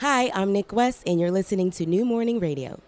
Hi, 0.00 0.30
I'm 0.32 0.50
Nick 0.50 0.72
West, 0.72 1.02
and 1.06 1.20
you're 1.20 1.30
listening 1.30 1.70
to 1.72 1.84
New 1.84 2.06
Morning 2.06 2.40
Radio. 2.40 2.80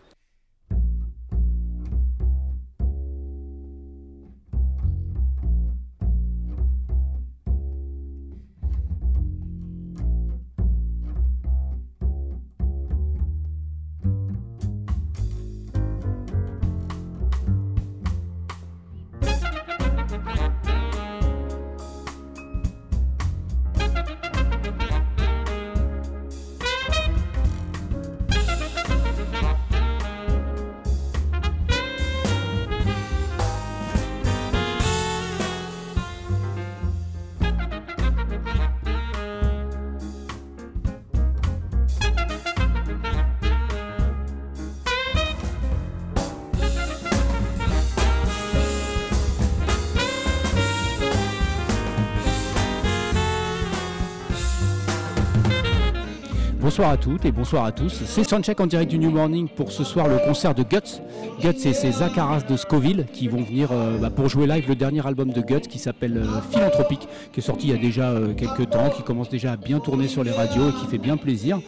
Bonsoir 56.82 56.94
à 56.94 56.96
toutes 56.96 57.24
et 57.24 57.30
bonsoir 57.30 57.64
à 57.64 57.70
tous. 57.70 58.02
C'est 58.06 58.24
Soundcheck 58.24 58.58
en 58.58 58.66
direct 58.66 58.90
du 58.90 58.98
New 58.98 59.12
Morning 59.12 59.48
pour 59.48 59.70
ce 59.70 59.84
soir 59.84 60.08
le 60.08 60.18
concert 60.18 60.52
de 60.52 60.64
Guts. 60.64 61.00
Guts, 61.40 61.56
c'est 61.56 61.74
ces 61.74 61.92
Zach 61.92 62.14
de 62.48 62.56
Scoville 62.56 63.06
qui 63.12 63.28
vont 63.28 63.40
venir 63.40 63.68
euh, 63.70 63.98
bah, 63.98 64.10
pour 64.10 64.28
jouer 64.28 64.48
live 64.48 64.64
le 64.66 64.74
dernier 64.74 65.06
album 65.06 65.30
de 65.30 65.40
Guts 65.42 65.68
qui 65.68 65.78
s'appelle 65.78 66.16
euh, 66.16 66.40
Philanthropique, 66.50 67.06
qui 67.32 67.38
est 67.38 67.42
sorti 67.42 67.68
il 67.68 67.70
y 67.70 67.78
a 67.78 67.80
déjà 67.80 68.10
euh, 68.10 68.34
quelques 68.34 68.68
temps, 68.70 68.90
qui 68.90 69.04
commence 69.04 69.28
déjà 69.28 69.52
à 69.52 69.56
bien 69.56 69.78
tourner 69.78 70.08
sur 70.08 70.24
les 70.24 70.32
radios 70.32 70.70
et 70.70 70.72
qui 70.72 70.86
fait 70.86 70.98
bien 70.98 71.16
plaisir. 71.16 71.60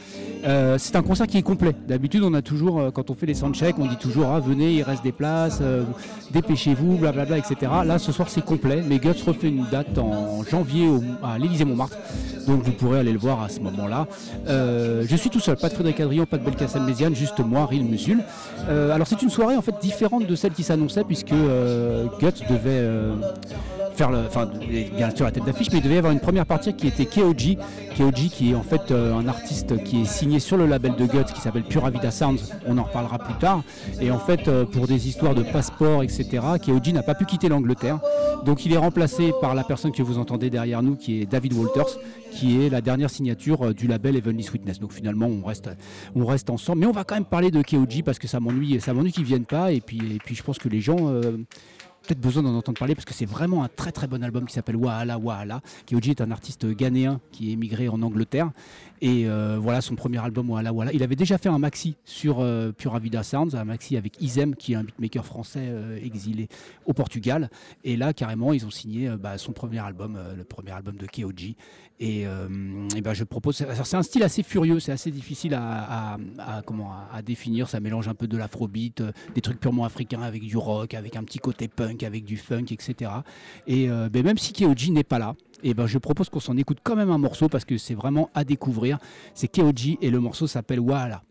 C'est 0.78 0.97
un 0.97 1.03
concert 1.03 1.27
qui 1.27 1.39
est 1.39 1.42
complet. 1.42 1.75
D'habitude, 1.89 2.23
on 2.23 2.34
a 2.34 2.42
toujours, 2.42 2.92
quand 2.92 3.11
on 3.11 3.14
fait 3.14 3.27
les 3.27 3.34
soundchecks, 3.34 3.78
on 3.78 3.87
dit 3.87 3.97
toujours 3.97 4.27
ah, 4.28 4.41
venez, 4.41 4.73
il 4.73 4.83
reste 4.83 5.03
des 5.03 5.12
places, 5.12 5.62
dépêchez-vous, 6.33 6.98
blablabla, 6.98 7.39
etc. 7.39 7.56
Là, 7.84 7.98
ce 7.98 8.12
soir, 8.12 8.28
c'est 8.28 8.45
complet, 8.45 8.83
mais 8.86 8.98
Guts 8.98 9.23
refait 9.27 9.48
une 9.48 9.67
date 9.70 9.98
en 9.98 10.42
janvier 10.45 10.89
à 11.23 11.39
l'Élysée-Montmartre. 11.39 11.97
Donc 12.47 12.62
vous 12.62 12.73
pourrez 12.73 13.01
aller 13.01 13.12
le 13.12 13.19
voir 13.19 13.42
à 13.42 13.48
ce 13.48 13.61
moment-là. 13.61 14.06
Euh, 14.48 15.05
je 15.09 15.17
suis 15.17 15.31
tout 15.31 15.41
seul, 15.41 15.56
pas 15.56 15.69
de 15.69 15.75
Frédéric 15.75 16.01
Adrian, 16.01 16.27
pas 16.27 16.39
de 16.39 16.45
Belkacem 16.45 16.84
Méziane, 16.84 17.14
juste 17.14 17.41
moi, 17.41 17.67
Ril 17.67 17.84
Musul. 17.84 18.23
Euh, 18.69 18.95
alors 18.95 19.06
c'est 19.06 19.23
une 19.23 19.31
soirée 19.31 19.56
en 19.56 19.62
fait 19.62 19.75
différente 19.81 20.27
de 20.27 20.34
celle 20.34 20.53
qui 20.53 20.62
s'annonçait 20.62 21.05
puisque 21.05 21.33
euh, 21.33 22.06
Guts 22.20 22.45
devait 22.48 22.89
faire 23.95 24.11
le, 24.11 24.27
enfin 24.27 24.48
bien 24.97 25.14
sûr 25.14 25.25
la 25.25 25.33
tête 25.33 25.45
d'affiche, 25.45 25.69
mais 25.73 25.78
il 25.78 25.84
devait 25.84 25.97
y 25.97 25.98
avoir 25.98 26.12
une 26.12 26.20
première 26.20 26.47
partie 26.47 26.75
qui 26.75 26.87
était 26.87 27.06
Keoji, 27.06 27.59
Keoji 27.97 28.31
qui 28.31 28.53
est 28.53 28.55
en 28.55 28.62
fait 28.62 28.92
un 28.92 29.27
artiste 29.28 29.83
qui 29.84 30.03
est 30.03 30.05
signé 30.06 30.41
sur 30.41 30.56
le 30.56 30.67
label 30.67 30.95
de 30.97 31.06
Guts 31.06 31.33
qui 31.34 31.41
s'appelle 31.41 31.64
Pura 31.64 31.91
Vida 31.91 32.11
Sounds. 32.11 32.53
On 32.67 32.78
en 32.78 32.84
reparlera 32.84 33.19
plus 33.19 33.34
tard. 33.34 33.62
Et 34.01 34.11
en 34.11 34.19
fait 34.19 34.51
pour 34.73 34.86
des 34.86 35.09
histoires 35.09 35.34
de 35.34 35.42
passeport, 35.42 36.03
etc. 36.03 36.42
Keoji 36.62 36.92
n'a 36.92 37.03
pas 37.03 37.14
pu 37.14 37.25
quitter 37.25 37.48
l'Angleterre, 37.48 38.01
donc 38.45 38.67
il 38.67 38.73
est 38.73 38.78
remplacé 38.78 39.33
par 39.41 39.55
la 39.55 39.64
personne 39.64 39.92
que 39.92 40.03
vous 40.03 40.19
entendez 40.19 40.51
derrière 40.51 40.83
nous, 40.83 40.97
qui 40.97 41.23
est 41.23 41.27
David 41.27 41.55
Walters, 41.55 41.98
qui 42.31 42.62
est 42.62 42.69
la 42.69 42.81
dernière 42.81 43.11
signature 43.11 43.62
euh, 43.62 43.73
du 43.73 43.86
label 43.86 44.17
Heavenly 44.17 44.42
Sweetness. 44.42 44.81
Donc 44.81 44.92
finalement, 44.92 45.27
on 45.27 45.42
reste, 45.47 45.70
on 46.14 46.27
reste 46.27 46.51
ensemble. 46.51 46.81
Mais 46.81 46.86
on 46.86 46.92
va 46.92 47.05
quand 47.05 47.14
même 47.14 47.25
parler 47.25 47.51
de 47.51 47.62
Keoji 47.62 48.03
parce 48.03 48.19
que 48.19 48.29
ça 48.29 48.41
m'ennuie, 48.41 48.81
ça 48.81 48.92
m'ennuie 48.92 49.12
qu'ils 49.12 49.25
viennent 49.25 49.47
pas. 49.47 49.73
Et 49.73 49.81
puis, 49.81 49.98
et 49.98 50.19
puis 50.19 50.34
je 50.34 50.42
pense 50.42 50.58
que 50.58 50.69
les 50.69 50.81
gens 50.81 50.97
euh, 51.01 51.39
peut-être 52.06 52.20
besoin 52.20 52.42
d'en 52.42 52.55
entendre 52.55 52.78
parler 52.78 52.94
parce 52.94 53.05
que 53.05 53.14
c'est 53.14 53.27
vraiment 53.27 53.64
un 53.64 53.68
très 53.68 53.92
très 53.92 54.06
bon 54.06 54.23
album 54.23 54.46
qui 54.46 54.52
s'appelle 54.52 54.77
Wahala 54.77 55.18
Wahala. 55.18 55.61
Keoji 55.86 56.11
est 56.11 56.20
un 56.20 56.30
artiste 56.30 56.67
ghanéen 56.67 57.20
qui 57.33 57.51
est 57.51 57.52
émigré 57.52 57.89
en 57.89 58.02
Angleterre 58.02 58.51
et 59.01 59.27
euh, 59.27 59.58
voilà 59.61 59.80
son 59.80 59.96
premier 59.96 60.18
album 60.18 60.51
Wahala 60.51 60.73
Wahala. 60.73 60.92
Il 60.92 61.02
avait 61.02 61.17
déjà 61.17 61.39
fait 61.39 61.48
un 61.48 61.58
maxi 61.58 61.96
sur 62.05 62.40
euh, 62.40 62.73
Pura 62.73 62.98
Vida 62.98 63.23
Sounds, 63.23 63.55
un 63.55 63.64
maxi 63.64 63.96
avec 63.96 64.20
Izem 64.20 64.55
qui 64.55 64.73
est 64.73 64.77
un 64.77 64.84
beatmaker 64.84 65.24
français 65.24 65.67
euh, 65.68 65.98
exilé 66.02 66.48
au 66.86 66.92
Portugal. 66.92 67.51
Et 67.84 67.96
là 67.96 68.12
carrément 68.12 68.52
ils 68.52 68.67
ont 68.67 68.70
signé 68.70 69.08
bah, 69.08 69.39
son 69.39 69.52
premier 69.52 69.79
album, 69.79 70.18
le 70.36 70.45
premier 70.45 70.73
album 70.73 70.96
de 70.96 71.06
Keoji. 71.06 71.56
Et, 72.00 72.27
bah, 73.02 73.14
je 73.14 73.23
propose, 73.23 73.56
c'est 73.56 73.96
un 73.96 74.02
style 74.02 74.24
assez 74.24 74.42
furieux, 74.42 74.80
c'est 74.80 74.90
assez 74.90 75.12
difficile 75.12 75.55
à, 75.55 76.18
comment, 76.67 76.92
à, 77.12 77.23
définir. 77.23 77.68
Ça 77.68 77.79
mélange 77.79 78.08
un 78.08 78.14
peu 78.14 78.27
de 78.27 78.36
l'afrobeat, 78.36 79.02
des 79.34 79.40
trucs 79.40 79.61
purement 79.61 79.84
africains 79.84 80.23
avec 80.23 80.42
du 80.42 80.56
rock, 80.56 80.92
avec 80.95 81.14
un 81.14 81.23
petit 81.23 81.39
côté 81.39 81.68
punk 81.68 81.93
avec 82.02 82.24
du 82.24 82.36
funk, 82.36 82.66
etc. 82.70 83.10
Et 83.66 83.88
euh, 83.88 84.08
ben, 84.08 84.24
même 84.24 84.38
si 84.38 84.52
Keoji 84.52 84.90
n'est 84.90 85.05
pas 85.05 85.18
là, 85.18 85.34
et 85.62 85.70
eh 85.70 85.74
ben 85.74 85.86
je 85.86 85.96
propose 85.96 86.28
qu'on 86.28 86.40
s'en 86.40 86.58
écoute 86.58 86.78
quand 86.82 86.94
même 86.94 87.10
un 87.10 87.16
morceau 87.16 87.48
parce 87.48 87.64
que 87.64 87.78
c'est 87.78 87.94
vraiment 87.94 88.28
à 88.34 88.44
découvrir. 88.44 88.98
C'est 89.34 89.48
Keoji 89.48 89.98
et 90.02 90.10
le 90.10 90.20
morceau 90.20 90.46
s'appelle 90.46 90.80
Wala. 90.80 91.22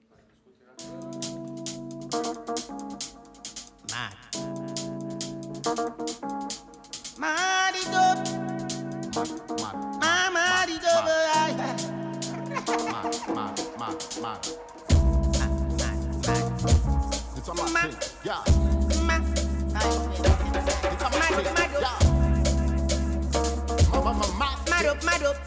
Mad 24.83 24.91
up, 24.91 25.03
mad 25.05 25.23
up. 25.23 25.37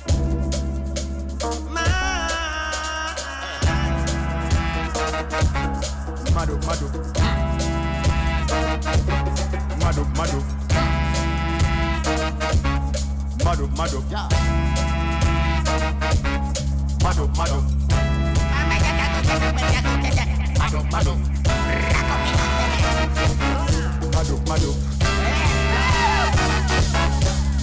Mad. 1.70 3.16
Mad 6.34 6.50
up, 6.50 6.64
mad 6.66 6.82
up. 6.82 6.92
Mad 9.78 9.98
up, 9.98 10.08
mad 10.16 10.32
up. 10.32 10.44
Mad 13.44 13.60
up, 13.60 13.70
mad 13.76 13.94
up. 13.94 14.04
Yeah. 14.10 14.28
Mad 17.02 17.18
up, 17.18 17.36
mad 17.36 17.50
up. 17.50 17.64
Mad 20.58 20.74
up, 20.74 20.84
mad 20.92 21.06
up. 21.06 21.18
Mad 24.12 24.30
up, 24.30 24.48
mad 24.48 24.62
up. 24.62 24.76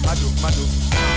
Mad 0.04 0.20
up, 0.22 0.42
mad 0.42 0.54
up. 0.54 1.13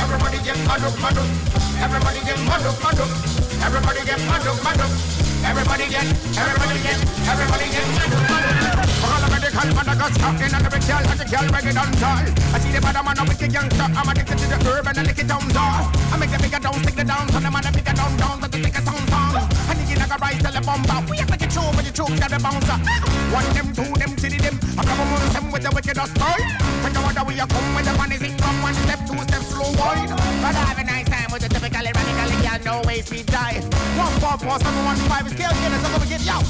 Everybody 0.00 0.44
get 0.44 0.58
mad 0.66 0.82
up. 0.82 0.94
Everybody 1.80 2.20
get 2.20 2.38
mad 2.46 2.66
up. 2.66 3.08
Everybody 3.64 4.04
get 4.04 4.18
mad 4.28 4.80
up. 4.80 5.27
Everybody 5.48 5.88
get. 5.88 6.04
Everybody 6.36 6.76
get. 6.84 6.98
Everybody 7.24 7.66
get. 7.72 7.86
All 9.00 9.20
the 9.24 9.48
cal 9.48 9.68
Madagascar 9.74 10.44
In 10.44 10.54
and 10.54 10.66
every 10.66 10.80
girl 10.84 11.04
and 11.08 11.18
the 11.18 11.24
girl 11.24 11.46
reggae 11.48 11.72
dancehall 11.72 12.26
I 12.54 12.58
see 12.60 12.70
the 12.70 12.80
bad 12.80 13.00
man 13.04 13.18
a 13.18 13.24
wicked 13.24 13.52
youngster 13.52 13.88
I'm 13.96 14.08
addicted 14.08 14.38
to 14.38 14.46
the 14.46 14.58
urban 14.70 14.88
and 14.88 14.98
I 14.98 15.02
lick 15.02 15.18
it 15.18 15.26
down 15.26 15.56
all 15.56 15.88
I 16.12 16.16
make 16.18 16.30
the 16.30 16.38
bigger 16.38 16.60
down, 16.60 16.74
stick 16.82 16.96
the 16.96 17.04
down 17.04 17.28
So 17.32 17.40
the 17.40 17.50
man 17.50 17.66
a 17.66 17.72
bigger 17.72 17.94
down, 17.94 18.16
down 18.16 18.40
But 18.40 18.52
the 18.52 18.58
thicker 18.58 18.82
sound 18.82 19.08
song 19.08 19.67
The 20.08 20.16
like 20.16 20.20
a 20.20 20.24
rise, 20.24 20.40
tell 20.40 20.52
the 20.56 20.62
bumper 20.64 21.04
We 21.12 21.20
have 21.20 21.28
to 21.28 21.36
get 21.36 21.52
but 21.52 21.84
you 21.84 21.92
choke, 21.92 22.16
got 22.16 22.32
the 22.32 22.40
bouncer 22.40 22.80
One 23.28 23.44
them, 23.52 23.68
two 23.76 23.92
them, 23.92 24.16
three 24.16 24.40
them. 24.40 24.56
I 24.80 24.82
come 24.88 25.04
amongst 25.04 25.36
them 25.36 25.52
with 25.52 25.60
the 25.60 25.68
wickedest 25.68 26.16
style 26.16 26.44
Think 26.80 26.96
of 26.96 27.04
what 27.04 27.20
we 27.28 27.36
are 27.36 27.44
come 27.44 27.68
when 27.76 27.84
the 27.84 27.92
man 27.92 28.12
is 28.16 28.22
in 28.24 28.32
from 28.40 28.56
one 28.64 28.72
step, 28.88 29.04
two 29.04 29.20
steps 29.28 29.52
slow 29.52 29.68
wide 29.76 30.08
But 30.40 30.56
I 30.56 30.64
have 30.64 30.80
a 30.80 30.84
nice 30.88 31.04
time 31.12 31.28
with 31.28 31.44
the 31.44 31.52
typical 31.52 31.84
radical 31.84 32.30
girl, 32.40 32.60
no 32.64 32.74
way 32.88 33.04
speed 33.04 33.28
die 33.28 33.60
One, 34.00 34.12
four, 34.16 34.40
four, 34.40 34.56
seven, 34.56 34.80
one, 34.88 34.96
five, 35.12 35.28
scale, 35.28 35.52
get 35.60 35.76
it, 35.76 35.80
so 35.84 35.98
we 36.00 36.08
get, 36.08 36.24
yo, 36.24 36.40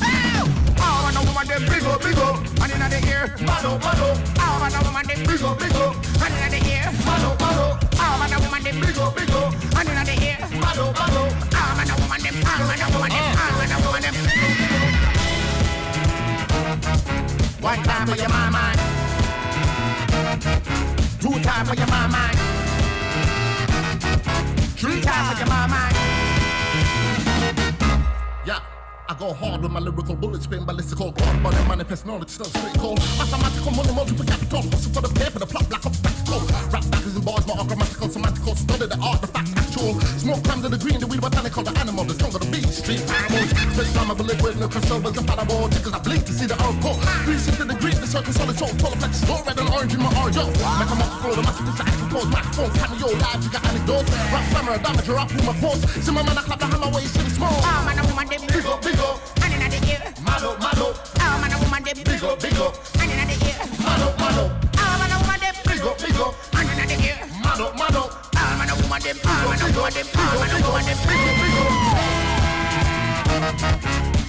Oh, 0.79 1.11
and 1.11 1.19
a 1.19 1.23
woman, 1.27 1.47
them 1.51 1.63
big 1.67 1.83
up, 1.83 1.99
big 1.99 2.15
up. 2.15 2.39
And 2.63 2.71
in 2.71 2.79
the 2.79 3.01
ear, 3.11 3.27
malo, 3.43 3.75
malo 3.83 4.15
Oh, 4.39 4.63
and 4.63 4.75
a 4.75 4.81
woman, 4.87 5.03
them 5.03 5.21
big 5.27 5.43
up, 5.43 5.59
big 5.59 5.75
up. 5.75 5.99
And 6.23 6.35
in 6.47 6.51
the 6.55 6.61
ear, 6.71 6.87
malo, 7.03 7.35
malo 7.43 7.88
A 8.33 8.39
woman, 8.41 8.63
big 8.63 8.99
up, 8.99 9.17
big 9.17 9.31
up 9.31 9.55
And 9.79 9.89
in 9.89 9.95
the 10.05 10.15
ear, 10.25 10.39
malo, 10.61 10.93
malo 10.93 11.25
Oh, 11.55 11.81
and 11.81 11.91
a 11.91 11.95
woman, 12.01 12.21
ah, 12.45 12.59
woman, 12.61 12.81
ah, 12.83 13.79
woman, 13.85 14.05
One 17.61 17.83
time 17.83 18.07
for 18.07 18.17
your 18.17 18.29
mama 18.29 18.99
Two 21.21 21.39
time 21.41 21.67
for 21.67 21.75
your 21.75 21.87
mama. 21.89 22.31
Three 24.77 25.01
time 25.01 25.33
for 25.33 25.39
your 25.39 25.49
mama. 25.49 26.18
I 29.09 29.15
go 29.15 29.33
hard 29.33 29.63
with 29.63 29.73
my 29.73 29.81
lyrical 29.81 30.15
bullets, 30.15 30.45
spin 30.45 30.67
ballistical 30.67 31.13
God, 31.13 31.43
but 31.43 31.55
I 31.55 31.67
manifest 31.67 32.05
knowledge, 32.05 32.29
still 32.29 32.45
straight 32.45 32.77
cold. 32.77 33.01
Mathematical 33.17 33.73
money, 33.73 33.93
multiple 33.97 34.27
capital, 34.27 34.61
hustle 34.69 34.93
for 34.93 35.01
the 35.01 35.09
paper, 35.17 35.39
the 35.41 35.49
plot, 35.49 35.65
black 35.73 35.81
up 35.87 35.97
spectacle. 35.97 36.45
Rap 36.69 36.85
backers 36.93 37.17
and 37.17 37.25
bars, 37.25 37.47
more 37.49 37.65
grammatical, 37.65 38.09
semantical, 38.13 38.53
study 38.53 38.85
the 38.85 39.01
art, 39.01 39.25
the 39.25 39.33
fact, 39.33 39.49
actual. 39.57 39.97
Smoke 40.21 40.45
crimes 40.45 40.65
of 40.69 40.77
the 40.77 40.81
green, 40.85 41.01
the 41.01 41.07
weed, 41.09 41.25
botanical, 41.25 41.65
the 41.65 41.73
animal, 41.81 42.05
the 42.05 42.13
stronger 42.21 42.37
the 42.37 42.53
beast, 42.53 42.85
street 42.85 43.01
animals. 43.01 43.49
Straight 43.49 43.91
flammable 43.97 44.29
with 44.45 44.61
no 44.61 44.69
crossovers 44.69 45.17
and 45.17 45.25
parable, 45.25 45.73
tickers, 45.73 45.95
I 45.97 46.01
blink 46.05 46.29
to 46.29 46.33
see 46.37 46.45
the 46.45 46.57
core. 46.85 47.01
360 47.25 47.65
degrees, 47.65 47.65
the 47.65 47.77
green, 47.81 47.97
the 48.05 48.09
circle, 48.13 48.33
solid 48.37 48.61
soul, 48.61 48.77
total 48.77 49.01
flex, 49.01 49.25
store 49.25 49.41
red 49.49 49.57
and 49.57 49.73
orange 49.73 49.97
in 49.97 50.05
my 50.05 50.13
orange, 50.21 50.37
yo. 50.37 50.53
Make 50.53 50.93
them 50.93 51.01
up 51.01 51.17
flow, 51.25 51.33
the 51.33 51.49
massive 51.49 51.65
is 51.65 51.81
the 51.81 52.09
pose, 52.13 52.29
microphones, 52.29 52.77
cameo, 52.77 53.09
live, 53.25 53.41
you 53.41 53.49
got 53.57 53.65
anecdotes. 53.73 54.13
Rap 54.29 54.45
slammer, 54.53 54.77
damage, 54.85 55.09
rap 55.09 55.33
with 55.33 55.49
my 55.49 55.57
force. 55.65 55.81
See 55.97 56.13
my 56.13 56.21
man, 56.21 56.37
I 56.37 56.45
clap 56.45 56.61
the 56.61 56.69
hammer, 56.69 56.93
way, 56.93 57.09
see 57.09 57.25
the 57.25 57.33
small. 57.33 57.57
Oh, 57.57 57.81
man, 57.89 57.97
a 57.97 58.05
woman, 58.05 58.29
them 58.29 58.45
Big 58.53 58.67
up, 58.67 58.83
big 58.83 58.98
up. 59.01 59.21
And 59.43 59.53
in 59.55 59.71
the 59.71 59.79
ear. 59.89 60.03
Oh, 61.21 61.35
man, 61.41 61.53
a 61.53 61.59
woman, 61.59 61.83
big 61.83 62.23
up, 62.25 62.41
big 62.41 62.59
up. 62.59 62.75
And 63.01 63.11
in 63.11 63.29
the 63.29 63.37
ear. 63.47 63.59
Oh, 63.61 64.05
man, 64.19 65.11
a 65.11 65.19
woman, 65.19 65.41
big 65.65 65.83
up, 65.83 65.97
big 65.99 66.21
up. 66.21 66.35
And 66.55 66.69
in 66.81 66.89
the 66.89 66.97
ear. 67.07 67.19
Oh, 67.59 67.73
man, 67.77 67.95
a 68.69 68.75
woman, 68.83 69.01
them 69.03 69.19
Oh, 69.25 69.31
man, 69.49 69.61
a 69.61 69.65
woman, 69.75 69.93
them 69.93 70.07
man, 70.15 70.51
a 70.51 70.63
woman, 70.63 70.85
them 70.85 70.99
big 71.07 71.23
up, 71.29 71.35
big 71.39 71.57
up. 71.59 72.09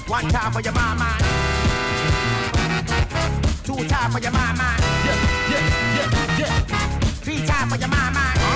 One 0.09 0.27
time 0.29 0.51
for 0.51 0.61
your 0.61 0.73
mama. 0.73 1.17
Two 3.63 3.87
time 3.87 4.11
for 4.11 4.19
your 4.19 4.31
mama. 4.31 4.75
Yeah, 5.05 5.17
yeah, 5.51 5.65
yeah, 5.95 6.39
yeah. 6.39 6.89
Three 7.21 7.45
time 7.45 7.69
for 7.69 7.77
your 7.77 7.89
mama. 7.89 8.48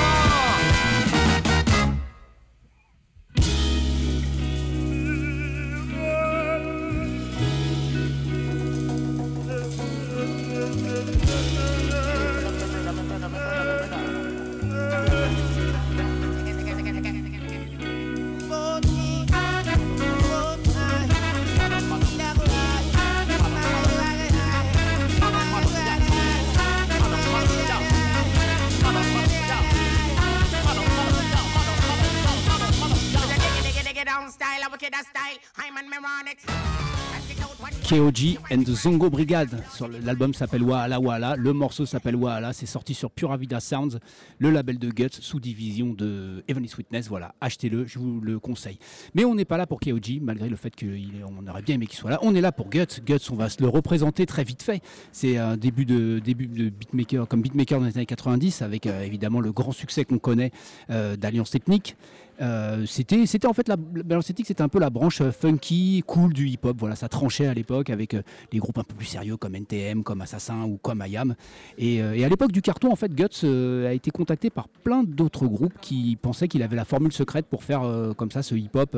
KOG 37.90 38.38
and 38.52 38.64
the 38.64 38.76
Zongo 38.76 39.10
Brigade. 39.10 39.50
Sur 39.72 39.88
L'album 39.88 40.34
s'appelle 40.34 40.64
Wahala 40.64 41.00
Wahala. 41.00 41.36
Le 41.36 41.54
morceau 41.54 41.86
s'appelle 41.86 42.16
Wahala. 42.16 42.54
C'est 42.54 42.66
sorti 42.66 42.94
sur 42.94 43.12
Pura 43.12 43.38
Vida 43.38 43.60
Sounds, 43.60 44.00
le 44.40 44.52
label 44.52 44.78
de 44.78 44.90
Guts, 44.90 45.20
sous 45.20 45.40
division 45.40 45.94
de 45.94 46.44
Heavenly 46.48 46.68
Sweetness. 46.68 47.08
Voilà, 47.08 47.34
achetez-le, 47.42 47.86
je 47.86 48.00
vous 48.00 48.20
le 48.22 48.40
conseille. 48.40 48.78
Mais 49.16 49.26
on 49.26 49.36
n'est 49.36 49.46
pas 49.46 49.58
là 49.58 49.68
pour 49.68 49.80
KOG, 49.80 50.20
malgré 50.22 50.50
le 50.50 50.56
fait 50.56 50.74
qu'on 50.76 51.48
aurait 51.48 51.62
bien 51.62 51.76
aimé 51.76 51.88
qu'il 51.88 51.98
soit 51.98 52.10
là. 52.10 52.20
On 52.22 52.36
est 52.36 52.42
là 52.42 52.52
pour 52.52 52.70
Guts. 52.70 53.02
Guts, 53.06 53.32
on 53.32 53.36
va 53.36 53.50
se 53.50 53.62
le 53.62 53.68
représenter 53.68 54.26
très 54.26 54.44
vite 54.44 54.64
fait. 54.64 54.82
C'est 55.12 55.38
un 55.38 55.58
début 55.58 55.86
de, 55.86 56.20
début 56.20 56.48
de 56.48 56.70
beatmaker, 56.70 57.28
comme 57.28 57.42
beatmaker 57.42 57.80
dans 57.80 57.86
les 57.86 57.98
années 57.98 58.06
90, 58.06 58.62
avec 58.62 58.86
euh, 58.86 59.02
évidemment 59.02 59.40
le 59.40 59.52
grand 59.52 59.72
succès 59.72 60.06
qu'on 60.06 60.20
connaît 60.20 60.52
euh, 60.90 61.16
d'Alliance 61.16 61.56
Ethnique. 61.56 61.96
Euh, 62.42 62.86
c'était, 62.86 63.46
en 63.46 63.54
fait 63.54 63.68
la 63.68 63.76
Balance 63.78 64.26
c'était 64.26 64.62
un 64.62 64.70
peu 64.70 64.80
la 64.80 64.90
branche 64.90 65.22
euh, 65.22 65.32
funky, 65.32 66.04
cool 66.08 66.34
du 66.34 66.48
hip-hop. 66.48 66.76
Voilà, 66.80 66.96
ça 66.96 67.08
tranchait 67.08 67.46
à 67.46 67.54
l'époque 67.54 67.90
avec 67.90 68.14
euh, 68.14 68.22
des 68.52 68.58
groupes 68.58 68.78
un 68.78 68.84
peu 68.84 68.96
plus 68.96 69.06
sérieux 69.06 69.38
comme 69.38 69.56
NTM, 69.56 70.04
comme 70.04 70.22
Assassin 70.22 70.64
ou 70.64 70.78
comme 70.78 71.04
IAM. 71.06 71.36
Et, 71.78 71.98
et 71.98 72.26
à 72.26 72.30
l'époque 72.30 72.52
du 72.52 72.62
carton, 72.62 72.92
en 72.92 72.96
fait, 72.96 73.14
Guts 73.14 73.46
a 73.88 73.94
été 73.94 74.12
contacté 74.12 74.50
par 74.50 74.68
plein 74.68 75.04
d'autres 75.04 75.48
groupes 75.48 75.74
qui 75.82 76.18
pensaient 76.22 76.48
qu'il 76.48 76.64
avait 76.64 76.76
la 76.76 76.86
formule 76.86 77.12
secrète 77.12 77.46
pour 77.46 77.64
faire 77.64 77.82
comme 78.18 78.32
ça 78.32 78.44
ce 78.44 78.56
hip-hop 78.56 78.98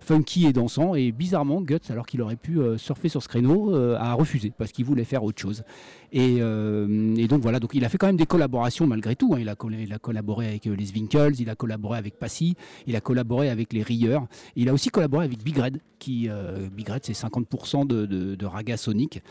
funky 0.00 0.46
et 0.46 0.52
dansant. 0.52 0.94
Et 0.94 1.12
bizarrement, 1.12 1.60
Guts, 1.60 1.90
alors 1.90 2.06
qu'il 2.06 2.22
aurait 2.22 2.36
pu 2.36 2.58
surfer 2.76 3.08
sur 3.08 3.22
ce 3.22 3.28
créneau, 3.28 3.74
a 3.74 4.12
refusé 4.14 4.52
parce 4.56 4.72
qu'il 4.72 4.84
voulait 4.84 5.04
faire 5.04 5.24
autre 5.24 5.40
chose. 5.40 5.64
Et, 6.12 6.38
euh, 6.40 7.14
et 7.16 7.28
donc 7.28 7.42
voilà, 7.42 7.60
donc 7.60 7.70
il 7.74 7.84
a 7.84 7.88
fait 7.88 7.98
quand 7.98 8.06
même 8.06 8.16
des 8.16 8.26
collaborations 8.26 8.86
malgré 8.86 9.16
tout. 9.16 9.34
hein. 9.34 9.38
Il, 9.40 9.48
a 9.48 9.98
collaboré 9.98 10.48
avec 10.48 10.66
euh, 10.66 10.76
les 10.76 10.92
Winkles, 10.92 11.34
il 11.38 11.50
a 11.50 11.54
collaboré 11.54 11.98
avec 11.98 12.18
Passy, 12.18 12.56
il 12.86 12.96
a 12.96 13.00
collaboré 13.00 13.50
avec 13.50 13.72
les 13.72 13.82
Rieurs. 13.82 14.26
Il 14.54 14.68
a 14.68 14.72
aussi 14.72 14.90
collaboré 14.90 15.24
avec 15.24 15.42
Big 15.42 15.58
Red, 15.58 15.80
qui 15.98 16.28
euh, 16.28 16.68
Big 16.70 16.88
Red 16.88 17.04
c'est 17.04 17.12
50% 17.12 17.86
de, 17.86 18.06
de, 18.06 18.46
raga 18.46 18.76
sonic. 18.76 19.22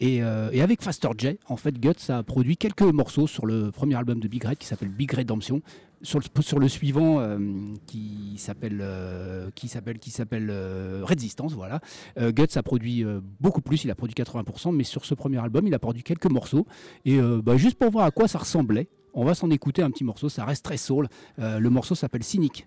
Et, 0.00 0.16
et 0.16 0.62
avec 0.62 0.82
Faster 0.82 1.08
J, 1.16 1.38
en 1.48 1.56
fait, 1.56 1.78
Guts 1.78 2.10
a 2.10 2.22
produit 2.22 2.56
quelques 2.56 2.82
morceaux 2.82 3.26
sur 3.26 3.46
le 3.46 3.70
premier 3.70 3.94
album 3.94 4.20
de 4.20 4.28
Big 4.28 4.44
Red 4.44 4.58
qui 4.58 4.66
s'appelle 4.66 4.88
Big 4.88 5.12
Redemption. 5.12 5.62
Sur 6.04 6.20
le, 6.20 6.42
sur 6.42 6.58
le 6.58 6.68
suivant 6.68 7.18
euh, 7.18 7.38
qui 7.86 8.34
s'appelle 8.36 8.80
euh, 8.82 9.50
qui 9.54 9.68
s'appelle 9.68 9.98
qui 9.98 10.10
s'appelle 10.10 10.48
euh, 10.50 11.00
Resistance 11.02 11.52
voilà. 11.54 11.80
Euh, 12.18 12.30
Guts 12.30 12.56
a 12.56 12.62
produit 12.62 13.02
euh, 13.02 13.20
beaucoup 13.40 13.62
plus 13.62 13.84
il 13.84 13.90
a 13.90 13.94
produit 13.94 14.14
80% 14.14 14.74
mais 14.76 14.84
sur 14.84 15.06
ce 15.06 15.14
premier 15.14 15.38
album 15.38 15.66
il 15.66 15.74
a 15.74 15.78
produit 15.78 16.02
quelques 16.02 16.30
morceaux. 16.30 16.66
Et 17.06 17.18
euh, 17.18 17.40
bah, 17.42 17.56
juste 17.56 17.78
pour 17.78 17.90
voir 17.90 18.04
à 18.04 18.10
quoi 18.10 18.28
ça 18.28 18.38
ressemblait 18.38 18.88
on 19.14 19.24
va 19.24 19.34
s'en 19.34 19.50
écouter 19.50 19.82
un 19.82 19.90
petit 19.90 20.04
morceau 20.04 20.28
ça 20.28 20.44
reste 20.44 20.64
très 20.64 20.76
soul. 20.76 21.08
Euh, 21.38 21.58
le 21.58 21.70
morceau 21.70 21.94
s'appelle 21.94 22.22
Cynic 22.22 22.66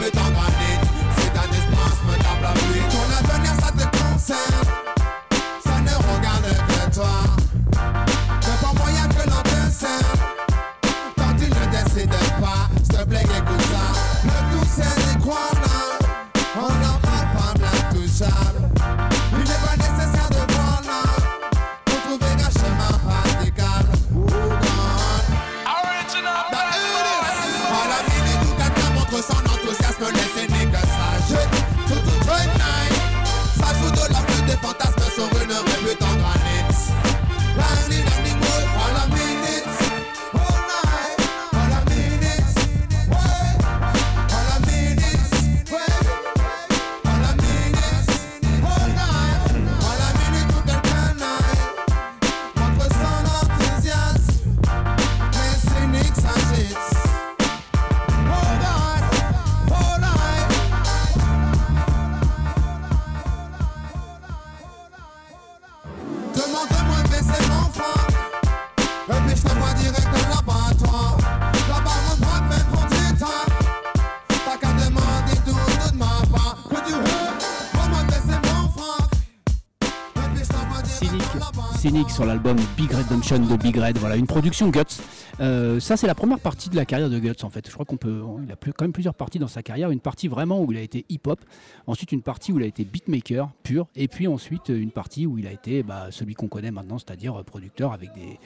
l'album 82.25 82.57
Big 82.77 82.91
Redemption 82.91 83.39
de 83.39 83.55
Big 83.55 83.77
Red. 83.77 83.97
Voilà, 83.97 84.15
une 84.15 84.27
production 84.27 84.69
Guts. 84.69 85.01
Euh, 85.39 85.79
ça, 85.79 85.97
c'est 85.97 86.07
la 86.07 86.15
première 86.15 86.39
partie 86.39 86.69
de 86.69 86.75
la 86.75 86.85
carrière 86.85 87.09
de 87.09 87.19
Guts 87.19 87.43
en 87.43 87.49
fait. 87.49 87.67
Je 87.67 87.73
crois 87.73 87.85
qu'on 87.85 87.97
peut. 87.97 88.21
Il 88.43 88.51
a 88.51 88.55
quand 88.55 88.81
même 88.83 88.93
plusieurs 88.93 89.13
parties 89.13 89.39
dans 89.39 89.47
sa 89.47 89.63
carrière. 89.63 89.91
Une 89.91 89.99
partie 89.99 90.27
vraiment 90.27 90.61
où 90.61 90.71
il 90.71 90.77
a 90.77 90.81
été 90.81 91.05
hip-hop. 91.09 91.39
Ensuite, 91.87 92.11
une 92.11 92.21
partie 92.21 92.51
où 92.51 92.59
il 92.59 92.63
a 92.63 92.67
été 92.67 92.85
beatmaker 92.85 93.49
pur. 93.63 93.87
Et 93.95 94.07
puis 94.07 94.27
ensuite, 94.27 94.69
une 94.69 94.91
partie 94.91 95.25
où 95.25 95.37
il 95.37 95.47
a 95.47 95.51
été 95.51 95.83
bah, 95.83 96.07
celui 96.11 96.33
qu'on 96.33 96.47
connaît 96.47 96.71
maintenant, 96.71 96.97
c'est-à-dire 96.97 97.39
euh, 97.39 97.43
producteur 97.43 97.93
avec 97.93 98.13
des 98.13 98.39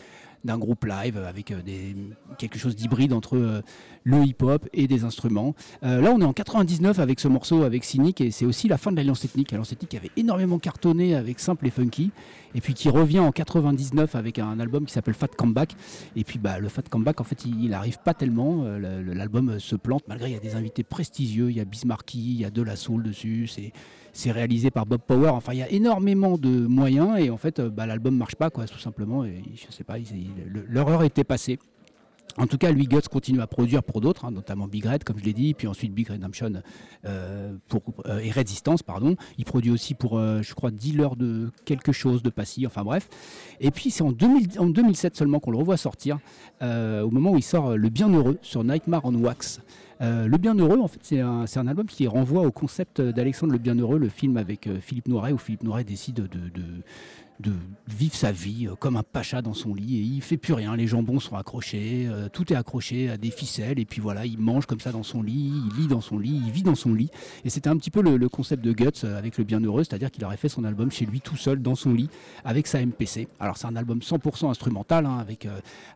d'un 0.45 0.57
groupe 0.57 0.85
live 0.85 1.17
avec 1.17 1.51
euh, 1.51 1.61
des, 1.61 1.95
quelque 2.37 2.57
chose 2.57 2.75
d'hybride 2.75 3.11
entre 3.13 3.35
euh, 3.37 3.61
le 4.03 4.23
hip-hop 4.23 4.67
et 4.73 4.87
des 4.87 5.03
instruments. 5.03 5.55
Euh, 5.83 5.99
là, 6.01 6.11
on 6.15 6.21
est 6.21 6.25
en 6.25 6.33
99 6.33 6.99
avec 6.99 7.19
ce 7.19 7.27
morceau 7.27 7.63
avec 7.63 7.83
Cynic 7.83 8.21
et 8.21 8.31
c'est 8.31 8.45
aussi 8.45 8.67
la 8.67 8.77
fin 8.77 8.91
de 8.91 8.95
l'Alliance 8.97 9.25
Ethnique. 9.25 9.51
Alliance 9.51 9.71
Ethnique 9.73 9.95
avait 9.95 10.11
énormément 10.15 10.59
cartonné 10.59 11.15
avec 11.15 11.39
Simple 11.39 11.67
et 11.67 11.71
Funky 11.71 12.11
et 12.53 12.61
puis 12.61 12.73
qui 12.73 12.89
revient 12.89 13.19
en 13.19 13.31
99 13.31 14.15
avec 14.15 14.39
un 14.39 14.59
album 14.59 14.85
qui 14.85 14.93
s'appelle 14.93 15.15
Fat 15.15 15.27
Comeback. 15.27 15.75
Et 16.15 16.23
puis 16.23 16.39
bah, 16.39 16.59
le 16.59 16.69
Fat 16.69 16.83
Comeback, 16.83 17.19
en 17.19 17.23
fait, 17.23 17.43
il 17.45 17.63
il 17.65 17.73
arrive 17.73 17.97
pas 18.03 18.13
tellement. 18.13 18.63
Le- 18.65 19.01
le- 19.01 19.13
L'album 19.13 19.59
se 19.59 19.75
plante 19.75 20.03
malgré 20.07 20.29
il 20.29 20.33
y 20.33 20.37
a 20.37 20.39
des 20.39 20.55
invités 20.55 20.83
prestigieux. 20.83 21.49
Il 21.49 21.57
y 21.57 21.59
a 21.59 21.65
Bismarcky, 21.65 22.19
il 22.19 22.39
y 22.41 22.45
a 22.45 22.51
De 22.51 22.61
La 22.61 22.75
Soul 22.75 23.01
dessus. 23.03 23.47
C'est 23.47 23.71
c'est 24.15 24.31
réalisé 24.31 24.71
par 24.71 24.85
Bob 24.85 25.01
Power. 25.05 25.29
Enfin, 25.29 25.51
il 25.53 25.59
y 25.59 25.63
a 25.63 25.69
énormément 25.69 26.37
de 26.37 26.49
moyens 26.49 27.19
et 27.19 27.29
en 27.29 27.37
fait, 27.37 27.59
euh, 27.59 27.69
bah, 27.69 27.85
l'album 27.85 28.15
marche 28.15 28.35
pas, 28.35 28.49
quoi, 28.49 28.65
tout 28.65 28.79
simplement. 28.79 29.25
Et 29.25 29.43
je 29.55 29.71
sais 29.71 29.83
pas, 29.83 29.97
était 29.99 31.23
passée. 31.25 31.59
En 32.37 32.47
tout 32.47 32.57
cas, 32.57 32.71
lui, 32.71 32.85
Guts 32.85 33.07
continue 33.11 33.41
à 33.41 33.47
produire 33.47 33.83
pour 33.83 34.01
d'autres, 34.01 34.25
hein, 34.25 34.31
notamment 34.31 34.67
Big 34.67 34.85
Red, 34.85 35.03
comme 35.03 35.19
je 35.19 35.23
l'ai 35.23 35.33
dit, 35.33 35.53
puis 35.53 35.67
ensuite 35.67 35.93
Big 35.93 36.09
Redemption 36.09 36.61
euh, 37.05 37.55
euh, 38.05 38.19
et 38.19 38.31
Resistance, 38.31 38.83
pardon. 38.83 39.15
Il 39.37 39.45
produit 39.45 39.71
aussi 39.71 39.93
pour, 39.93 40.19
je 40.19 40.53
crois, 40.53 40.71
Dealer 40.71 41.15
de 41.17 41.51
quelque 41.65 41.91
chose, 41.91 42.23
de 42.23 42.29
Passy, 42.29 42.65
enfin 42.65 42.83
bref. 42.83 43.09
Et 43.59 43.71
puis, 43.71 43.91
c'est 43.91 44.03
en, 44.03 44.11
2000 44.11 44.59
en 44.59 44.67
2007 44.67 45.15
seulement 45.15 45.39
qu'on 45.39 45.51
le 45.51 45.57
revoit 45.57 45.77
sortir, 45.77 46.19
au 46.61 47.09
moment 47.11 47.31
où 47.31 47.37
il 47.37 47.43
sort 47.43 47.77
Le 47.77 47.89
Bienheureux 47.89 48.37
sur 48.41 48.63
Nightmare 48.63 49.01
on 49.03 49.13
Wax. 49.15 49.59
Euh, 50.01 50.27
le 50.27 50.37
Bienheureux, 50.37 50.79
en 50.79 50.87
fait, 50.87 50.99
c'est 51.01 51.21
un, 51.21 51.67
album 51.67 51.85
qui 51.85 52.07
renvoie 52.07 52.41
au 52.41 52.51
concept 52.51 53.01
d'Alexandre 53.01 53.53
le 53.53 53.59
Bienheureux, 53.59 53.97
le 53.97 54.09
film 54.09 54.37
avec 54.37 54.67
euh, 54.67 54.79
Philippe 54.81 55.07
Noiret, 55.07 55.31
où 55.31 55.37
Philippe 55.37 55.63
Noiret 55.63 55.83
décide 55.83 56.15
de, 56.15 56.27
de, 56.27 56.63
de 57.39 57.51
vivre 57.87 58.15
sa 58.15 58.31
vie 58.31 58.67
euh, 58.67 58.75
comme 58.75 58.95
un 58.95 59.03
pacha 59.03 59.41
dans 59.41 59.53
son 59.53 59.73
lit 59.73 59.97
et 59.97 60.01
il 60.01 60.21
fait 60.21 60.37
plus 60.37 60.53
rien. 60.53 60.75
Les 60.75 60.87
jambons 60.87 61.19
sont 61.19 61.35
accrochés, 61.35 62.07
euh, 62.07 62.29
tout 62.29 62.51
est 62.53 62.55
accroché 62.55 63.09
à 63.09 63.17
des 63.17 63.31
ficelles 63.31 63.79
et 63.79 63.85
puis 63.85 64.01
voilà, 64.01 64.25
il 64.25 64.39
mange 64.39 64.65
comme 64.65 64.79
ça 64.79 64.91
dans 64.91 65.03
son 65.03 65.21
lit, 65.21 65.51
il 65.69 65.81
lit 65.81 65.87
dans 65.87 66.01
son 66.01 66.17
lit, 66.17 66.41
il 66.45 66.51
vit 66.51 66.63
dans 66.63 66.75
son 66.75 66.93
lit. 66.93 67.09
Et 67.43 67.49
c'était 67.49 67.69
un 67.69 67.77
petit 67.77 67.91
peu 67.91 68.01
le, 68.01 68.29
concept 68.29 68.63
de 68.63 68.73
Guts 68.73 69.03
euh, 69.03 69.17
avec 69.17 69.37
le 69.37 69.43
Bienheureux, 69.43 69.83
c'est-à-dire 69.83 70.11
qu'il 70.11 70.23
aurait 70.25 70.37
fait 70.37 70.49
son 70.49 70.63
album 70.63 70.91
chez 70.91 71.05
lui 71.05 71.21
tout 71.21 71.37
seul 71.37 71.61
dans 71.61 71.75
son 71.75 71.93
lit 71.93 72.09
avec 72.43 72.67
sa 72.67 72.83
MPC. 72.85 73.27
Alors 73.39 73.57
c'est 73.57 73.67
un 73.67 73.75
album 73.75 73.99
100% 73.99 74.49
instrumental 74.49 75.05
hein, 75.05 75.17
avec, 75.17 75.47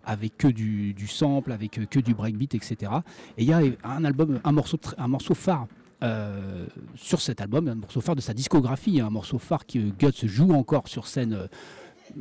avec 0.05 0.38
que 0.38 0.48
du, 0.48 0.96
sample, 1.08 1.51
avec 1.51 1.88
que 1.89 2.00
du 2.00 2.13
breakbeat, 2.13 2.55
etc. 2.55 2.91
Et 3.38 3.43
il 3.43 3.50
y 3.50 3.53
a 3.53 3.62
un 3.84 4.03
album, 4.03 4.39
un 4.43 4.51
morceau, 4.51 4.77
un 4.98 5.08
morceau 5.08 5.34
phare 5.34 5.67
euh, 6.03 6.65
sur 6.96 7.22
cet 7.22 7.41
album, 7.41 7.68
un 7.68 7.75
morceau 7.75 8.01
phare 8.01 8.15
de 8.15 8.22
sa 8.22 8.34
discographie, 8.34 9.00
hein, 9.01 9.08
un 9.08 9.10
morceau 9.10 9.38
phare 9.39 9.65
que 9.65 9.79
Guts 9.79 10.27
joue 10.27 10.53
encore 10.53 10.88
sur 10.88 11.08
scène. 11.08 11.34
euh, 11.34 11.48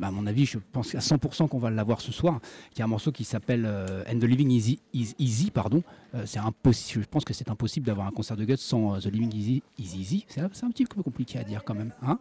à 0.01 0.11
mon 0.11 0.27
avis, 0.27 0.45
je 0.45 0.59
pense 0.71 0.93
à 0.95 0.99
100% 0.99 1.47
qu'on 1.47 1.57
va 1.57 1.71
l'avoir 1.71 1.99
ce 2.01 2.11
soir. 2.11 2.39
Y 2.77 2.81
a 2.81 2.85
un 2.85 2.87
morceau 2.87 3.11
qui 3.11 3.23
s'appelle 3.23 3.65
euh, 3.65 4.03
And 4.07 4.19
the 4.19 4.25
Living 4.25 4.51
Easy, 4.51 4.79
is 4.93 5.15
Easy, 5.17 5.49
pardon. 5.51 5.81
Euh, 6.15 6.25
impossible. 6.43 7.03
Je 7.03 7.09
pense 7.09 7.25
que 7.25 7.33
c'est 7.33 7.49
impossible 7.49 7.85
d'avoir 7.87 8.07
un 8.07 8.11
concert 8.11 8.37
de 8.37 8.45
Guts 8.45 8.57
sans 8.57 8.95
euh, 8.95 8.99
The 8.99 9.05
Living 9.07 9.33
Easy 9.35 9.63
is 9.77 9.97
Easy. 9.99 10.25
C'est 10.29 10.41
un 10.41 10.49
petit 10.49 10.85
peu 10.85 11.01
compliqué 11.01 11.39
à 11.39 11.43
dire 11.43 11.63
quand 11.63 11.75
même, 11.75 11.93
hein 12.01 12.19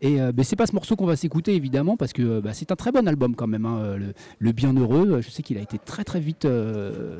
et 0.00 0.18
euh, 0.20 0.32
ben, 0.32 0.44
c'est 0.44 0.56
pas 0.56 0.66
ce 0.66 0.74
morceau 0.74 0.96
qu'on 0.96 1.04
va 1.04 1.14
s'écouter 1.16 1.54
évidemment 1.54 1.98
parce 1.98 2.14
que 2.14 2.22
euh, 2.22 2.40
bah, 2.40 2.54
c'est 2.54 2.72
un 2.72 2.76
très 2.76 2.90
bon 2.90 3.06
album 3.06 3.34
quand 3.34 3.46
même. 3.46 3.66
hein, 3.66 3.98
le, 4.38 4.52
Bienheureux, 4.52 5.20
je 5.20 5.28
sais 5.28 5.42
qu'il 5.42 5.58
a 5.58 5.60
été 5.60 5.78
très 5.78 6.04
très 6.04 6.20
vite. 6.20 6.46
euh, 6.46 7.18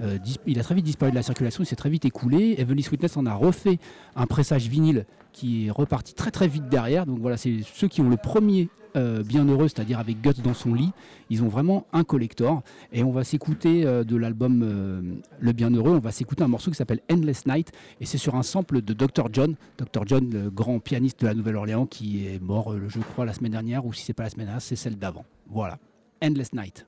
euh, 0.00 0.18
il 0.46 0.58
a 0.58 0.62
très 0.62 0.74
vite 0.74 0.84
disparu 0.84 1.10
de 1.10 1.16
la 1.16 1.22
circulation, 1.22 1.62
il 1.62 1.66
s'est 1.66 1.76
très 1.76 1.90
vite 1.90 2.04
écoulé. 2.04 2.56
Heavenly 2.58 2.82
Sweetness 2.82 3.16
en 3.16 3.26
a 3.26 3.34
refait 3.34 3.78
un 4.14 4.26
pressage 4.26 4.68
vinyle 4.68 5.06
qui 5.32 5.66
est 5.66 5.70
reparti 5.70 6.14
très 6.14 6.30
très 6.30 6.48
vite 6.48 6.68
derrière. 6.68 7.06
Donc 7.06 7.18
voilà, 7.18 7.36
c'est 7.36 7.60
ceux 7.62 7.88
qui 7.88 8.00
ont 8.00 8.08
le 8.08 8.16
premier 8.16 8.68
euh, 8.96 9.22
Bienheureux, 9.22 9.68
c'est-à-dire 9.68 9.98
avec 9.98 10.22
Guts 10.22 10.40
dans 10.42 10.54
son 10.54 10.72
lit. 10.72 10.92
Ils 11.28 11.42
ont 11.42 11.48
vraiment 11.48 11.86
un 11.92 12.02
collector. 12.02 12.62
Et 12.92 13.04
on 13.04 13.10
va 13.12 13.24
s'écouter 13.24 13.84
euh, 13.84 14.04
de 14.04 14.16
l'album 14.16 14.62
euh, 14.62 15.02
Le 15.38 15.52
Bienheureux, 15.52 15.90
on 15.90 15.98
va 15.98 16.12
s'écouter 16.12 16.42
un 16.42 16.48
morceau 16.48 16.70
qui 16.70 16.78
s'appelle 16.78 17.00
Endless 17.10 17.46
Night. 17.46 17.72
Et 18.00 18.06
c'est 18.06 18.18
sur 18.18 18.36
un 18.36 18.42
sample 18.42 18.80
de 18.80 18.94
Dr. 18.94 19.28
John. 19.32 19.54
Dr. 19.76 20.06
John, 20.06 20.30
le 20.30 20.50
grand 20.50 20.78
pianiste 20.78 21.20
de 21.20 21.26
la 21.26 21.34
Nouvelle-Orléans, 21.34 21.84
qui 21.84 22.26
est 22.26 22.42
mort, 22.42 22.74
je 22.88 23.00
crois, 23.00 23.26
la 23.26 23.34
semaine 23.34 23.52
dernière, 23.52 23.84
ou 23.84 23.92
si 23.92 24.02
c'est 24.02 24.14
pas 24.14 24.22
la 24.22 24.30
semaine 24.30 24.46
dernière, 24.46 24.62
c'est 24.62 24.76
celle 24.76 24.96
d'avant. 24.96 25.26
Voilà. 25.50 25.78
Endless 26.22 26.54
Night. 26.54 26.86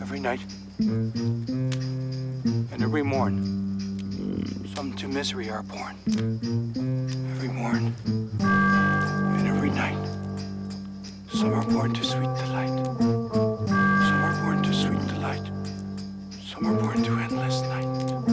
Every 0.00 0.20
night 0.20 0.40
and 0.78 2.82
every 2.82 3.02
morn, 3.02 3.44
some 4.74 4.92
to 4.94 5.06
misery 5.06 5.50
are 5.50 5.62
born. 5.62 5.94
Every 7.30 7.48
morn 7.48 7.94
and 8.40 9.46
every 9.46 9.70
night, 9.70 10.04
some 11.32 11.54
are 11.54 11.64
born 11.64 11.94
to 11.94 12.04
sweet 12.04 12.34
delight. 12.34 12.74
Some 12.98 14.24
are 14.24 14.42
born 14.42 14.64
to 14.64 14.74
sweet 14.74 15.06
delight. 15.06 15.48
Some 16.44 16.66
are 16.66 16.74
born 16.74 17.04
to 17.04 17.18
endless 17.18 17.60
night. 17.62 18.25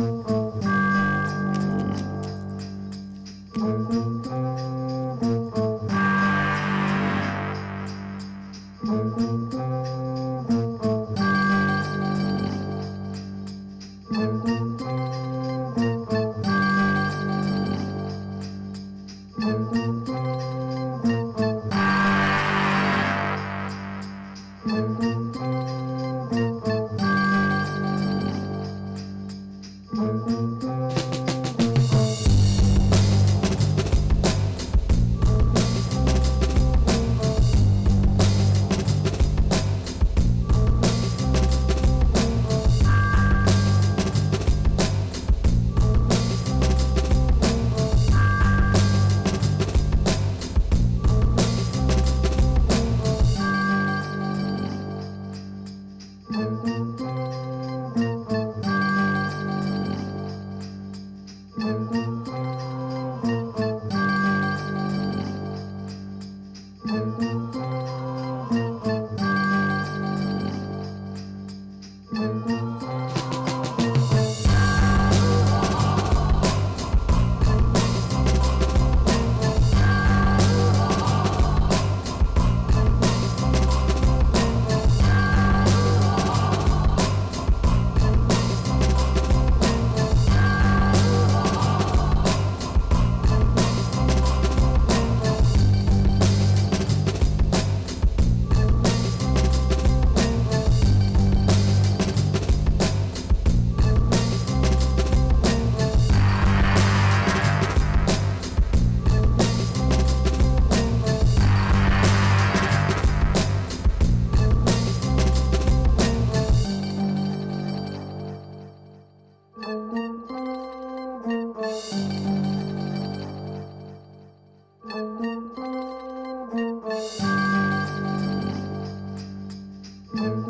Mm-hmm. 130.16 130.43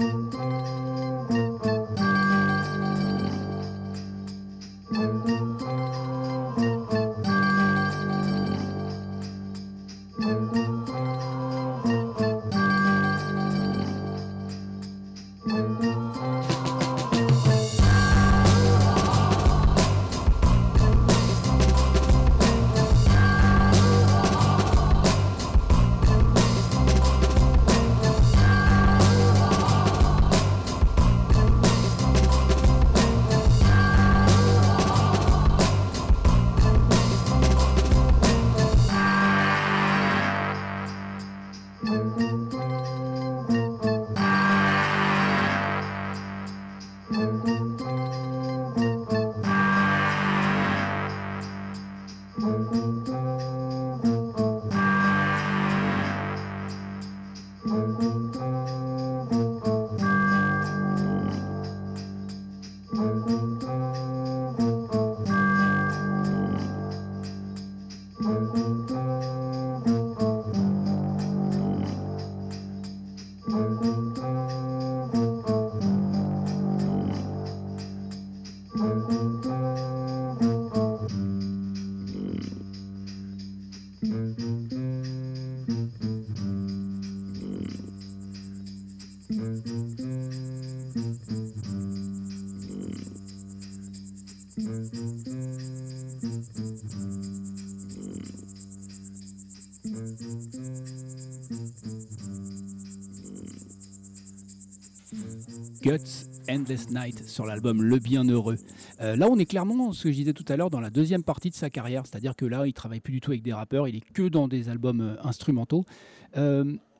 Night 106.69 107.27
sur 107.27 107.45
l'album 107.45 107.81
Le 107.81 107.99
Bienheureux. 107.99 108.57
Euh, 109.01 109.15
là, 109.15 109.27
on 109.29 109.37
est 109.37 109.45
clairement, 109.45 109.91
ce 109.91 110.03
que 110.03 110.11
je 110.11 110.17
disais 110.17 110.33
tout 110.33 110.45
à 110.47 110.55
l'heure, 110.55 110.69
dans 110.69 110.79
la 110.79 110.89
deuxième 110.89 111.23
partie 111.23 111.49
de 111.49 111.55
sa 111.55 111.69
carrière, 111.69 112.05
c'est-à-dire 112.05 112.35
que 112.35 112.45
là, 112.45 112.65
il 112.67 112.73
travaille 112.73 112.99
plus 112.99 113.13
du 113.13 113.21
tout 113.21 113.31
avec 113.31 113.43
des 113.43 113.53
rappeurs, 113.53 113.87
il 113.87 113.95
est 113.95 114.13
que 114.13 114.27
dans 114.27 114.47
des 114.47 114.69
albums 114.69 115.01
euh, 115.01 115.15
instrumentaux. 115.23 115.83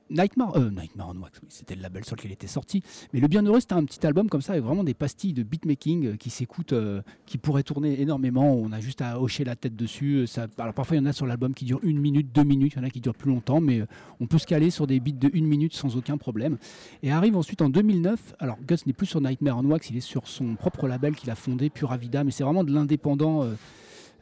Nightmare, 0.10 0.58
euh, 0.58 0.70
Nightmare 0.70 1.14
on 1.16 1.22
Wax, 1.22 1.40
c'était 1.50 1.76
le 1.76 1.82
label 1.82 2.04
sur 2.06 2.16
lequel 2.16 2.32
il 2.32 2.34
était 2.34 2.48
sorti. 2.48 2.84
Mais 3.14 3.20
Le 3.20 3.28
Bienheureux, 3.28 3.60
c'était 3.60 3.74
un 3.74 3.86
petit 3.86 4.06
album 4.06 4.30
comme 4.30 4.42
ça, 4.42 4.54
avec 4.54 4.64
vraiment 4.64 4.84
des 4.84 4.94
pastilles 4.94 5.34
de 5.34 5.44
beatmaking 5.44 6.06
euh, 6.06 6.16
qui 6.18 6.30
s'écoutent, 6.30 6.74
euh, 6.74 7.02
qui 7.26 7.38
pourraient 7.38 7.64
tourner 7.64 8.02
énormément. 8.02 8.54
On 8.54 8.72
a 8.72 8.80
juste 8.80 9.02
à 9.02 9.20
hocher 9.20 9.44
la 9.44 9.56
tête 9.56 9.76
dessus. 9.76 10.28
Ça, 10.28 10.48
alors 10.58 10.74
parfois, 10.74 10.98
il 10.98 11.00
y 11.00 11.02
en 11.02 11.06
a 11.06 11.14
sur 11.14 11.26
l'album 11.26 11.54
qui 11.54 11.66
durent 11.66 11.80
une 11.84 12.00
minute, 12.00 12.32
deux 12.34 12.44
minutes, 12.44 12.74
il 12.76 12.80
y 12.80 12.82
en 12.82 12.86
a 12.86 12.90
qui 12.90 13.02
durent 13.02 13.16
plus 13.16 13.32
longtemps, 13.32 13.62
mais 13.62 13.82
on 14.20 14.28
peut 14.28 14.38
se 14.38 14.46
caler 14.48 14.70
sur 14.70 14.88
des 14.88 15.00
beats 15.00 15.12
de 15.14 15.30
une 15.34 15.46
minute 15.46 15.74
sans 15.74 15.96
aucun 15.96 16.18
problème. 16.18 16.58
Et 17.02 17.12
arrive 17.12 17.36
ensuite 17.36 17.62
en 17.62 17.70
2009. 17.70 18.36
Alors 18.40 18.58
Guts 18.68 18.76
n'est 18.86 18.94
plus 18.94 19.08
sur 19.08 19.22
Nightmare 19.22 19.58
on 19.58 19.66
Wax, 19.66 19.90
il 19.90 19.98
est 19.98 20.02
sur 20.02 20.28
son 20.28 20.56
propre 20.56 20.88
label 20.88 21.16
qu'il 21.16 21.30
a 21.30 21.36
fondé, 21.36 21.70
Pura 21.70 21.98
Vida, 21.98 22.24
mais 22.24 22.32
c'est 22.32 22.44
vraiment 22.44 22.64
de 22.64 22.74
l'indépendant. 22.74 23.48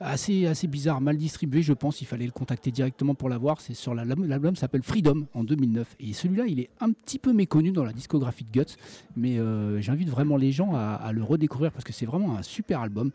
Assez, 0.01 0.67
bizarre, 0.67 1.01
mal 1.01 1.17
distribué, 1.17 1.61
je 1.61 1.73
pense. 1.73 2.01
Il 2.01 2.05
fallait 2.05 2.25
le 2.25 2.31
contacter 2.31 2.71
directement 2.71 3.15
pour 3.15 3.29
l'avoir. 3.29 3.61
C'est 3.61 3.73
sur 3.73 3.93
l'album, 3.93 4.55
s'appelle 4.55 4.83
Freedom 4.83 5.25
en 5.33 5.43
2009. 5.43 5.95
Et 5.99 6.13
celui-là, 6.13 6.45
il 6.47 6.59
est 6.59 6.69
un 6.79 6.91
petit 6.91 7.19
peu 7.19 7.33
méconnu 7.33 7.71
dans 7.71 7.83
la 7.83 7.93
discographie 7.93 8.45
de 8.45 8.59
Guts, 8.59 8.75
mais 9.15 9.37
euh, 9.37 9.79
j'invite 9.81 10.09
vraiment 10.09 10.37
les 10.37 10.51
gens 10.51 10.75
à 10.75 11.11
le 11.13 11.23
redécouvrir 11.23 11.71
parce 11.71 11.83
que 11.83 11.93
c'est 11.93 12.05
vraiment 12.05 12.37
un 12.37 12.43
super 12.43 12.81
album. 12.81 13.11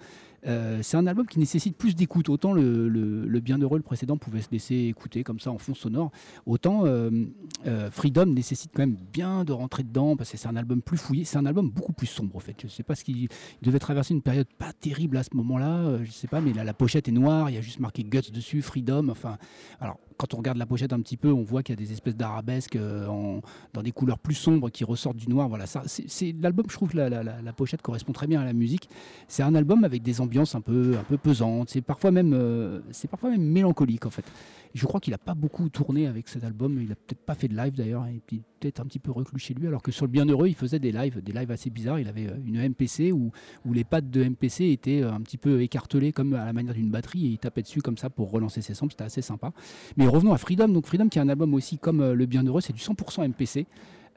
Euh, 0.47 0.81
c'est 0.83 0.97
un 0.97 1.07
album 1.07 1.27
qui 1.27 1.39
nécessite 1.39 1.77
plus 1.77 1.95
d'écoute. 1.95 2.29
Autant 2.29 2.53
le, 2.53 3.41
Bienheureux, 3.41 3.79
le 3.79 3.83
précédent, 3.83 4.17
pouvait 4.17 4.43
se 4.43 4.51
laisser 4.51 4.75
écouter 4.75 5.23
comme 5.25 5.41
ça 5.41 5.51
en 5.51 5.59
fond 5.59 5.75
sonore. 5.75 6.11
Autant 6.47 6.87
euh, 6.87 7.11
euh, 7.67 7.91
Freedom 7.91 8.27
nécessite 8.27 8.73
quand 8.75 8.83
même 8.83 8.97
bien 9.13 9.45
de 9.45 9.53
rentrer 9.53 9.83
dedans 9.83 10.17
parce 10.17 10.31
que 10.31 10.37
c'est 10.37 10.49
un 10.49 10.57
album 10.57 10.83
plus 10.83 10.97
fouillé. 10.97 11.25
C'est 11.25 11.39
un 11.39 11.47
album 11.47 11.71
beaucoup 11.71 11.93
plus 11.93 12.07
sombre, 12.07 12.37
en 12.37 12.41
fait. 12.41 12.57
Je 12.63 12.69
sais 12.69 12.83
pas 12.83 12.95
ce 12.95 13.05
qu'il 13.05 13.17
il 13.17 13.29
devait 13.63 13.79
traverser 13.79 14.15
une 14.15 14.23
période 14.23 14.47
pas 14.59 14.73
terrible 14.73 15.17
à 15.17 15.23
ce 15.23 15.31
moment-là. 15.35 16.03
je 16.05 16.11
sais 16.11 16.29
pas, 16.29 16.41
mais 16.41 16.53
la 16.53 16.75
pochette 16.75 17.09
est 17.09 17.13
noire. 17.13 17.51
Il 17.51 17.55
y 17.55 17.59
a 17.59 17.63
juste 17.63 17.81
marqué 17.81 18.05
Guts 18.05 18.31
dessus, 18.33 18.63
Freedom. 18.63 19.09
Enfin, 19.09 19.39
quand 20.17 20.35
on 20.35 20.39
regarde 20.39 20.59
la 20.59 20.67
pochette 20.67 20.93
un 20.93 21.01
petit 21.01 21.17
peu, 21.17 21.33
on 21.33 21.43
voit 21.43 21.63
qu'il 21.63 21.79
y 21.79 21.83
a 21.83 21.85
des 21.85 21.93
espèces 21.93 22.17
d'arabesques 22.17 22.77
euh, 22.77 23.07
dans 23.73 23.83
des 23.83 23.93
couleurs 23.93 24.19
plus 24.19 24.35
sombres 24.35 24.71
qui 24.71 24.85
ressortent 24.85 25.17
du 25.17 25.29
noir. 25.29 25.49
Voilà, 25.49 25.67
c'est 25.67 26.35
l'album. 26.41 26.67
Je 26.69 26.75
trouve 26.75 26.91
que 26.91 26.97
la, 26.97 27.53
pochette 27.53 27.83
correspond 27.83 28.13
très 28.13 28.27
bien 28.27 28.41
à 28.41 28.45
la 28.45 28.53
musique. 28.53 28.89
C'est 29.29 29.43
un 29.43 29.55
album 29.55 29.85
avec 29.85 30.03
des 30.03 30.21
ambiances 30.21 30.55
un 30.55 30.61
peu, 30.61 30.97
un 30.99 31.05
peu 31.05 31.17
pesantes. 31.17 31.71
C'est 31.71 31.81
parfois 31.81 32.11
même, 32.11 32.33
euh, 32.35 32.81
c'est 32.91 33.09
parfois 33.09 33.31
même 33.31 33.43
mélancolique 33.43 34.07
en 34.07 34.11
fait. 34.11 34.25
Je 34.75 34.85
crois 34.85 35.01
qu'il 35.01 35.15
a 35.15 35.19
pas 35.19 35.35
beaucoup 35.35 35.69
tourné 35.71 36.07
avec 36.07 36.29
cet 36.29 36.45
album. 36.45 36.79
Il 36.83 36.93
a 36.93 36.97
peut-être 36.97 37.25
pas 37.25 37.35
fait 37.35 37.49
de 37.49 37.57
live 37.57 37.75
d'ailleurs. 37.75 38.07
Et 38.07 38.21
puis 38.27 38.43
peut-être 38.61 38.81
un 38.81 38.85
petit 38.85 38.99
peu 38.99 39.11
reclus 39.11 39.39
chez 39.39 39.55
lui. 39.55 39.67
Alors 39.67 39.83
que 39.83 39.91
sur 39.91 40.05
le 40.05 40.11
Bienheureux, 40.11 40.49
il 40.49 40.55
faisait 40.55 40.79
des 40.79 40.93
lives, 40.93 41.23
des 41.23 41.33
lives 41.33 41.51
assez 41.51 41.71
bizarres. 41.71 41.99
Il 41.99 42.09
avait 42.09 42.27
euh, 42.27 42.37
une 42.45 42.61
MPC 42.69 43.13
où, 43.13 43.33
où 43.65 43.73
les 43.73 43.85
pattes 43.85 44.11
de 44.11 44.25
MPC 44.25 44.71
étaient 44.71 45.03
un 45.03 45.21
petit 45.21 45.39
peu 45.39 45.63
écartelées 45.63 46.13
comme 46.13 46.35
à 46.35 46.45
la 46.45 46.53
manière 46.53 46.75
d'une 46.75 46.91
batterie 46.91 47.27
et 47.27 47.29
il 47.31 47.39
tapait 47.39 47.63
dessus 47.63 47.81
comme 47.81 47.97
ça 47.97 48.11
pour 48.11 48.31
relancer 48.31 48.61
ses 48.61 48.75
samples. 48.75 48.93
C'était 48.93 49.05
assez 49.05 49.23
sympa. 49.23 49.53
Revenons 50.09 50.33
à 50.33 50.39
Freedom. 50.39 50.69
Donc 50.69 50.87
Freedom, 50.87 51.09
qui 51.09 51.19
est 51.19 51.23
un 51.23 51.29
album 51.29 51.55
aussi 51.55 51.79
comme 51.79 52.01
euh, 52.01 52.15
le 52.15 52.27
Bienheureux, 52.27 52.61
c'est 52.61 52.73
du 52.73 52.81
100% 52.81 53.29
MPC. 53.29 53.67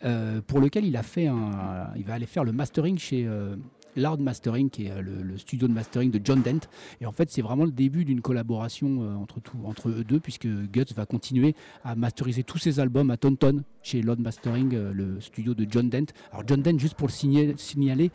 euh, 0.06 0.42
pour 0.46 0.60
lequel 0.60 0.86
il 0.86 0.96
a 0.96 1.04
fait 1.04 1.28
un, 1.28 1.90
il 1.96 2.04
va 2.06 2.14
aller 2.14 2.26
faire 2.26 2.44
le 2.44 2.52
mastering 2.52 2.98
chez 2.98 3.26
euh, 3.28 3.56
Mastering, 3.98 4.70
qui 4.70 4.86
est 4.86 4.92
euh, 4.92 5.02
le, 5.02 5.38
studio 5.38 5.68
de 5.68 5.74
mastering 5.74 6.10
de 6.10 6.22
John 6.24 6.42
Dent. 6.42 6.70
Et 7.02 7.06
en 7.06 7.12
fait, 7.12 7.30
c'est 7.30 7.42
vraiment 7.42 7.66
le 7.66 7.72
début 7.72 8.06
d'une 8.06 8.22
collaboration 8.22 9.20
entre, 9.22 9.42
entre 9.66 9.90
eux 9.90 10.06
deux, 10.06 10.22
puisque 10.22 10.48
Guts 10.48 10.94
va 10.96 11.06
continuer 11.06 11.54
à 11.84 11.96
masteriser 11.96 12.44
tous 12.44 12.60
ses 12.60 12.80
albums 12.80 13.12
à 13.12 13.18
Tonton 13.18 13.64
chez 13.82 14.02
Loud 14.02 14.20
Mastering, 14.20 14.74
le 14.74 15.20
studio 15.20 15.54
de 15.54 15.66
John 15.70 15.90
Dent. 15.90 16.06
Alors 16.32 16.44
John 16.48 16.62
Dent, 16.62 16.78
juste 16.78 16.96
pour 16.96 17.08
le 17.08 17.56
signaler. 17.58 18.12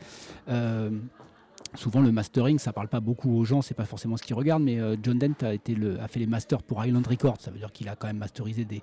Souvent 1.76 2.00
le 2.00 2.12
mastering, 2.12 2.58
ça 2.58 2.72
parle 2.72 2.88
pas 2.88 3.00
beaucoup 3.00 3.36
aux 3.36 3.44
gens, 3.44 3.60
c'est 3.60 3.74
pas 3.74 3.84
forcément 3.84 4.16
ce 4.16 4.22
qu'ils 4.22 4.36
regardent, 4.36 4.62
mais 4.62 4.78
euh, 4.78 4.96
John 5.02 5.18
Dent 5.18 5.34
a, 5.42 6.08
fait 6.08 6.20
les 6.20 6.26
masters 6.26 6.62
pour 6.62 6.84
Island 6.84 7.06
Records, 7.06 7.40
ça 7.40 7.50
veut 7.50 7.58
dire 7.58 7.72
qu'il 7.72 7.88
a 7.88 7.96
quand 7.96 8.06
même 8.06 8.18
masterisé 8.18 8.64
des, 8.64 8.80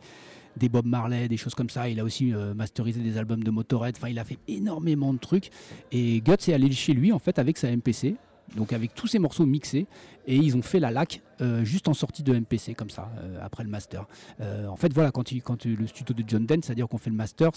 des 0.58 0.70
Bob 0.70 0.86
Marley, 0.86 1.28
des 1.28 1.38
choses 1.38 1.56
comme 1.56 1.70
ça. 1.70 1.90
Il 1.90 2.00
a 2.00 2.04
aussi 2.04 2.34
euh, 2.34 2.54
masterisé 2.54 3.02
des 3.02 3.18
albums 3.18 3.44
de 3.44 3.52
Motorhead. 3.52 3.96
Enfin, 3.98 4.10
il 4.10 4.20
a 4.20 4.26
fait 4.26 4.40
énormément 4.48 5.14
de 5.14 5.20
trucs. 5.20 5.50
Et 5.92 6.22
Guts 6.22 6.34
est 6.34 6.54
allé 6.54 6.72
chez 6.72 6.94
lui 6.94 7.12
en 7.12 7.20
fait 7.20 7.40
avec 7.40 7.58
sa 7.58 7.74
MPC, 7.76 8.16
donc 8.56 8.74
avec 8.74 8.94
tous 8.94 9.08
ses 9.08 9.20
morceaux 9.20 9.46
mixés, 9.46 9.88
et 10.28 10.36
ils 10.36 10.56
ont 10.56 10.62
fait 10.62 10.80
la 10.80 10.92
lac 10.92 11.22
euh, 11.42 11.64
juste 11.64 11.88
en 11.88 11.94
sortie 11.94 12.24
de 12.24 12.34
MPC 12.34 12.76
comme 12.76 12.90
ça 12.90 13.12
euh, 13.20 13.40
après 13.42 13.64
le 13.64 13.70
master. 13.70 14.06
Euh, 14.40 14.68
en 14.68 14.76
fait, 14.76 14.94
voilà, 14.94 15.12
quand, 15.12 15.32
il, 15.32 15.42
quand 15.42 15.66
le 15.66 15.88
studio 15.88 16.14
de 16.14 16.24
John 16.28 16.46
Dent, 16.46 16.62
c'est-à-dire 16.62 16.88
qu'on 16.88 16.98
fait 16.98 17.10
le 17.10 17.16
master, 17.16 17.52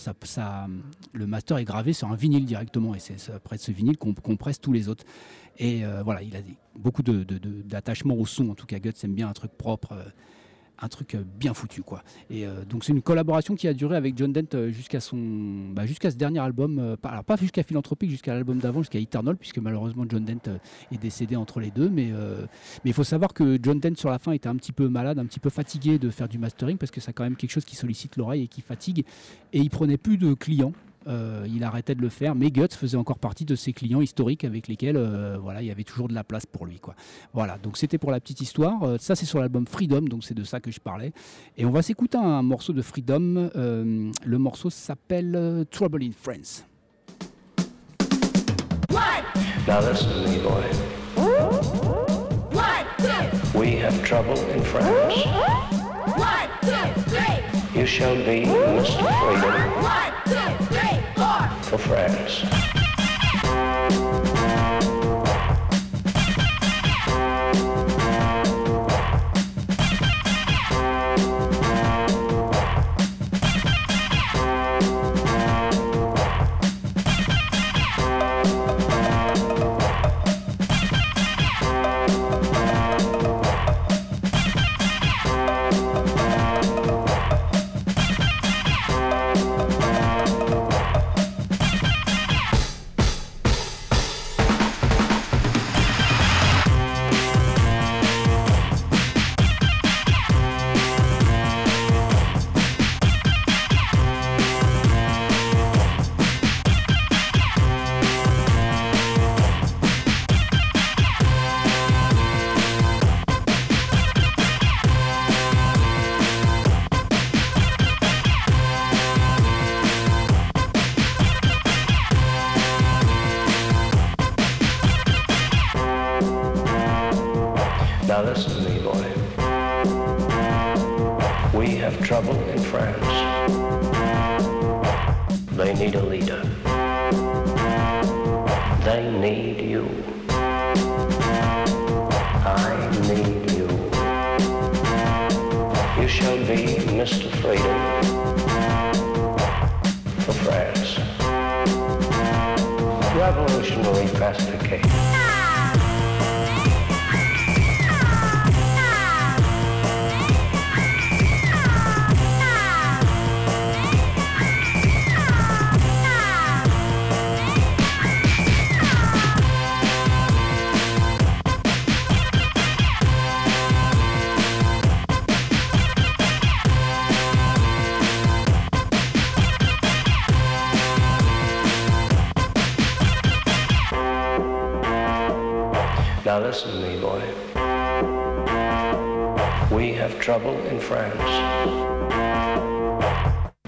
le 1.13 1.27
master 1.27 1.59
est 1.59 1.65
gravé 1.65 1.93
sur 1.93 2.11
un 2.11 2.17
vinyle 2.17 2.47
directement, 2.47 2.95
et 2.95 2.99
c'est 2.99 3.31
après 3.33 3.59
ce 3.59 3.73
vinyle 3.73 3.99
qu'on 3.99 4.15
qu'on 4.15 4.37
presse 4.37 4.61
tous 4.61 4.73
les 4.73 4.89
autres. 4.89 5.05
Et 5.59 5.83
voilà, 6.05 6.23
il 6.23 6.35
a 6.37 6.41
beaucoup 6.77 7.03
d'attachement 7.03 8.15
au 8.15 8.27
son. 8.27 8.51
En 8.51 8.55
tout 8.55 8.67
cas, 8.67 8.79
Guts 8.79 8.93
aime 9.05 9.15
bien 9.15 9.29
un 9.29 9.33
truc 9.33 9.53
propre. 9.53 9.95
Un 10.81 10.89
truc 10.89 11.15
euh, 11.15 11.23
bien 11.39 11.55
foutu 11.55 11.83
quoi. 11.83 12.03
Et 12.31 12.47
euh, 12.47 12.65
donc 12.65 12.85
c'est 12.85 12.93
une 12.93 13.03
collaboration 13.03 13.55
qui 13.55 13.69
a 13.69 13.75
duré 13.75 13.97
avec 13.97 14.17
John 14.17 14.33
Dent 14.33 14.55
euh, 14.55 14.71
jusqu'à 14.71 15.01
son, 15.01 15.17
bah, 15.73 15.85
ce 15.87 16.09
dernier 16.17 16.41
album. 16.41 16.97
alors 17.03 17.25
pas 17.25 17.37
jusqu'à 17.37 17.63
Philanthropique, 17.63 18.11
jusqu'à 18.11 18.35
l'album 18.35 18.59
d'avant, 18.59 18.81
jusqu'à 18.81 18.99
Eternal, 18.99 19.37
puisque 19.37 19.59
malheureusement 19.59 20.05
John 20.09 20.25
Dent 20.25 20.53
est 20.93 20.99
décédé 20.99 21.37
entre 21.37 21.61
les 21.61 21.71
deux. 21.71 21.89
Mais 21.89 22.13
mais 22.85 22.91
il 22.91 22.93
faut 22.93 23.05
savoir 23.05 23.33
que 23.33 23.59
John 23.63 23.81
Dent 23.81 23.97
sur 23.97 24.11
la 24.11 24.19
fin 24.19 24.33
était 24.33 24.49
un 24.49 24.57
petit 24.57 24.73
peu 24.73 24.89
malade, 24.89 25.19
un 25.19 25.27
petit 25.27 25.41
peu 25.41 25.51
fatigué 25.51 25.99
de 25.99 26.11
faire 26.11 26.29
du 26.29 26.39
mastering 26.39 26.77
parce 26.77 26.91
que 26.91 27.01
c'est 27.01 27.13
quand 27.13 27.25
même 27.25 27.37
quelque 27.37 27.51
chose 27.51 27.65
qui 27.65 27.77
sollicite 27.77 28.17
l'oreille 28.17 28.43
et 28.43 28.49
qui 28.49 28.61
fatigue. 28.61 29.05
Et 29.53 29.61
il 29.61 29.71
prenait 29.71 29.97
plus 29.97 30.19
de 30.19 30.35
clients. 30.35 30.73
Euh, 31.07 31.47
il 31.53 31.65
arrêtait 31.65 31.95
de 31.95 32.01
le 32.01 32.09
faire, 32.09 32.35
mais 32.35 32.51
Guts 32.51 32.69
faisait 32.71 32.97
encore 32.97 33.19
partie 33.19 33.45
de 33.45 33.55
ses 33.55 33.73
clients 33.73 34.01
historiques 34.01 34.45
avec 34.45 34.69
lesquels 34.69 34.97
euh, 34.97 35.37
voilà, 35.41 35.63
il 35.63 35.69
y 35.69 35.71
avait 35.71 35.85
toujours 35.85 36.09
de 36.09 36.15
la 36.15 36.25
place 36.25 36.47
pour 36.47 36.67
lui. 36.67 36.79
Quoi. 36.79 36.95
Voilà, 37.33 37.59
donc 37.59 37.77
c'était 37.77 37.99
pour 37.99 38.11
la 38.11 38.21
petite 38.21 38.41
histoire. 38.41 38.83
Euh, 38.83 38.97
ça, 38.99 39.15
c'est 39.15 39.27
sur 39.27 39.41
l'album 39.41 39.67
Freedom, 39.67 40.03
donc 40.03 40.25
c'est 40.25 40.35
de 40.35 40.45
ça 40.45 40.61
que 40.61 40.71
je 40.71 40.81
parlais. 40.81 41.13
Et 41.57 41.65
on 41.65 41.71
va 41.71 41.83
s'écouter 41.83 42.19
un 42.19 42.43
morceau 42.43 42.73
de 42.73 42.83
Freedom. 42.83 43.51
Euh, 43.57 44.11
le 44.25 44.39
morceau 44.39 44.71
s'appelle 44.71 45.35
euh, 45.37 45.65
Trouble 45.71 46.03
in 46.03 46.13
France. 46.13 46.65
Now 49.67 49.81
listen 49.81 50.11
to 50.11 50.29
me, 50.29 50.39
boy. 50.43 50.95
have 53.85 54.03
trouble 54.03 54.39
in 54.51 54.63
France. 54.63 55.27
One, 56.17 56.49
two, 56.63 57.01
three. 57.11 57.79
You 57.79 57.87
shall 57.87 58.17
be 58.17 58.47
Mr. 58.47 59.05
Freedom 59.21 59.55
One, 59.83 60.13
two, 60.25 60.67
three, 60.67 60.69
four. 60.69 60.74
For 61.79 61.89
France. 61.89 62.84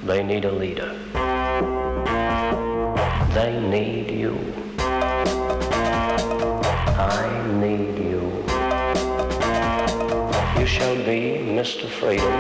They 0.06 0.22
need 0.22 0.44
a 0.44 0.52
leader. 0.52 0.94
They 3.34 3.60
need 3.60 4.10
you. 4.12 4.38
I 6.96 7.26
need 7.60 7.98
you. 7.98 8.22
You 10.60 10.66
shall 10.66 10.96
be 11.04 11.42
Mr. 11.58 11.88
Freedom 11.88 12.38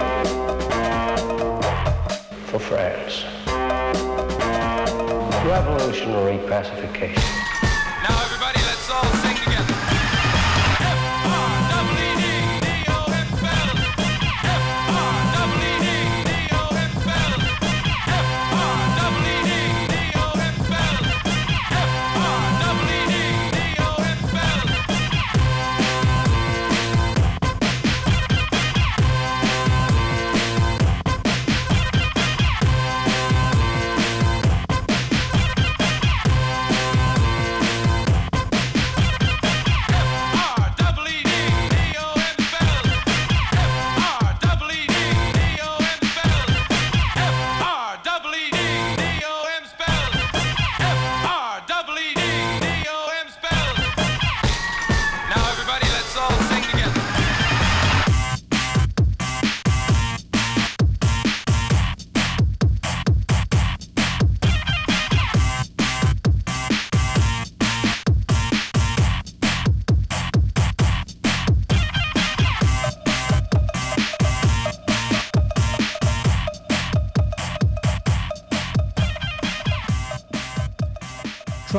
for 2.46 2.60
France. 2.60 3.24
Revolutionary 5.44 6.38
pacification. 6.46 7.45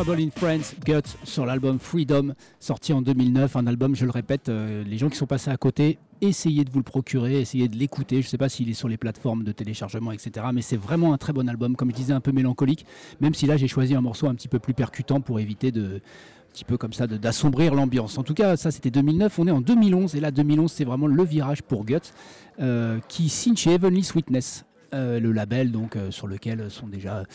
Trouble 0.08 0.22
in 0.22 0.30
France, 0.34 0.74
Guts 0.86 1.18
sur 1.26 1.46
l'album 1.46 1.80
Freedom, 1.80 2.34
sorti 2.62 2.94
en 2.94 3.02
2009. 3.02 3.58
Un 3.58 3.68
album, 3.68 3.94
je 3.94 4.06
le 4.06 4.12
répète, 4.12 4.48
euh, 4.48 4.82
les 4.86 4.98
gens 4.98 5.10
qui 5.10 5.18
sont 5.18 5.26
passés 5.26 5.52
à 5.52 5.58
côté, 5.58 5.98
essayez 6.22 6.64
de 6.64 6.72
vous 6.72 6.80
le 6.80 6.84
procurer, 6.84 7.42
essayez 7.42 7.68
de 7.68 7.76
l'écouter. 7.76 8.22
Je 8.22 8.28
ne 8.28 8.30
sais 8.30 8.38
pas 8.38 8.48
s'il 8.48 8.70
est 8.70 8.74
sur 8.74 8.88
les 8.88 8.96
plateformes 8.96 9.44
de 9.44 9.52
téléchargement, 9.52 10.14
etc. 10.14 10.46
Mais 10.54 10.62
c'est 10.62 10.78
vraiment 10.78 11.12
un 11.12 11.18
très 11.18 11.34
bon 11.34 11.50
album, 11.50 11.76
comme 11.76 11.92
je 11.92 11.96
disais, 11.98 12.14
un 12.14 12.22
peu 12.22 12.32
mélancolique. 12.32 12.86
Même 13.20 13.34
si 13.34 13.48
là, 13.48 13.58
j'ai 13.58 13.68
choisi 13.68 13.96
un 13.96 14.02
morceau 14.02 14.28
un 14.28 14.36
petit 14.36 14.48
peu 14.48 14.60
plus 14.60 14.74
percutant 14.74 15.20
pour 15.20 15.42
éviter 15.42 15.74
de 15.74 15.96
un 15.96 16.54
petit 16.54 16.64
peu 16.64 16.78
comme 16.78 16.94
ça 16.94 17.06
d'assombrir 17.06 17.76
l'ambiance. 17.76 18.18
En 18.18 18.24
tout 18.24 18.34
cas, 18.34 18.56
ça 18.56 18.72
c'était 18.72 18.92
2009, 18.92 19.38
on 19.40 19.48
est 19.48 19.52
en 19.52 19.60
2011 19.60 20.16
et 20.16 20.22
là 20.22 20.32
2011 20.32 20.72
c'est 20.72 20.86
vraiment 20.86 21.08
le 21.08 21.24
virage 21.24 21.62
pour 21.62 21.84
Guts 21.84 21.98
euh, 22.62 23.00
qui 23.10 23.28
signe 23.28 23.58
chez 23.58 23.74
Heavenly 23.74 24.04
Sweetness, 24.04 24.66
euh, 24.94 25.20
le 25.20 25.34
label 25.34 25.72
donc 25.74 25.98
sur 26.10 26.28
lequel 26.28 26.72
sont 26.72 26.88
déjà 26.88 27.26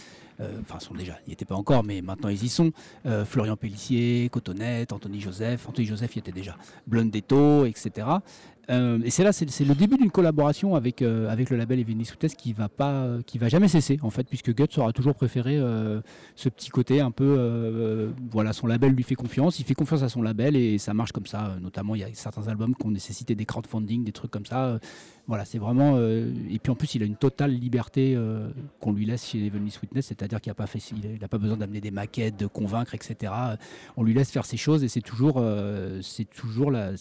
enfin 0.60 0.78
sont 0.80 0.94
déjà, 0.94 1.18
ils 1.26 1.30
n'y 1.30 1.32
étaient 1.34 1.44
pas 1.44 1.54
encore, 1.54 1.84
mais 1.84 2.02
maintenant 2.02 2.28
ils 2.28 2.42
y 2.44 2.48
sont. 2.48 2.72
Euh, 3.06 3.24
Florian 3.24 3.56
Pellissier, 3.56 4.28
Cotonnette, 4.30 4.92
Anthony 4.92 5.20
Joseph, 5.20 5.68
Anthony 5.68 5.86
Joseph 5.86 6.16
y 6.16 6.18
était 6.18 6.32
déjà, 6.32 6.56
Blondetto, 6.86 7.64
etc. 7.66 8.06
Euh, 8.70 9.00
et 9.04 9.10
c'est 9.10 9.24
là, 9.24 9.32
c'est 9.32 9.64
le 9.64 9.74
début 9.74 9.96
d'une 9.96 10.10
collaboration 10.10 10.76
avec, 10.76 11.02
euh, 11.02 11.28
avec 11.28 11.50
le 11.50 11.56
label 11.56 11.80
Evening 11.80 12.04
Sweetness 12.04 12.34
qui 12.34 12.52
va 12.52 12.68
pas, 12.68 13.18
qui 13.26 13.38
va 13.38 13.48
jamais 13.48 13.68
cesser 13.68 13.98
en 14.02 14.10
fait, 14.10 14.24
puisque 14.24 14.54
Guts 14.54 14.78
aura 14.78 14.92
toujours 14.92 15.14
préféré 15.14 15.58
euh, 15.58 16.00
ce 16.36 16.48
petit 16.48 16.70
côté 16.70 17.00
un 17.00 17.10
peu, 17.10 18.12
voilà, 18.30 18.52
son 18.52 18.66
label 18.66 18.92
lui 18.92 19.02
fait 19.02 19.14
confiance, 19.14 19.58
il 19.58 19.64
fait 19.64 19.74
confiance 19.74 20.02
à 20.02 20.08
son 20.08 20.22
label 20.22 20.56
et 20.56 20.78
ça 20.78 20.94
marche 20.94 21.12
comme 21.12 21.26
ça. 21.26 21.56
Notamment, 21.60 21.94
il 21.94 22.02
y 22.02 22.04
a 22.04 22.08
certains 22.12 22.48
albums 22.48 22.74
qui 22.74 22.86
ont 22.86 22.90
nécessité 22.90 23.34
des 23.34 23.44
crowdfunding, 23.44 24.04
des 24.04 24.12
trucs 24.12 24.30
comme 24.30 24.46
ça. 24.46 24.78
Voilà, 25.26 25.44
c'est 25.44 25.58
vraiment. 25.58 25.98
et 25.98 26.58
puis 26.62 26.70
en 26.70 26.74
plus, 26.74 26.94
il 26.94 27.02
a 27.02 27.06
une 27.06 27.16
totale 27.16 27.52
liberté 27.52 28.16
qu'on 28.80 28.92
lui 28.92 29.06
laisse 29.06 29.26
chez 29.26 29.46
Heavenly 29.46 29.70
Sweetness, 29.70 30.06
c'est-à-dire 30.06 30.40
qu'il 30.40 30.50
n'a 30.50 30.54
pas, 30.54 30.66
fait, 30.66 30.78
il 30.90 31.24
a 31.24 31.28
pas 31.28 31.38
besoin 31.38 31.56
d'amener 31.56 31.80
des 31.80 31.90
maquettes, 31.90 32.38
de 32.38 32.46
convaincre, 32.46 32.94
etc. 32.94 33.32
On 33.96 34.02
lui 34.04 34.14
laisse 34.14 34.30
faire 34.30 34.44
ses 34.44 34.56
choses 34.56 34.84
et 34.84 34.88
c'est 34.88 35.00
toujours, 35.00 35.42
c'est 36.02 36.28
toujours 36.28 36.70
la, 36.70 36.96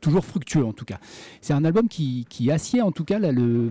toujours 0.00 0.24
fructueux 0.24 0.64
en 0.64 0.72
tout 0.72 0.84
cas. 0.84 0.98
C'est 1.40 1.52
un 1.52 1.64
album 1.64 1.88
qui, 1.88 2.26
qui 2.28 2.50
assied 2.50 2.82
en 2.82 2.92
tout 2.92 3.04
cas 3.04 3.18
là, 3.18 3.32
le 3.32 3.70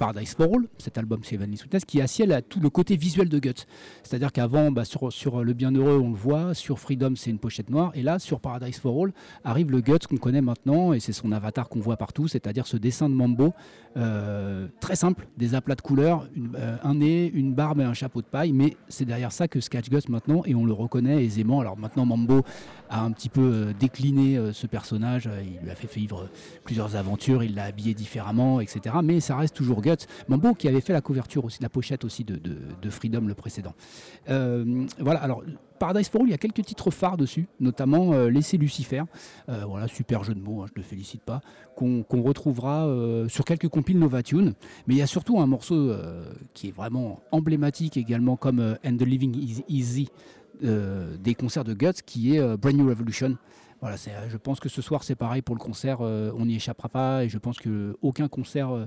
Paradise 0.00 0.34
for 0.34 0.46
All, 0.54 0.66
cet 0.78 0.96
album 0.96 1.22
chez 1.22 1.36
Vanilla 1.36 1.58
Sweetness, 1.58 1.84
qui 1.84 2.00
assied 2.00 2.24
là, 2.24 2.40
tout 2.40 2.58
le 2.58 2.70
côté 2.70 2.96
visuel 2.96 3.28
de 3.28 3.38
Guts. 3.38 3.66
C'est-à-dire 4.02 4.32
qu'avant, 4.32 4.70
bah, 4.70 4.86
sur, 4.86 5.12
sur 5.12 5.44
Le 5.44 5.52
Bienheureux, 5.52 6.00
on 6.02 6.08
le 6.08 6.16
voit, 6.16 6.54
sur 6.54 6.78
Freedom, 6.78 7.12
c'est 7.16 7.28
une 7.28 7.38
pochette 7.38 7.68
noire, 7.68 7.92
et 7.94 8.02
là, 8.02 8.18
sur 8.18 8.40
Paradise 8.40 8.78
for 8.78 9.04
All, 9.04 9.12
arrive 9.44 9.70
le 9.70 9.82
Guts 9.82 10.06
qu'on 10.08 10.16
connaît 10.16 10.40
maintenant, 10.40 10.94
et 10.94 11.00
c'est 11.00 11.12
son 11.12 11.32
avatar 11.32 11.68
qu'on 11.68 11.80
voit 11.80 11.98
partout, 11.98 12.28
c'est-à-dire 12.28 12.66
ce 12.66 12.78
dessin 12.78 13.10
de 13.10 13.14
Mambo, 13.14 13.52
euh, 13.98 14.68
très 14.80 14.96
simple, 14.96 15.28
des 15.36 15.54
aplats 15.54 15.74
de 15.74 15.82
couleurs, 15.82 16.26
euh, 16.54 16.76
un 16.82 16.94
nez, 16.94 17.30
une 17.34 17.52
barbe 17.52 17.80
et 17.80 17.84
un 17.84 17.92
chapeau 17.92 18.22
de 18.22 18.26
paille, 18.26 18.54
mais 18.54 18.78
c'est 18.88 19.04
derrière 19.04 19.32
ça 19.32 19.48
que 19.48 19.60
Sketch 19.60 19.90
Guts 19.90 20.08
maintenant, 20.08 20.40
et 20.46 20.54
on 20.54 20.64
le 20.64 20.72
reconnaît 20.72 21.22
aisément. 21.22 21.60
Alors 21.60 21.76
maintenant, 21.76 22.06
Mambo 22.06 22.42
a 22.90 23.02
un 23.02 23.12
petit 23.12 23.28
peu 23.28 23.40
euh, 23.40 23.72
décliné 23.78 24.36
euh, 24.36 24.52
ce 24.52 24.66
personnage, 24.66 25.28
euh, 25.28 25.42
il 25.42 25.62
lui 25.62 25.70
a 25.70 25.74
fait 25.74 25.92
vivre 25.92 26.28
plusieurs 26.64 26.96
aventures, 26.96 27.44
il 27.44 27.54
l'a 27.54 27.64
habillé 27.64 27.94
différemment, 27.94 28.60
etc. 28.60 28.96
Mais 29.02 29.20
ça 29.20 29.36
reste 29.36 29.54
toujours 29.54 29.80
Guts. 29.80 30.06
Mambo 30.28 30.54
qui 30.54 30.68
avait 30.68 30.80
fait 30.80 30.92
la 30.92 31.00
couverture 31.00 31.44
aussi, 31.44 31.62
la 31.62 31.68
pochette 31.68 32.04
aussi 32.04 32.24
de, 32.24 32.40
Freedom 32.90 33.20
le 33.20 33.34
précédent. 33.34 33.74
Voilà, 34.26 35.20
alors 35.20 35.44
Paradise 35.78 36.08
for 36.08 36.22
All, 36.22 36.26
il 36.26 36.30
y 36.32 36.34
a 36.34 36.38
quelques 36.38 36.64
titres 36.64 36.90
phares 36.90 37.16
dessus, 37.16 37.46
notamment 37.60 38.12
Laisser 38.26 38.56
Lucifer, 38.56 39.04
voilà, 39.46 39.86
super 39.86 40.24
jeu 40.24 40.34
de 40.34 40.40
mots, 40.40 40.62
hein, 40.62 40.66
je 40.66 40.72
ne 40.72 40.82
le 40.82 40.88
félicite 40.88 41.22
pas, 41.22 41.40
qu'on 41.76 42.04
retrouvera 42.22 42.88
sur 43.28 43.44
quelques 43.44 43.68
compiles 43.68 43.98
Novatunes. 43.98 44.54
Mais 44.86 44.94
il 44.94 44.98
y 44.98 45.02
a 45.02 45.06
surtout 45.06 45.40
un 45.40 45.46
morceau 45.46 45.92
qui 46.52 46.68
est 46.68 46.72
vraiment 46.72 47.20
emblématique 47.30 47.96
également, 47.96 48.36
comme 48.36 48.76
And 48.84 48.96
the 48.96 49.02
Living 49.02 49.36
is 49.36 49.62
Easy 49.68 50.08
euh, 50.62 51.16
des 51.16 51.34
concerts 51.34 51.64
de 51.64 51.74
Guts, 51.74 52.02
qui 52.04 52.36
est 52.36 52.40
euh, 52.40 52.56
Brand 52.56 52.74
New 52.74 52.88
Revolution. 52.88 53.36
Voilà, 53.80 53.96
euh, 54.08 54.28
je 54.28 54.36
pense 54.36 54.60
que 54.60 54.68
ce 54.68 54.82
soir 54.82 55.02
c'est 55.04 55.14
pareil 55.14 55.40
pour 55.40 55.54
le 55.54 55.60
concert, 55.60 56.00
on 56.00 56.44
n'y 56.44 56.56
échappera 56.56 56.90
pas 56.90 57.24
et 57.24 57.30
je 57.30 57.38
pense 57.38 57.58
que 57.58 57.96
aucun 58.02 58.28
concert 58.28 58.86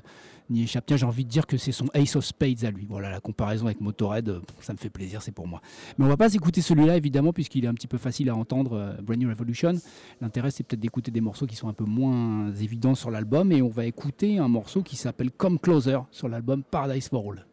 n'y 0.51 0.63
échappe. 0.63 0.85
Tiens, 0.85 0.97
j'ai 0.97 1.05
envie 1.07 1.25
de 1.25 1.29
dire 1.29 1.47
que 1.47 1.57
c'est 1.57 1.71
son 1.71 1.87
Ace 1.95 2.15
of 2.15 2.23
Spades 2.23 2.63
à 2.63 2.69
lui. 2.69 2.85
Voilà, 2.87 3.09
la 3.09 3.19
comparaison 3.19 3.65
avec 3.65 3.81
Motorhead, 3.81 4.39
ça 4.59 4.73
me 4.73 4.77
fait 4.77 4.91
plaisir, 4.91 5.23
c'est 5.23 5.31
pour 5.31 5.47
moi. 5.47 5.61
Mais 5.97 6.05
on 6.05 6.07
va 6.07 6.17
pas 6.17 6.29
s'écouter 6.29 6.61
celui-là 6.61 6.95
évidemment 6.95 7.33
puisqu'il 7.33 7.65
est 7.65 7.67
un 7.67 7.73
petit 7.73 7.87
peu 7.87 7.97
facile 7.97 8.29
à 8.29 8.35
entendre, 8.35 8.97
Brand 9.01 9.17
New 9.17 9.29
Revolution. 9.29 9.73
L'intérêt 10.21 10.51
c'est 10.51 10.63
peut-être 10.63 10.81
d'écouter 10.81 11.09
des 11.09 11.21
morceaux 11.21 11.47
qui 11.47 11.55
sont 11.55 11.69
un 11.69 11.73
peu 11.73 11.85
moins 11.85 12.53
évidents 12.53 12.93
sur 12.93 13.09
l'album 13.09 13.51
et 13.51 13.63
on 13.63 13.69
va 13.69 13.85
écouter 13.85 14.37
un 14.37 14.47
morceau 14.47 14.83
qui 14.83 14.95
s'appelle 14.95 15.31
Come 15.31 15.57
Closer 15.57 16.01
sur 16.11 16.29
l'album 16.29 16.61
Paradise 16.61 17.09
for 17.09 17.31
All. 17.31 17.52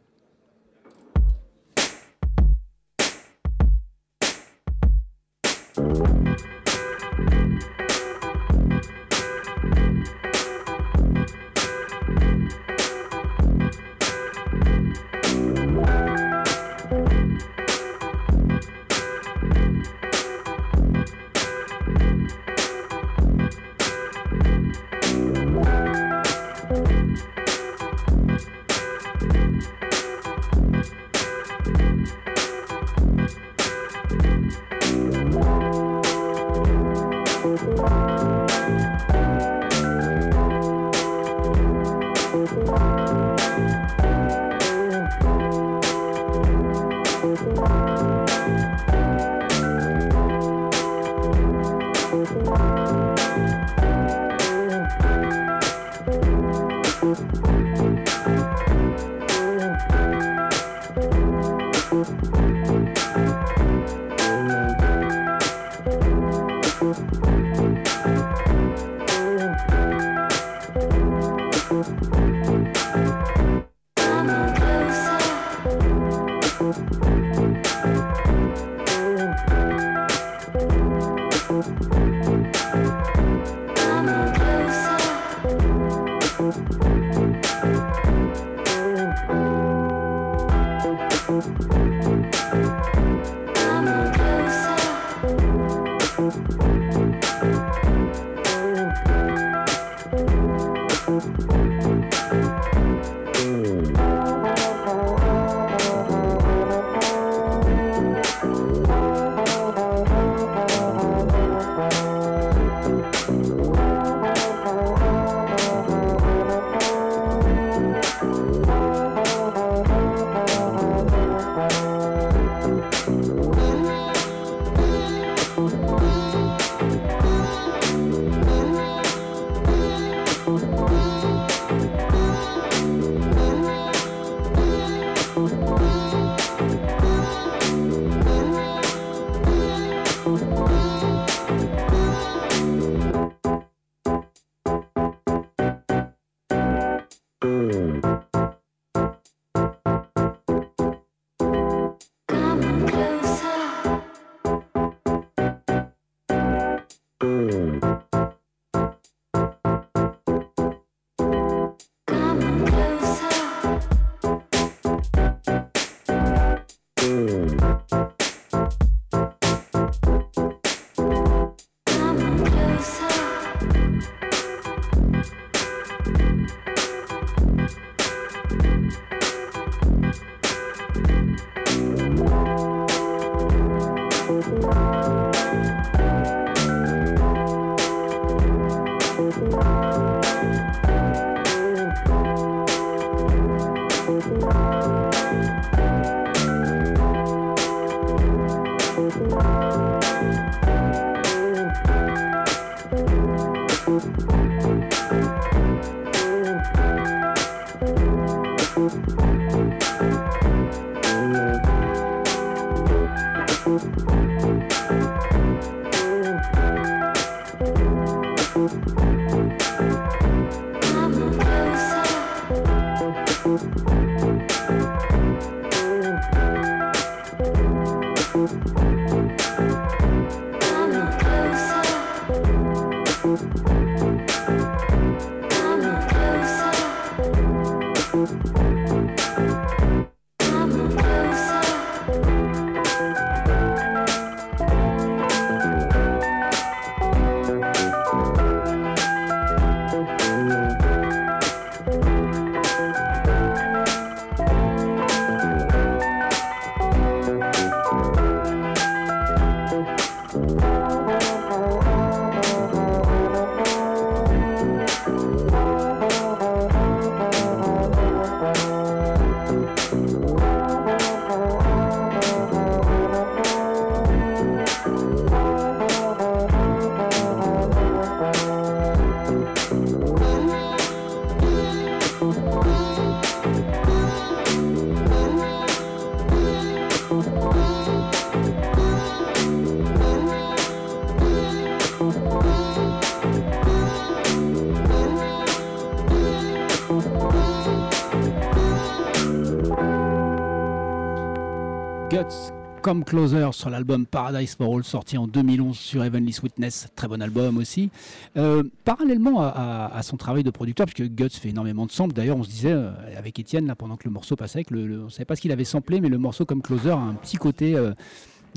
Comme 302.90 303.04
Closer 303.04 303.50
sur 303.52 303.70
l'album 303.70 304.04
Paradise 304.04 304.56
for 304.56 304.74
All 304.74 304.82
sorti 304.82 305.16
en 305.16 305.28
2011 305.28 305.78
sur 305.78 306.02
Heavenly 306.02 306.32
Sweetness, 306.32 306.88
très 306.96 307.06
bon 307.06 307.22
album 307.22 307.56
aussi. 307.56 307.88
Euh, 308.36 308.64
parallèlement 308.84 309.42
à, 309.42 310.00
son 310.02 310.16
travail 310.16 310.42
de 310.42 310.50
producteur, 310.50 310.86
puisque 310.86 311.08
Guts 311.08 311.28
fait 311.30 311.50
énormément 311.50 311.86
de 311.86 311.92
samples, 311.92 312.14
d'ailleurs 312.14 312.36
on 312.36 312.42
se 312.42 312.48
disait 312.48 312.72
euh, 312.72 312.90
avec 313.16 313.38
Étienne 313.38 313.68
là 313.68 313.76
pendant 313.76 313.94
que 313.94 314.08
le 314.08 314.10
morceau 314.10 314.34
passait, 314.34 314.64
que 314.64 314.74
on 314.74 315.04
ne 315.04 315.08
savait 315.08 315.24
pas 315.24 315.36
ce 315.36 315.40
qu'il 315.40 315.52
avait 315.52 315.62
samplé, 315.62 316.00
mais 316.00 316.08
le 316.08 316.18
morceau 316.18 316.44
comme 316.44 316.62
Closer 316.62 316.90
a 316.90 316.96
un 316.96 317.14
petit 317.14 317.36
côté 317.36 317.76
euh, 317.76 317.92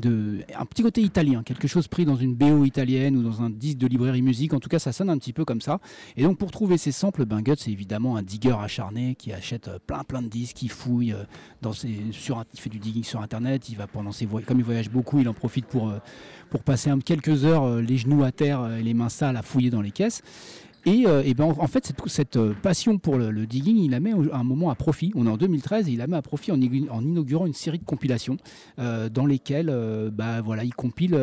de, 0.00 0.40
un 0.58 0.64
petit 0.64 0.82
côté 0.82 1.00
italien, 1.00 1.42
quelque 1.42 1.68
chose 1.68 1.88
pris 1.88 2.04
dans 2.04 2.16
une 2.16 2.34
BO 2.34 2.64
italienne 2.64 3.16
ou 3.16 3.22
dans 3.22 3.42
un 3.42 3.50
disque 3.50 3.78
de 3.78 3.86
librairie 3.86 4.22
musique. 4.22 4.54
En 4.54 4.60
tout 4.60 4.68
cas, 4.68 4.78
ça 4.78 4.92
sonne 4.92 5.10
un 5.10 5.18
petit 5.18 5.32
peu 5.32 5.44
comme 5.44 5.60
ça. 5.60 5.80
Et 6.16 6.22
donc, 6.22 6.38
pour 6.38 6.50
trouver 6.50 6.78
ces 6.78 6.92
samples, 6.92 7.24
ben, 7.24 7.42
Guts, 7.42 7.54
c'est 7.58 7.70
évidemment 7.70 8.16
un 8.16 8.22
digger 8.22 8.56
acharné 8.60 9.14
qui 9.14 9.32
achète 9.32 9.68
euh, 9.68 9.78
plein 9.86 10.04
plein 10.04 10.22
de 10.22 10.28
disques, 10.28 10.56
qui 10.56 10.68
fouille 10.68 11.12
euh, 11.12 11.24
dans 11.62 11.72
ses, 11.72 11.96
sur, 12.12 12.44
il 12.52 12.60
fait 12.60 12.70
du 12.70 12.78
digging 12.78 13.04
sur 13.04 13.20
Internet. 13.20 13.68
Il 13.68 13.76
va 13.76 13.86
pendant 13.86 14.12
ses 14.12 14.26
comme 14.26 14.58
il 14.58 14.64
voyage 14.64 14.90
beaucoup, 14.90 15.20
il 15.20 15.28
en 15.28 15.34
profite 15.34 15.66
pour 15.66 15.88
euh, 15.88 15.98
pour 16.50 16.62
passer 16.62 16.90
quelques 17.04 17.44
heures 17.44 17.80
les 17.80 17.96
genoux 17.96 18.22
à 18.22 18.30
terre 18.30 18.76
et 18.76 18.82
les 18.82 18.94
mains 18.94 19.08
sales 19.08 19.36
à 19.36 19.42
fouiller 19.42 19.70
dans 19.70 19.80
les 19.80 19.90
caisses. 19.90 20.22
Et, 20.86 21.04
euh, 21.06 21.22
et 21.24 21.34
ben, 21.34 21.44
en 21.44 21.66
fait, 21.66 21.92
cette, 22.06 22.36
euh, 22.36 22.54
passion 22.62 22.98
pour 22.98 23.16
le, 23.16 23.46
digging, 23.46 23.76
il 23.76 23.90
la 23.90 24.00
met 24.00 24.12
à 24.12 24.36
un 24.36 24.44
moment 24.44 24.70
à 24.70 24.74
profit. 24.74 25.12
On 25.14 25.26
est 25.26 25.30
en 25.30 25.36
2013 25.36 25.88
et 25.88 25.92
il 25.92 25.98
la 25.98 26.06
met 26.06 26.16
à 26.16 26.22
profit 26.22 26.52
en, 26.52 26.60
inaugurant 26.60 27.46
une 27.46 27.54
série 27.54 27.78
de 27.78 27.84
compilations 27.84 28.36
euh, 28.78 29.08
dans 29.08 29.26
lesquelles 29.26 29.72
bah, 30.12 30.40
voilà, 30.42 30.64
il 30.64 30.74
compile, 30.74 31.18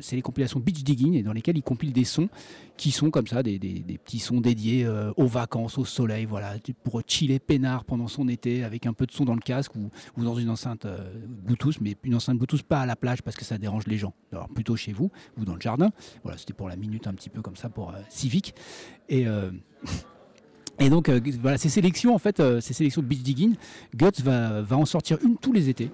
c'est 0.00 0.16
les 0.16 0.22
compilations 0.22 0.60
Beach 0.60 0.82
Digging, 0.82 1.14
et 1.14 1.22
dans 1.22 1.32
lesquelles 1.32 1.56
il 1.56 1.62
compile 1.62 1.92
des 1.92 2.04
sons 2.04 2.28
qui 2.76 2.90
sont 2.90 3.10
comme 3.10 3.26
ça, 3.26 3.42
des, 3.42 3.58
des- 3.58 3.98
petits 3.98 4.18
sons 4.18 4.40
dédiés 4.40 4.84
euh, 4.84 5.12
aux 5.16 5.26
vacances, 5.26 5.78
au 5.78 5.84
soleil, 5.84 6.24
voilà, 6.24 6.54
pour 6.82 7.00
chiller 7.06 7.38
peinard 7.38 7.84
pendant 7.84 8.08
son 8.08 8.28
été 8.28 8.64
avec 8.64 8.86
un 8.86 8.92
peu 8.92 9.06
de 9.06 9.12
son 9.12 9.24
dans 9.24 9.34
le 9.34 9.40
casque 9.40 9.72
ou, 9.76 9.90
dans 10.22 10.34
une 10.34 10.50
enceinte 10.50 10.84
euh, 10.84 11.12
Bluetooth, 11.26 11.80
mais 11.80 11.96
une 12.02 12.14
enceinte 12.14 12.38
Bluetooth 12.38 12.62
pas 12.62 12.80
à 12.80 12.86
la 12.86 12.96
plage 12.96 13.22
parce 13.22 13.36
que 13.36 13.44
ça 13.44 13.58
dérange 13.58 13.86
les 13.86 13.98
gens. 13.98 14.14
Alors 14.32 14.48
plutôt 14.48 14.74
chez 14.76 14.92
vous 14.92 15.10
ou 15.38 15.44
dans 15.44 15.54
le 15.54 15.60
jardin. 15.60 15.90
Voilà, 16.24 16.38
c'était 16.38 16.54
pour 16.54 16.68
la 16.68 16.76
minute 16.76 17.06
un 17.06 17.14
petit 17.14 17.30
peu 17.30 17.42
comme 17.42 17.56
ça 17.56 17.68
pour 17.68 17.90
euh, 17.90 17.98
civique. 18.08 18.54
Et 19.08 19.26
euh, 19.26 19.50
et 20.78 20.90
donc 20.90 21.08
voilà, 21.10 21.58
ces 21.58 21.68
sélections 21.68 22.14
en 22.14 22.18
fait, 22.18 22.42
ces 22.60 22.72
sélections 22.72 23.02
de 23.02 23.06
beach 23.06 23.22
digging, 23.22 23.54
Guts 23.94 24.22
va, 24.24 24.62
va 24.62 24.76
en 24.76 24.86
sortir 24.86 25.18
une 25.22 25.36
tous 25.36 25.52
les 25.52 25.68
étés, 25.68 25.90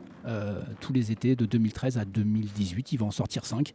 tous 0.80 0.92
les 0.92 1.10
étés 1.10 1.34
de 1.36 1.44
2013 1.44 1.98
à 1.98 2.04
2018, 2.04 2.92
il 2.92 2.98
va 2.98 3.06
en 3.06 3.10
sortir 3.10 3.44
cinq. 3.44 3.72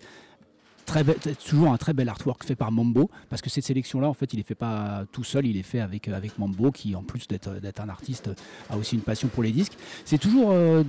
Très 0.85 1.03
toujours 1.47 1.71
un 1.71 1.77
très 1.77 1.93
bel 1.93 2.09
artwork 2.09 2.43
fait 2.43 2.55
par 2.55 2.71
Mambo, 2.71 3.09
parce 3.29 3.41
que 3.41 3.49
cette 3.49 3.63
sélection-là, 3.63 4.07
en 4.07 4.13
fait, 4.13 4.33
il 4.33 4.39
est 4.39 4.47
fait 4.47 4.55
pas 4.55 5.05
tout 5.11 5.23
seul, 5.23 5.45
il 5.45 5.57
est 5.57 5.63
fait 5.63 5.79
avec, 5.79 6.07
euh, 6.07 6.15
avec 6.15 6.37
Mambo, 6.37 6.71
qui 6.71 6.95
en 6.95 7.03
plus 7.03 7.27
d'être 7.27 7.61
d'être 7.61 7.81
un 7.81 7.89
artiste, 7.89 8.29
a 8.69 8.77
aussi 8.77 8.95
une 8.95 9.01
passion 9.01 9.27
pour 9.27 9.43
les 9.43 9.51
disques. 9.51 9.73
C'est 10.05 10.17
toujours 10.17 10.49
euh, 10.51 10.83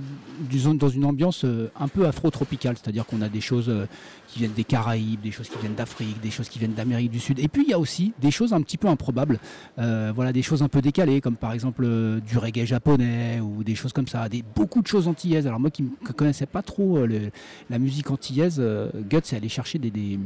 dans 0.75 0.89
une 0.89 1.05
ambiance 1.05 1.45
euh, 1.45 1.71
un 1.79 1.87
peu 1.87 2.05
afro-tropicale, 2.07 2.75
c'est-à-dire 2.81 3.05
qu'on 3.05 3.21
a 3.21 3.29
des 3.29 3.41
choses 3.41 3.69
euh, 3.69 3.87
qui 4.27 4.39
viennent 4.39 4.53
des 4.53 4.63
Caraïbes, 4.63 5.21
des 5.21 5.31
choses 5.31 5.49
qui 5.49 5.57
viennent 5.59 5.75
d'Afrique, 5.75 6.19
des 6.21 6.31
choses 6.31 6.49
qui 6.49 6.59
viennent 6.59 6.73
d'Amérique 6.73 7.11
du 7.11 7.19
Sud. 7.19 7.39
Et 7.39 7.47
puis 7.47 7.63
il 7.63 7.69
y 7.69 7.73
a 7.73 7.79
aussi 7.79 8.13
des 8.19 8.31
choses 8.31 8.53
un 8.53 8.61
petit 8.61 8.77
peu 8.77 8.87
improbables, 8.87 9.39
euh, 9.79 10.11
voilà, 10.15 10.33
des 10.33 10.41
choses 10.41 10.63
un 10.63 10.67
peu 10.67 10.81
décalées, 10.81 11.21
comme 11.21 11.35
par 11.35 11.53
exemple 11.53 11.83
euh, 11.85 12.19
du 12.19 12.37
reggae 12.37 12.65
japonais 12.65 13.39
ou 13.39 13.63
des 13.63 13.75
choses 13.75 13.93
comme 13.93 14.07
ça, 14.07 14.27
des, 14.29 14.43
beaucoup 14.55 14.81
de 14.81 14.87
choses 14.87 15.07
antillaises. 15.07 15.47
Alors 15.47 15.59
moi 15.59 15.69
qui 15.69 15.83
ne 15.83 16.11
connaissais 16.13 16.45
pas 16.45 16.61
trop 16.61 16.97
euh, 16.97 17.29
la 17.69 17.79
musique 17.79 18.11
antillaise, 18.11 18.57
euh, 18.59 18.89
Guts 19.09 19.17
est 19.17 19.33
allé 19.33 19.49
chercher 19.49 19.79
des, 19.79 19.84
des, 19.89 20.19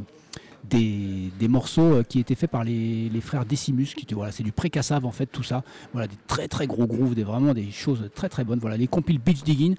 des, 0.69 1.32
des 1.39 1.48
morceaux 1.48 1.93
euh, 1.93 2.04
qui 2.04 2.19
étaient 2.19 2.36
faits 2.36 2.52
par 2.52 2.63
les, 2.63 3.10
les 3.10 3.22
frères 3.22 3.45
Decimus, 3.45 3.88
qui 3.95 4.13
voilà, 4.13 4.32
c'est 4.32 4.43
du 4.43 4.52
précassave 4.52 5.06
en 5.06 5.12
fait 5.12 5.26
tout 5.26 5.43
ça, 5.43 5.63
voilà, 5.93 6.08
des 6.08 6.17
très 6.28 6.48
très 6.48 6.67
gros 6.67 6.86
grooves, 6.86 7.15
des, 7.15 7.24
vraiment 7.24 7.54
des 7.54 7.72
choses 7.72 8.10
très 8.13 8.30
très 8.30 8.43
bonnes. 8.43 8.60
Voilà, 8.60 8.78
les 8.78 8.88
compiles 8.88 9.19
Beach 9.19 9.44
Digging. 9.44 9.75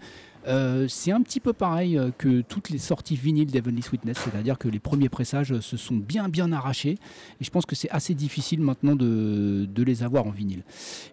Euh, 0.47 0.87
c'est 0.89 1.13
un 1.13 1.21
petit 1.23 1.41
peu 1.41 1.53
pareil 1.53 1.99
euh, 1.99 2.11
que 2.17 2.41
toutes 2.41 2.71
les 2.71 2.79
sorties 2.79 3.17
vinyles 3.17 3.51
d'Heavenly 3.51 3.83
Sweetness, 3.83 4.19
c'est-à-dire 4.19 4.59
que 4.59 4.69
les 4.69 4.79
premiers 4.79 5.09
pressages 5.09 5.53
euh, 5.53 5.61
se 5.61 5.77
sont 5.77 5.97
bien 5.97 6.29
bien 6.29 6.51
arrachés 6.53 6.97
et 7.41 7.45
je 7.45 7.51
pense 7.51 7.67
que 7.67 7.77
c'est 7.77 7.91
assez 7.91 8.15
difficile 8.15 8.61
maintenant 8.61 8.97
de, 8.97 9.67
de 9.67 9.83
les 9.83 10.03
avoir 10.03 10.27
en 10.27 10.31
vinyle. 10.31 10.63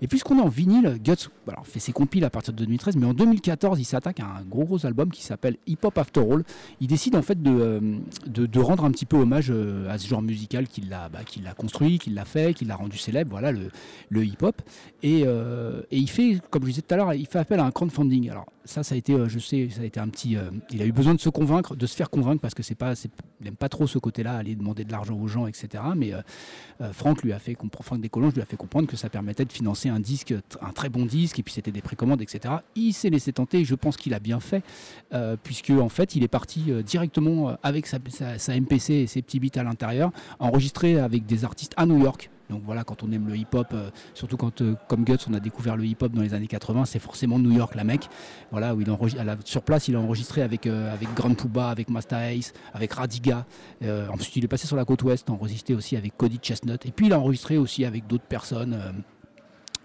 Et 0.01 0.07
puisqu'on 0.07 0.37
est 0.37 0.41
en 0.41 0.47
vinyle, 0.47 0.97
Guts 1.03 1.29
fait 1.63 1.79
ses 1.79 1.91
compiles 1.91 2.23
à 2.23 2.29
partir 2.29 2.53
de 2.53 2.59
2013, 2.59 2.95
mais 2.95 3.05
en 3.05 3.13
2014 3.13 3.79
il 3.79 3.85
s'attaque 3.85 4.19
à 4.19 4.25
un 4.25 4.43
gros 4.43 4.65
gros 4.65 4.85
album 4.85 5.11
qui 5.11 5.23
s'appelle 5.23 5.57
Hip 5.67 5.79
Hop 5.83 5.97
After 5.97 6.21
All. 6.21 6.43
Il 6.79 6.87
décide 6.87 7.15
en 7.15 7.21
fait 7.21 7.41
de, 7.41 7.81
de, 8.27 8.59
rendre 8.59 8.85
un 8.85 8.91
petit 8.91 9.05
peu 9.05 9.17
hommage 9.17 9.51
à 9.89 9.97
ce 9.97 10.07
genre 10.07 10.21
musical 10.21 10.67
qu'il 10.67 10.91
a, 10.93 11.09
bah, 11.09 11.19
a 11.45 11.53
construit, 11.53 11.99
qu'il 11.99 12.13
l'a 12.13 12.25
fait, 12.25 12.53
qu'il 12.53 12.71
a 12.71 12.75
rendu 12.75 12.97
célèbre, 12.97 13.31
voilà 13.31 13.51
le, 13.51 13.69
le 14.09 14.25
hip-hop. 14.25 14.61
Et, 15.03 15.21
et 15.21 15.97
il 15.97 16.09
fait, 16.09 16.39
comme 16.49 16.63
je 16.63 16.69
disais 16.69 16.81
tout 16.81 16.93
à 16.93 16.97
l'heure, 16.97 17.13
il 17.13 17.25
fait 17.25 17.39
appel 17.39 17.59
à 17.59 17.65
un 17.65 17.71
crowdfunding. 17.71 18.31
Ça, 18.67 18.83
ça 18.83 18.95
a 18.95 18.97
été, 18.97 19.13
euh, 19.13 19.27
je 19.27 19.39
sais, 19.39 19.69
ça 19.69 19.81
a 19.81 19.85
été 19.85 19.99
un 19.99 20.09
petit. 20.09 20.35
euh, 20.35 20.51
il 20.69 20.81
a 20.81 20.85
eu 20.85 20.91
besoin 20.91 21.15
de 21.15 21.19
se 21.19 21.29
convaincre, 21.29 21.75
de 21.75 21.85
se 21.85 21.95
faire 21.95 22.09
convaincre 22.09 22.41
parce 22.41 22.53
que 22.53 22.61
c'est 22.63 22.75
pas, 22.75 22.93
il 22.93 23.43
n'aime 23.43 23.55
pas 23.55 23.69
trop 23.69 23.87
ce 23.87 23.97
côté-là, 23.97 24.35
aller 24.35 24.55
demander 24.55 24.83
de 24.83 24.91
l'argent 24.91 25.15
aux 25.15 25.27
gens, 25.27 25.47
etc. 25.47 25.83
Mais 25.95 26.13
euh, 26.13 26.93
Franck 26.93 27.23
lui 27.23 27.33
a 27.33 27.39
fait 27.39 27.57
Franck 27.81 27.99
lui 27.99 28.41
a 28.41 28.45
fait 28.45 28.57
comprendre 28.57 28.87
que 28.87 28.97
ça 28.97 29.09
permettait 29.09 29.45
de 29.45 29.51
financer 29.51 29.89
un 29.89 29.99
disque, 29.99 30.33
un 30.61 30.71
très 30.71 30.89
bon 30.89 31.05
disque, 31.05 31.39
et 31.39 31.43
puis 31.43 31.53
c'était 31.53 31.71
des 31.71 31.81
précommandes, 31.81 32.21
etc. 32.21 32.55
Il 32.75 32.93
s'est 32.93 33.09
laissé 33.09 33.33
tenter, 33.33 33.59
et 33.59 33.65
je 33.65 33.75
pense 33.75 33.97
qu'il 33.97 34.13
a 34.13 34.19
bien 34.19 34.39
fait, 34.39 34.63
puisque 35.43 35.71
en 35.71 35.89
fait, 35.89 36.15
il 36.15 36.23
est 36.23 36.27
parti 36.27 36.71
directement 36.83 37.57
avec 37.63 37.87
sa 37.87 38.59
MPC 38.59 38.93
et 38.93 39.07
ses 39.07 39.21
petits 39.21 39.39
beats 39.39 39.59
à 39.59 39.63
l'intérieur, 39.63 40.11
enregistré 40.39 40.99
avec 40.99 41.25
des 41.25 41.45
artistes 41.45 41.73
à 41.77 41.85
New 41.85 41.99
York. 41.99 42.29
Donc 42.49 42.61
voilà, 42.63 42.83
quand 42.83 43.03
on 43.03 43.11
aime 43.11 43.27
le 43.27 43.35
hip-hop, 43.35 43.67
euh, 43.73 43.89
surtout 44.13 44.37
quand, 44.37 44.61
euh, 44.61 44.75
comme 44.87 45.03
Guts, 45.03 45.17
on 45.29 45.33
a 45.33 45.39
découvert 45.39 45.75
le 45.75 45.85
hip-hop 45.85 46.11
dans 46.11 46.21
les 46.21 46.33
années 46.33 46.47
80, 46.47 46.85
c'est 46.85 46.99
forcément 46.99 47.39
New 47.39 47.51
York, 47.51 47.75
la 47.75 47.83
mec. 47.83 48.07
Voilà, 48.51 48.73
où 48.73 48.81
il 48.81 48.89
enregistre, 48.89 49.23
sur 49.45 49.61
place, 49.61 49.87
il 49.87 49.95
a 49.95 49.99
enregistré 49.99 50.41
avec, 50.41 50.67
euh, 50.67 50.95
Grand 51.15 51.33
Puba, 51.33 51.69
avec 51.69 51.89
Masta 51.89 52.31
Ace, 52.31 52.53
avec 52.73 52.93
Radiga. 52.93 53.45
Ensuite, 54.11 54.35
il 54.37 54.45
est 54.45 54.47
passé 54.47 54.67
sur 54.67 54.75
la 54.75 54.85
côte 54.85 55.03
ouest, 55.03 55.29
enregistré 55.29 55.73
aussi 55.73 55.95
avec 55.95 56.15
Cody 56.17 56.37
Chestnut. 56.37 56.85
Et 56.85 56.91
puis, 56.91 57.07
il 57.07 57.13
a 57.13 57.19
enregistré 57.19 57.57
aussi 57.57 57.85
avec 57.85 58.07
d'autres 58.07 58.25
personnes. 58.25 58.77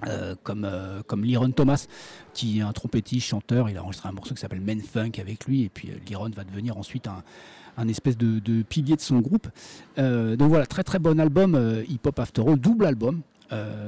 Euh, 0.07 0.35
comme, 0.43 0.65
euh, 0.65 1.03
Liron 1.17 1.51
Thomas, 1.51 1.87
qui 2.35 2.59
est 2.59 2.63
un 2.63 2.73
trompettiste, 2.73 3.27
chanteur. 3.27 3.71
Il 3.71 3.77
a 3.77 3.83
enregistré 3.83 4.09
un 4.09 4.13
morceau 4.13 4.35
qui 4.35 4.41
s'appelle 4.41 4.61
Men 4.61 4.81
Funk 4.81 5.13
avec 5.19 5.47
lui. 5.47 5.63
Et 5.63 5.69
puis 5.69 5.91
euh, 5.91 5.95
Liron 6.09 6.31
va 6.31 6.45
devenir 6.45 6.77
ensuite 6.77 7.09
un, 7.09 7.89
espèce 7.89 8.17
de, 8.17 8.63
pilier 8.63 8.97
de 8.97 9.01
son 9.01 9.21
groupe. 9.21 9.49
Euh, 9.99 10.37
donc 10.37 10.49
voilà, 10.51 10.67
très 10.67 10.85
très 10.85 10.99
bon 10.99 11.19
album, 11.21 11.55
euh, 11.55 11.85
Hip 11.89 12.01
Hop 12.05 12.19
After 12.19 12.43
All, 12.47 12.59
double 12.59 12.87
album. 12.87 13.23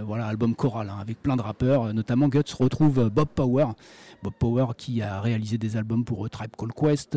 Voilà, 0.04 0.26
album 0.26 0.54
choral 0.54 0.90
hein, 0.90 0.98
avec 1.00 1.22
plein 1.22 1.36
de 1.36 1.40
rappeurs, 1.40 1.94
notamment 1.94 2.28
Guts 2.28 2.52
retrouve 2.58 3.08
Bob 3.08 3.28
Power. 3.34 3.68
Bob 4.22 4.34
Power 4.38 4.66
qui 4.76 5.00
a 5.00 5.22
réalisé 5.22 5.56
des 5.56 5.78
albums 5.78 6.04
pour 6.04 6.28
Tribe 6.28 6.50
Called 6.54 6.74
Quest, 6.74 7.16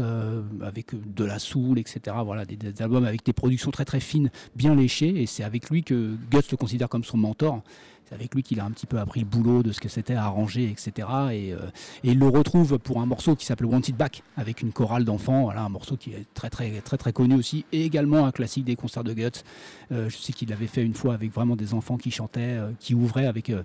avec 0.61 0.91
de 1.13 1.25
la 1.25 1.39
soul, 1.39 1.77
etc. 1.77 2.15
Voilà, 2.23 2.45
des 2.45 2.81
albums 2.81 3.03
avec 3.03 3.25
des 3.25 3.33
productions 3.33 3.69
très 3.69 3.83
très 3.83 3.99
fines, 3.99 4.29
bien 4.55 4.75
léchées. 4.75 5.21
Et 5.21 5.25
c'est 5.25 5.43
avec 5.43 5.69
lui 5.69 5.83
que 5.83 6.15
Guts 6.31 6.51
le 6.51 6.55
considère 6.55 6.87
comme 6.87 7.03
son 7.03 7.17
mentor. 7.17 7.63
C'est 8.07 8.15
avec 8.15 8.33
lui 8.33 8.41
qu'il 8.43 8.59
a 8.61 8.65
un 8.65 8.71
petit 8.71 8.85
peu 8.85 8.99
appris 8.99 9.19
le 9.19 9.25
boulot 9.25 9.63
de 9.63 9.73
ce 9.73 9.81
que 9.81 9.89
c'était 9.89 10.13
à 10.13 10.25
arranger, 10.25 10.69
etc. 10.69 11.07
Et, 11.31 11.53
euh, 11.53 11.57
et 12.03 12.11
il 12.11 12.19
le 12.19 12.27
retrouve 12.27 12.79
pour 12.79 13.01
un 13.01 13.05
morceau 13.05 13.35
qui 13.35 13.45
s'appelle 13.45 13.67
Wanted 13.67 13.97
Back, 13.97 14.23
avec 14.37 14.61
une 14.61 14.71
chorale 14.71 15.03
d'enfants. 15.03 15.43
Voilà, 15.43 15.63
un 15.63 15.69
morceau 15.69 15.97
qui 15.97 16.11
est 16.11 16.25
très 16.33 16.49
très 16.49 16.79
très 16.81 16.97
très 16.97 17.11
connu 17.11 17.35
aussi, 17.35 17.65
et 17.73 17.83
également 17.83 18.25
un 18.25 18.31
classique 18.31 18.63
des 18.63 18.77
concerts 18.77 19.03
de 19.03 19.13
Guts. 19.13 19.43
Euh, 19.91 20.09
je 20.09 20.17
sais 20.17 20.31
qu'il 20.31 20.49
l'avait 20.49 20.67
fait 20.67 20.83
une 20.83 20.93
fois 20.93 21.15
avec 21.15 21.33
vraiment 21.33 21.57
des 21.57 21.73
enfants 21.73 21.97
qui 21.97 22.11
chantaient, 22.11 22.57
euh, 22.57 22.71
qui 22.79 22.95
ouvraient 22.95 23.27
avec. 23.27 23.49
il 23.49 23.55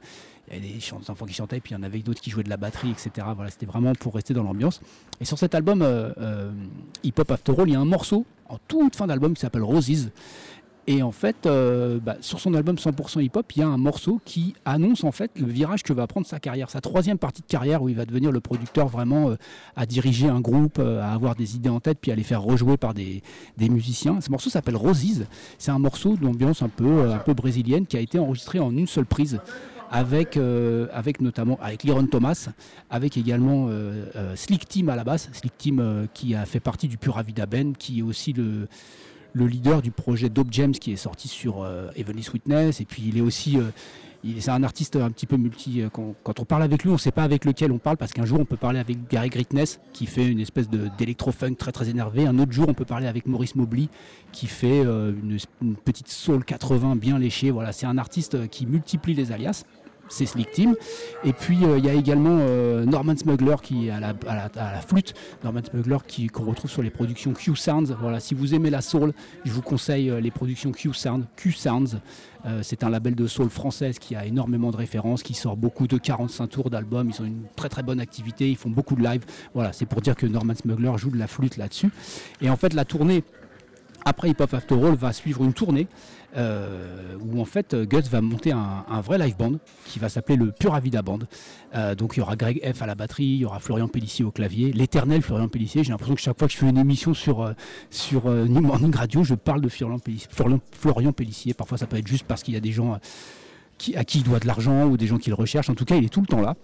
y 0.50 0.56
avait 0.56 0.60
des 0.60 0.92
enfants 1.08 1.26
qui 1.26 1.34
chantaient, 1.34 1.60
puis 1.60 1.74
il 1.74 1.78
y 1.78 1.80
en 1.80 1.84
avait 1.84 2.00
d'autres 2.00 2.20
qui 2.20 2.30
jouaient 2.30 2.42
de 2.42 2.50
la 2.50 2.56
batterie, 2.56 2.90
etc. 2.90 3.28
Voilà, 3.36 3.50
c'était 3.50 3.66
vraiment 3.66 3.92
pour 3.92 4.14
rester 4.14 4.34
dans 4.34 4.42
l'ambiance. 4.42 4.80
Et 5.20 5.24
sur 5.24 5.38
cet 5.38 5.54
album 5.54 5.86
Hip 7.04 7.14
Hop 7.16 7.30
After 7.30 7.52
All, 7.56 7.68
il 7.68 7.72
y 7.74 7.76
a 7.76 7.80
un 7.80 7.84
morceau 7.84 8.26
en 8.48 8.58
toute 8.68 8.96
fin 8.96 9.06
d'album 9.06 9.34
qui 9.34 9.40
s'appelle 9.40 9.62
Roses. 9.62 10.10
Et 10.88 11.02
en 11.02 11.12
fait, 11.12 11.46
euh, 11.46 12.00
bah, 12.00 12.16
sur 12.20 12.40
son 12.40 12.54
album 12.54 12.74
100% 12.74 13.22
hip-hop, 13.22 13.52
il 13.54 13.60
y 13.60 13.62
a 13.62 13.68
un 13.68 13.76
morceau 13.76 14.20
qui 14.24 14.54
annonce 14.64 15.04
en 15.04 15.12
fait 15.12 15.30
le 15.38 15.46
virage 15.46 15.84
que 15.84 15.92
va 15.92 16.08
prendre 16.08 16.26
sa 16.26 16.40
carrière, 16.40 16.70
sa 16.70 16.80
troisième 16.80 17.18
partie 17.18 17.42
de 17.42 17.46
carrière 17.46 17.82
où 17.82 17.88
il 17.88 17.94
va 17.94 18.04
devenir 18.04 18.32
le 18.32 18.40
producteur 18.40 18.88
vraiment 18.88 19.30
euh, 19.30 19.36
à 19.76 19.86
diriger 19.86 20.28
un 20.28 20.40
groupe, 20.40 20.80
euh, 20.80 21.00
à 21.00 21.12
avoir 21.12 21.36
des 21.36 21.54
idées 21.54 21.68
en 21.68 21.78
tête, 21.78 21.98
puis 22.00 22.10
à 22.10 22.16
les 22.16 22.24
faire 22.24 22.42
rejouer 22.42 22.76
par 22.76 22.94
des, 22.94 23.22
musiciens. 23.60 24.20
Ce 24.20 24.28
morceau 24.28 24.50
s'appelle 24.50 24.74
Roses. 24.76 25.24
C'est 25.56 25.70
un 25.70 25.78
morceau 25.78 26.16
d'ambiance 26.16 26.62
un 26.62 26.68
peu, 26.68 27.32
brésilienne 27.32 27.86
qui 27.86 27.96
a 27.96 28.00
été 28.00 28.18
enregistré 28.18 28.58
en 28.58 28.76
une 28.76 28.88
seule 28.88 29.06
prise. 29.06 29.38
Avec, 29.94 30.38
avec 30.38 31.20
notamment 31.20 31.58
avec 31.60 31.84
Liron 31.84 32.06
Thomas, 32.06 32.48
avec 32.88 33.18
également 33.18 33.66
euh, 33.68 34.34
Slick 34.36 34.66
Team 34.66 34.88
à 34.88 34.96
la 34.96 35.04
basse, 35.04 35.28
Slick 35.34 35.58
Team 35.58 36.06
qui 36.14 36.34
a 36.34 36.46
fait 36.46 36.60
partie 36.60 36.88
du 36.88 36.96
Pura 36.96 37.22
Vida 37.22 37.44
Band, 37.44 37.72
qui 37.78 37.98
est 37.98 38.02
aussi 38.02 38.32
le, 38.32 38.68
le 39.32 39.46
leader 39.46 39.82
du 39.82 39.90
projet 39.90 40.28
Dope 40.28 40.48
James 40.50 40.72
qui 40.72 40.92
est 40.92 40.96
sorti 40.96 41.28
sur 41.28 41.62
euh, 41.62 41.88
Heavenly 41.96 42.22
Sweetness. 42.22 42.80
Et 42.80 42.84
puis 42.84 43.02
il 43.06 43.18
est 43.18 43.22
aussi. 43.22 43.58
euh, 43.58 43.70
c'est 44.38 44.52
un 44.52 44.62
artiste 44.62 44.94
un 44.94 45.10
petit 45.10 45.26
peu 45.26 45.36
multi. 45.36 45.82
euh, 45.82 45.88
Quand, 45.90 46.38
on 46.38 46.44
parle 46.44 46.62
avec 46.62 46.84
lui, 46.84 46.90
on 46.90 46.94
ne 46.94 46.98
sait 46.98 47.10
pas 47.10 47.24
avec 47.24 47.44
lequel 47.44 47.72
on 47.72 47.78
parle 47.78 47.96
parce 47.96 48.12
qu'un 48.12 48.24
jour 48.24 48.38
on 48.38 48.44
peut 48.44 48.56
parler 48.56 48.78
avec 48.78 49.08
Gary 49.08 49.30
Greatness 49.30 49.80
qui 49.92 50.06
fait 50.06 50.28
une 50.28 50.38
espèce 50.38 50.68
d'électro-funk 50.68 51.54
très 51.54 51.72
très 51.72 51.88
énervé. 51.88 52.26
Un 52.26 52.38
autre 52.38 52.52
jour 52.52 52.66
on 52.68 52.74
peut 52.74 52.84
parler 52.84 53.08
avec 53.08 53.26
Maurice 53.26 53.56
Mobley 53.56 53.88
qui 54.30 54.46
fait 54.46 54.84
euh, 54.84 55.12
une, 55.22 55.38
une 55.60 55.74
petite 55.74 56.08
soul 56.08 56.44
80 56.44 56.94
bien 56.96 57.18
léchée. 57.18 57.50
Voilà, 57.50 57.72
c'est 57.72 57.86
un 57.86 57.98
artiste 57.98 58.48
qui 58.48 58.66
multiplie 58.66 59.14
les 59.14 59.32
alias. 59.32 59.64
C'est 60.12 60.26
Slick 60.26 60.50
Team. 60.50 60.74
Et 61.24 61.32
puis 61.32 61.64
euh, 61.64 61.78
il 61.78 61.84
y 61.86 61.88
a 61.88 61.94
également 61.94 62.36
euh, 62.40 62.84
Norman 62.84 63.16
Smuggler 63.16 63.56
qui 63.62 63.88
est 63.88 63.90
à 63.90 63.98
la, 64.00 64.80
flûte. 64.86 65.14
Norman 65.42 65.62
Smuggler 65.68 65.96
qu'on 66.30 66.44
retrouve 66.44 66.70
sur 66.70 66.82
les 66.82 66.90
productions 66.90 67.32
Q 67.32 67.56
Sounds. 67.56 67.96
Voilà, 67.98 68.20
si 68.20 68.34
vous 68.34 68.54
aimez 68.54 68.68
la 68.68 68.82
soul, 68.82 69.14
je 69.44 69.50
vous 69.50 69.62
conseille 69.62 70.10
euh, 70.10 70.20
les 70.20 70.30
productions 70.30 70.70
Q 70.70 70.92
Sounds. 70.92 71.24
Q 71.36 71.52
Sounds, 71.52 71.96
c'est 72.62 72.82
un 72.82 72.90
label 72.90 73.14
de 73.14 73.28
soul 73.28 73.48
française 73.48 74.00
qui 74.00 74.16
a 74.16 74.26
énormément 74.26 74.72
de 74.72 74.76
références, 74.76 75.22
qui 75.22 75.32
sort 75.32 75.56
beaucoup 75.56 75.86
de 75.86 75.96
45 75.96 76.48
tours 76.48 76.70
d'albums. 76.70 77.08
Ils 77.08 77.22
ont 77.22 77.24
une 77.24 77.44
très 77.54 77.68
très 77.68 77.84
bonne 77.84 78.00
activité, 78.00 78.50
ils 78.50 78.56
font 78.56 78.68
beaucoup 78.68 78.96
de 78.96 79.02
live. 79.04 79.22
Voilà, 79.54 79.72
c'est 79.72 79.86
pour 79.86 80.00
dire 80.00 80.16
que 80.16 80.26
Norman 80.26 80.54
Smuggler 80.56 80.92
joue 80.96 81.10
de 81.10 81.18
la 81.18 81.28
flûte 81.28 81.56
là-dessus. 81.56 81.90
Et 82.40 82.50
en 82.50 82.56
fait, 82.56 82.74
la 82.74 82.84
tournée 82.84 83.22
après 84.04 84.30
Hip 84.30 84.36
Hop 84.40 84.54
After 84.54 84.74
All 84.74 84.94
va 84.94 85.12
suivre 85.12 85.42
une 85.44 85.52
tournée 85.52 85.86
euh, 86.36 87.16
où 87.20 87.40
en 87.40 87.44
fait 87.44 87.74
euh, 87.74 87.84
Guts 87.84 88.08
va 88.10 88.20
monter 88.22 88.52
un, 88.52 89.00
vrai 89.02 89.18
live 89.18 89.36
band 89.36 89.58
qui 89.84 89.98
va 89.98 90.08
s'appeler 90.08 90.36
le 90.36 90.50
Pura 90.50 90.80
Vida 90.80 91.02
Band. 91.02 91.20
Euh, 91.74 91.94
donc 91.94 92.16
il 92.16 92.20
y 92.20 92.22
aura 92.22 92.36
Greg 92.36 92.60
F 92.74 92.82
à 92.82 92.86
la 92.86 92.94
batterie, 92.94 93.24
il 93.24 93.36
y 93.38 93.44
aura 93.44 93.60
Florian 93.60 93.88
Pellissier 93.88 94.24
au 94.24 94.30
clavier, 94.30 94.72
l'éternel 94.72 95.22
Florian 95.22 95.48
Pellissier. 95.48 95.84
J'ai 95.84 95.90
l'impression 95.90 96.14
que 96.14 96.20
chaque 96.20 96.38
fois 96.38 96.48
que 96.48 96.54
je 96.54 96.58
fais 96.58 96.68
une 96.68 96.78
émission 96.78 97.14
sur, 97.14 97.52
sur 97.90 98.30
New 98.30 98.60
Morning 98.60 98.94
Radio, 98.94 99.24
je 99.24 99.34
parle 99.34 99.60
de 99.60 99.68
Florian 99.68 99.98
Pellissier, 99.98 100.28
Florian. 100.72 101.12
Parfois 101.56 101.78
ça 101.78 101.86
peut 101.86 101.98
être 101.98 102.08
juste 102.08 102.24
parce 102.26 102.42
qu'il 102.42 102.54
y 102.54 102.56
a 102.56 102.60
des 102.60 102.72
gens... 102.72 102.98
à 103.96 104.04
qui 104.04 104.18
il 104.18 104.24
doit 104.24 104.38
de 104.38 104.46
l'argent 104.46 104.84
ou 104.84 104.96
des 104.96 105.06
gens 105.06 105.18
qui 105.18 105.30
le 105.30 105.34
recherchent. 105.34 105.70
En 105.70 105.74
tout 105.74 105.84
cas, 105.84 105.96
il 105.96 106.04
est 106.04 106.08
tout 106.08 106.20
le 106.20 106.26
temps 106.26 106.40
là. 106.40 106.54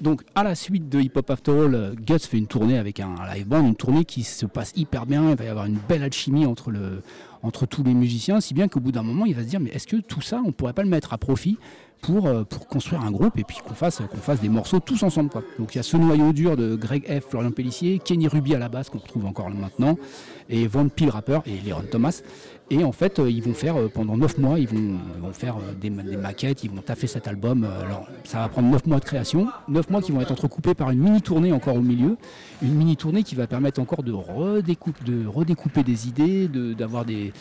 Donc, 0.00 0.22
à 0.34 0.44
la 0.44 0.54
suite 0.54 0.88
de 0.88 1.00
Hip 1.00 1.12
Hop 1.16 1.30
After 1.30 1.52
All, 1.52 1.74
euh, 1.74 1.94
Guts 1.94 2.18
fait 2.20 2.38
une 2.38 2.46
tournée 2.46 2.78
avec 2.78 3.00
un 3.00 3.14
live 3.34 3.46
band, 3.46 3.66
une 3.66 3.74
tournée 3.74 4.04
qui 4.04 4.22
se 4.22 4.46
passe 4.46 4.72
hyper 4.76 5.06
bien. 5.06 5.30
Il 5.30 5.36
va 5.36 5.44
y 5.44 5.48
avoir 5.48 5.66
une 5.66 5.78
belle 5.88 6.02
alchimie 6.02 6.46
entre, 6.46 6.70
le, 6.70 7.02
entre 7.42 7.66
tous 7.66 7.82
les 7.82 7.94
musiciens, 7.94 8.40
si 8.40 8.54
bien 8.54 8.68
qu'au 8.68 8.80
bout 8.80 8.92
d'un 8.92 9.02
moment, 9.02 9.26
il 9.26 9.34
va 9.34 9.42
se 9.42 9.48
dire 9.48 9.60
mais 9.60 9.70
est-ce 9.70 9.86
que 9.86 9.96
tout 9.96 10.20
ça, 10.20 10.40
on 10.44 10.52
pourrait 10.52 10.72
pas 10.72 10.82
le 10.82 10.88
mettre 10.88 11.12
à 11.12 11.18
profit 11.18 11.58
pour, 12.00 12.26
euh, 12.26 12.44
pour 12.44 12.66
construire 12.66 13.02
un 13.02 13.10
groupe 13.10 13.38
et 13.38 13.44
puis 13.44 13.58
qu'on 13.66 13.74
fasse, 13.74 14.00
fasse 14.20 14.40
des 14.40 14.48
morceaux 14.48 14.80
tous 14.80 15.02
ensemble. 15.02 15.30
Donc 15.58 15.74
il 15.74 15.78
y 15.78 15.80
a 15.80 15.82
ce 15.82 15.96
noyau 15.96 16.32
dur 16.32 16.56
de 16.56 16.76
Greg 16.76 17.04
F, 17.04 17.30
Florian 17.30 17.50
Pellissier, 17.50 17.98
Kenny 17.98 18.28
Ruby 18.28 18.54
à 18.54 18.58
la 18.58 18.68
basse 18.68 18.90
qu'on 18.90 18.98
retrouve 18.98 19.26
encore 19.26 19.50
maintenant, 19.50 19.98
et 20.48 20.66
Van 20.66 20.88
Peel 20.88 21.10
rappeur 21.10 21.42
et 21.46 21.60
Leron 21.66 21.84
Thomas. 21.90 22.22
Et 22.70 22.84
en 22.84 22.92
fait, 22.92 23.18
euh, 23.18 23.30
ils 23.30 23.42
vont 23.42 23.54
faire 23.54 23.76
euh, 23.76 23.88
pendant 23.88 24.16
9 24.18 24.36
mois, 24.38 24.58
ils 24.58 24.68
vont, 24.68 24.98
faire 25.32 25.56
euh, 25.56 25.72
des, 25.80 25.88
ma- 25.88 26.02
des 26.02 26.18
maquettes, 26.18 26.64
ils 26.64 26.70
vont 26.70 26.82
taffer 26.82 27.06
cet 27.06 27.26
album. 27.26 27.64
Alors, 27.64 28.06
ça 28.24 28.40
va 28.40 28.48
prendre 28.48 28.68
9 28.68 28.86
mois 28.86 28.98
de 28.98 29.04
création, 29.04 29.48
9 29.68 29.88
mois 29.88 30.02
qui 30.02 30.12
vont 30.12 30.20
être 30.20 30.32
entrecoupés 30.32 30.74
par 30.74 30.90
une 30.90 30.98
mini-tournée 30.98 31.50
encore 31.52 31.76
au 31.76 31.80
milieu. 31.80 32.16
Une 32.62 32.74
mini-tournée 32.74 33.22
qui 33.22 33.34
va 33.34 33.46
permettre 33.46 33.80
encore 33.80 34.02
de, 34.02 34.12
redécoupe, 34.12 35.02
de 35.04 35.26
redécouper 35.26 35.82
des 35.82 36.08
idées, 36.08 36.46
d'avoir 36.76 37.06
des, 37.06 37.32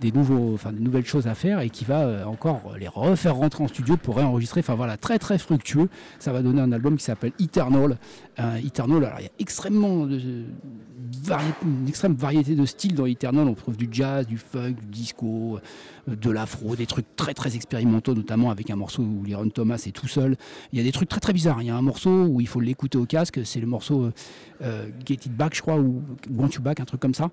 des, 0.00 0.12
nouveaux, 0.12 0.58
nouvelles 0.78 1.06
choses 1.06 1.26
à 1.26 1.34
faire 1.34 1.60
et 1.60 1.70
qui 1.70 1.84
va 1.84 2.00
euh, 2.00 2.24
encore 2.24 2.74
les 2.78 2.88
refaire 2.88 3.36
rentrer 3.36 3.64
en 3.64 3.68
studio 3.68 3.96
pour 3.96 4.16
réenregistrer. 4.16 4.60
Enfin 4.60 4.74
voilà, 4.74 4.96
très 4.96 5.18
très 5.18 5.38
fructueux. 5.38 5.88
Ça 6.18 6.32
va 6.32 6.42
donner 6.42 6.60
un 6.60 6.72
album 6.72 6.96
qui 6.96 7.04
s'appelle 7.04 7.32
Eternal. 7.38 7.98
Euh, 8.38 8.56
Eternal, 8.56 9.04
alors 9.04 9.20
il 9.20 9.24
y 9.24 9.28
a 9.28 9.32
extrêmement 9.38 10.06
une 10.06 11.88
extrême 11.88 12.14
variété 12.14 12.54
de 12.54 12.66
styles 12.66 12.94
dans 12.94 13.06
Eternal. 13.06 13.46
On 13.46 13.54
trouve 13.54 13.76
du 13.76 13.88
jazz, 13.90 14.26
du 14.26 14.38
funk, 14.38 14.74
du 14.80 14.86
disco, 14.86 15.58
euh, 16.08 16.16
de 16.16 16.30
l'afro, 16.30 16.76
des 16.76 16.86
trucs 16.86 17.16
très 17.16 17.34
très 17.34 17.54
expérimentaux, 17.56 18.14
notamment 18.14 18.50
avec 18.50 18.70
un 18.70 18.76
morceau 18.76 19.02
où 19.02 19.24
Liron 19.24 19.48
Thomas 19.48 19.82
est 19.86 19.92
tout 19.92 20.08
seul. 20.08 20.36
Il 20.72 20.78
y 20.78 20.80
a 20.80 20.84
des 20.84 20.92
trucs 20.92 21.08
très 21.08 21.20
très 21.20 21.32
bizarres. 21.32 21.62
Il 21.62 21.66
y 21.66 21.70
a 21.70 21.76
un 21.76 21.82
morceau 21.82 22.24
où 22.24 22.40
il 22.40 22.48
faut 22.48 22.60
l'écouter 22.60 22.98
au 22.98 23.06
casque. 23.06 23.40
C'est 23.44 23.60
le 23.60 23.66
morceau 23.66 24.10
Get 24.60 25.14
It 25.14 25.36
Back, 25.36 25.54
je 25.54 25.62
crois, 25.62 25.76
ou 25.76 26.02
Want 26.30 26.48
You 26.48 26.62
Back, 26.62 26.80
un 26.80 26.84
truc 26.84 27.00
comme 27.00 27.14
ça 27.14 27.30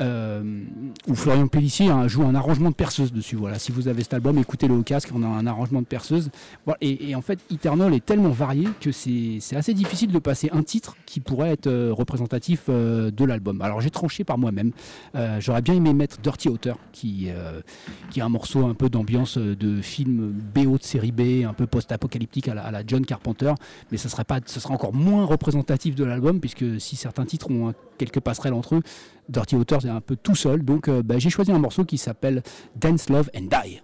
euh, 0.00 0.62
où 1.06 1.14
Florian 1.14 1.48
Pellissier 1.48 1.88
hein, 1.88 2.08
joue 2.08 2.22
un 2.24 2.34
arrangement 2.34 2.70
de 2.70 2.74
perceuse 2.74 3.12
dessus. 3.12 3.36
Voilà, 3.36 3.58
si 3.58 3.72
vous 3.72 3.88
avez 3.88 4.02
cet 4.02 4.14
album, 4.14 4.38
écoutez-le 4.38 4.74
au 4.74 4.82
casque, 4.82 5.10
on 5.14 5.22
a 5.22 5.26
un 5.26 5.46
arrangement 5.46 5.80
de 5.80 5.86
perceuse. 5.86 6.30
Voilà, 6.64 6.78
et, 6.80 7.14
en 7.14 7.22
fait, 7.22 7.38
Eternal 7.50 7.92
est 7.94 8.04
tellement 8.04 8.30
varié 8.30 8.68
que 8.80 8.92
c'est 8.92 9.40
assez 9.56 9.74
difficile 9.74 10.12
de 10.12 10.18
passer 10.18 10.50
un 10.52 10.62
titre 10.62 10.96
qui 11.06 11.20
pourrait 11.20 11.50
être 11.50 11.66
euh, 11.66 11.92
représentatif 11.92 12.64
euh, 12.68 13.10
de 13.10 13.24
l'album. 13.24 13.60
Alors 13.62 13.80
j'ai 13.80 13.90
tranché 13.90 14.24
par 14.24 14.38
moi-même. 14.38 14.72
Euh, 15.14 15.40
J'aurais 15.40 15.62
bien 15.62 15.74
aimé 15.74 15.92
mettre 15.92 16.18
Dirty 16.20 16.48
Auteur, 16.48 16.78
qui, 16.92 17.28
est 17.28 18.20
un 18.20 18.28
morceau 18.28 18.66
un 18.66 18.74
peu 18.74 18.88
d'ambiance 18.88 19.38
de 19.38 19.80
film 19.80 20.32
BO 20.54 20.78
de 20.78 20.82
série 20.82 21.12
B, 21.12 21.44
un 21.46 21.52
peu 21.52 21.66
post-apocalyptique 21.66 22.48
à 22.48 22.54
la, 22.54 22.82
John 22.86 23.04
Carpenter, 23.04 23.52
mais 23.90 23.98
ça 23.98 24.08
serait 24.08 24.24
pas, 24.24 24.40
ce 24.44 24.60
serait 24.60 24.74
encore 24.74 24.94
moins 24.94 25.24
représentatif 25.24 25.94
de 25.94 26.04
l'album, 26.04 26.40
puisque 26.40 26.80
si 26.80 26.96
certains 26.96 27.24
titres 27.24 27.50
ont 27.50 27.68
un- 27.68 27.74
quelques 27.98 28.20
passerelles 28.20 28.54
entre 28.54 28.76
eux, 28.76 28.82
Dirty 29.28 29.56
Auteur 29.56 29.82
c'est 29.82 29.88
un 29.88 30.00
peu 30.00 30.16
tout 30.16 30.34
seul. 30.34 30.64
Donc 30.64 30.88
euh, 30.88 31.02
bah, 31.02 31.18
j'ai 31.18 31.30
choisi 31.30 31.52
un 31.52 31.58
morceau 31.58 31.84
qui 31.84 31.98
s'appelle 31.98 32.42
Dance, 32.76 33.10
Love 33.10 33.30
and 33.36 33.48
Die. 33.50 33.82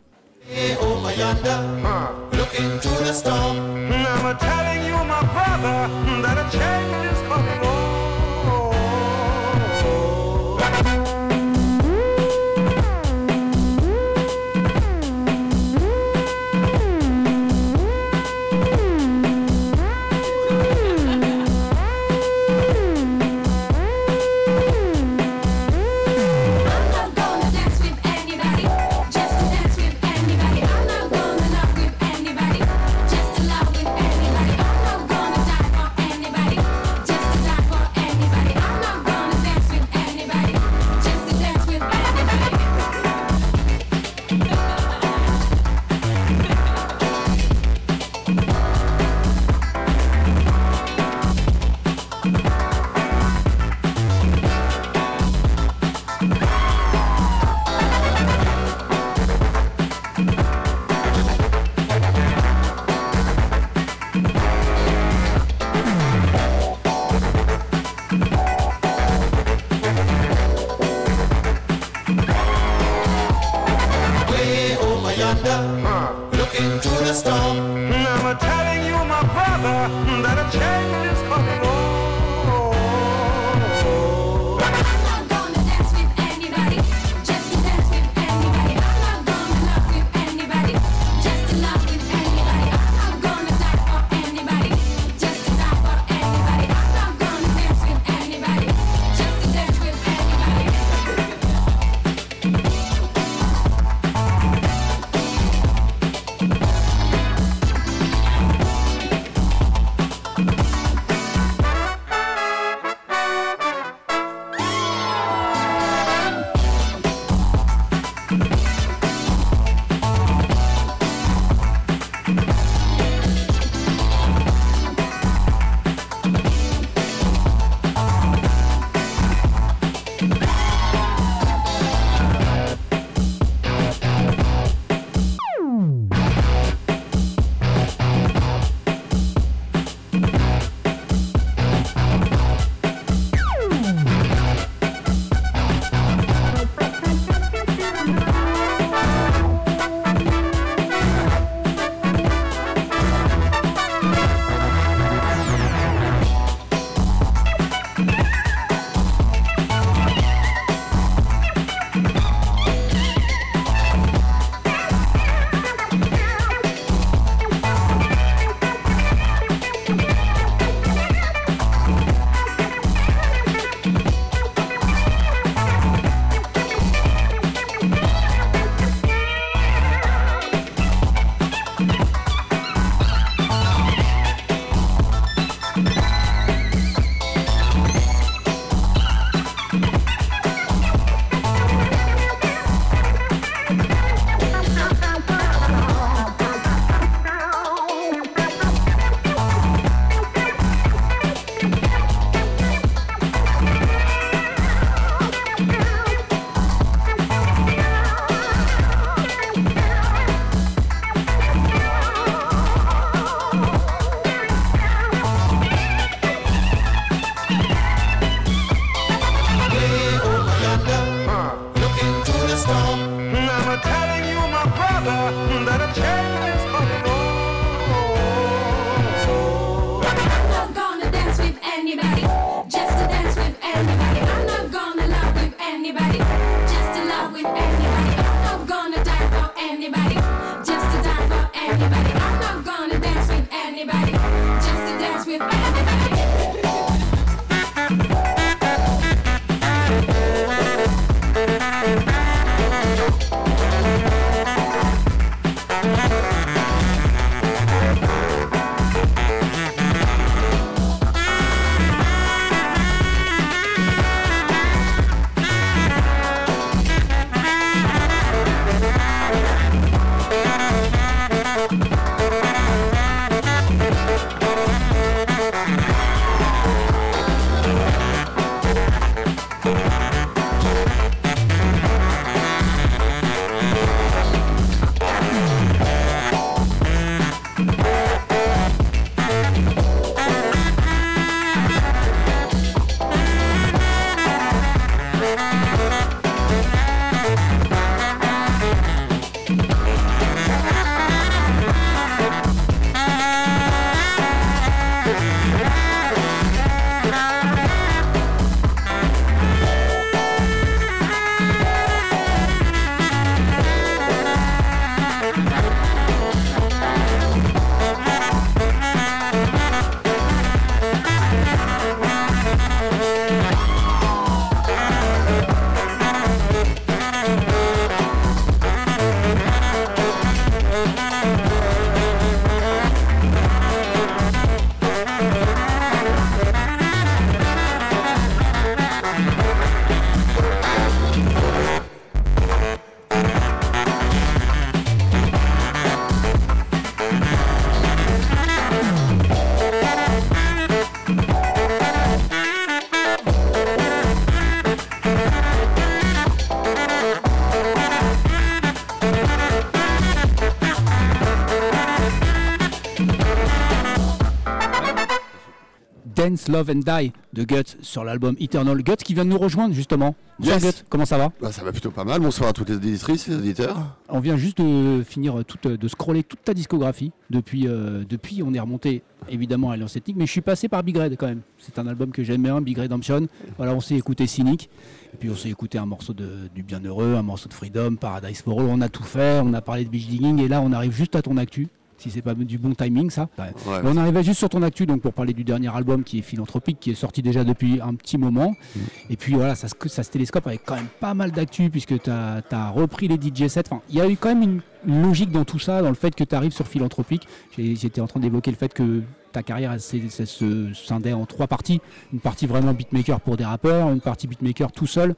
Love 366.48 366.70
and 366.70 366.80
Die 367.00 367.12
de 367.32 367.44
Guts 367.44 367.76
sur 367.82 368.04
l'album 368.04 368.36
Eternal. 368.38 368.82
Guts 368.82 368.96
qui 369.04 369.14
vient 369.14 369.24
de 369.24 369.30
nous 369.30 369.38
rejoindre 369.38 369.74
justement. 369.74 370.14
Bonsoir 370.38 370.60
Yes. 370.60 370.76
Guts, 370.76 370.84
comment 370.88 371.04
ça 371.04 371.18
va 371.18 371.30
Bah, 371.40 371.52
ça 371.52 371.62
va 371.62 371.72
plutôt 371.72 371.90
pas 371.90 372.04
mal. 372.04 372.20
Bonsoir 372.20 372.50
à 372.50 372.52
toutes 372.52 372.68
les 372.68 372.76
auditrices 372.76 373.28
et 373.28 373.32
les 373.32 373.36
auditeurs. 373.38 373.96
On 374.08 374.20
vient 374.20 374.36
juste 374.36 374.58
de 374.58 375.02
finir 375.02 375.44
toute, 375.46 375.66
de 375.66 375.88
scroller 375.88 376.22
toute 376.22 376.42
ta 376.42 376.54
discographie. 376.54 377.12
Depuis, 377.30 377.66
euh, 377.68 378.04
depuis 378.08 378.42
on 378.44 378.52
est 378.54 378.60
remonté 378.60 379.02
évidemment 379.28 379.70
à 379.70 379.74
Alliance 379.74 379.96
Ethnique, 379.96 380.16
mais 380.16 380.26
je 380.26 380.32
suis 380.32 380.40
passé 380.42 380.68
par 380.68 380.82
Big 380.82 380.96
Red 380.96 381.16
quand 381.16 381.26
même. 381.26 381.40
C'est 381.58 381.78
un 381.78 381.86
album 381.86 382.10
que 382.10 382.22
j'aime 382.22 382.42
bien, 382.42 382.60
Big 382.60 382.78
Redemption. 382.78 383.26
Voilà, 383.56 383.74
on 383.74 383.80
s'est 383.80 383.94
écouté 383.96 384.26
Cynic, 384.26 384.68
et 385.14 385.16
puis 385.16 385.30
on 385.30 385.36
s'est 385.36 385.48
écouté 385.48 385.78
un 385.78 385.86
morceau 385.86 386.12
de, 386.12 386.28
du 386.54 386.62
Bienheureux, 386.62 387.14
un 387.14 387.22
morceau 387.22 387.48
de 387.48 387.54
Freedom, 387.54 387.96
Paradise 387.96 388.42
for 388.42 388.60
All. 388.60 388.66
On 388.68 388.80
a 388.82 388.88
tout 388.90 389.02
fait, 389.02 389.40
on 389.42 389.54
a 389.54 389.62
parlé 389.62 389.84
de 389.84 389.88
beach 389.90 390.06
digging, 390.08 390.40
et 390.40 390.48
là 390.48 390.60
on 390.60 390.72
arrive 390.72 390.92
juste 390.92 391.16
à 391.16 391.22
ton 391.22 391.36
actu. 391.38 391.68
Si 392.04 392.10
c'est 392.10 392.20
pas 392.20 392.34
du 392.34 392.58
bon 392.58 392.74
timing, 392.74 393.08
ça. 393.08 393.30
Ouais. 393.38 393.80
On 393.82 393.96
arrivait 393.96 394.22
juste 394.22 394.36
sur 394.38 394.50
ton 394.50 394.60
actu, 394.60 394.84
donc 394.84 395.00
pour 395.00 395.14
parler 395.14 395.32
du 395.32 395.42
dernier 395.42 395.74
album 395.74 396.04
qui 396.04 396.18
est 396.18 396.22
Philanthropique, 396.22 396.78
qui 396.78 396.90
est 396.90 396.94
sorti 396.94 397.22
déjà 397.22 397.44
depuis 397.44 397.80
un 397.80 397.94
petit 397.94 398.18
moment. 398.18 398.50
Mm. 398.76 398.80
Et 399.08 399.16
puis 399.16 399.32
voilà, 399.32 399.54
ça, 399.54 399.68
se- 399.68 399.88
ça 399.88 400.02
se 400.02 400.10
télescope 400.10 400.46
avec 400.46 400.66
quand 400.66 400.74
même 400.74 400.88
pas 401.00 401.14
mal 401.14 401.30
d'actu, 401.30 401.70
puisque 401.70 401.98
tu 402.02 402.10
as, 402.10 402.70
repris 402.74 403.08
les 403.08 403.16
DJ 403.16 403.48
sets. 403.48 403.62
Enfin, 403.70 403.80
il 403.88 403.96
y 403.96 404.02
a 404.02 404.08
eu 404.10 404.18
quand 404.18 404.28
même 404.34 404.60
une, 404.86 405.02
logique 405.02 405.30
dans 405.30 405.46
tout 405.46 405.58
ça, 405.58 405.80
dans 405.80 405.88
le 405.88 405.94
fait 405.94 406.14
que 406.14 406.24
tu 406.24 406.34
arrives 406.34 406.52
sur 406.52 406.68
Philanthropique. 406.68 407.26
J'étais 407.56 408.02
en 408.02 408.06
train 408.06 408.20
d'évoquer 408.20 408.50
le 408.50 408.58
fait 408.58 408.74
que 408.74 409.00
ta 409.32 409.42
carrière 409.42 409.72
elle, 409.72 409.80
se 409.80 410.74
scindait 410.74 411.14
en 411.14 411.24
trois 411.24 411.46
parties. 411.46 411.80
Une 412.12 412.20
partie 412.20 412.46
vraiment 412.46 412.74
beatmaker 412.74 413.18
pour 413.18 413.38
des 413.38 413.46
rappeurs, 413.46 413.90
une 413.90 414.02
partie 414.02 414.26
beatmaker 414.26 414.72
tout 414.72 414.86
seul. 414.86 415.14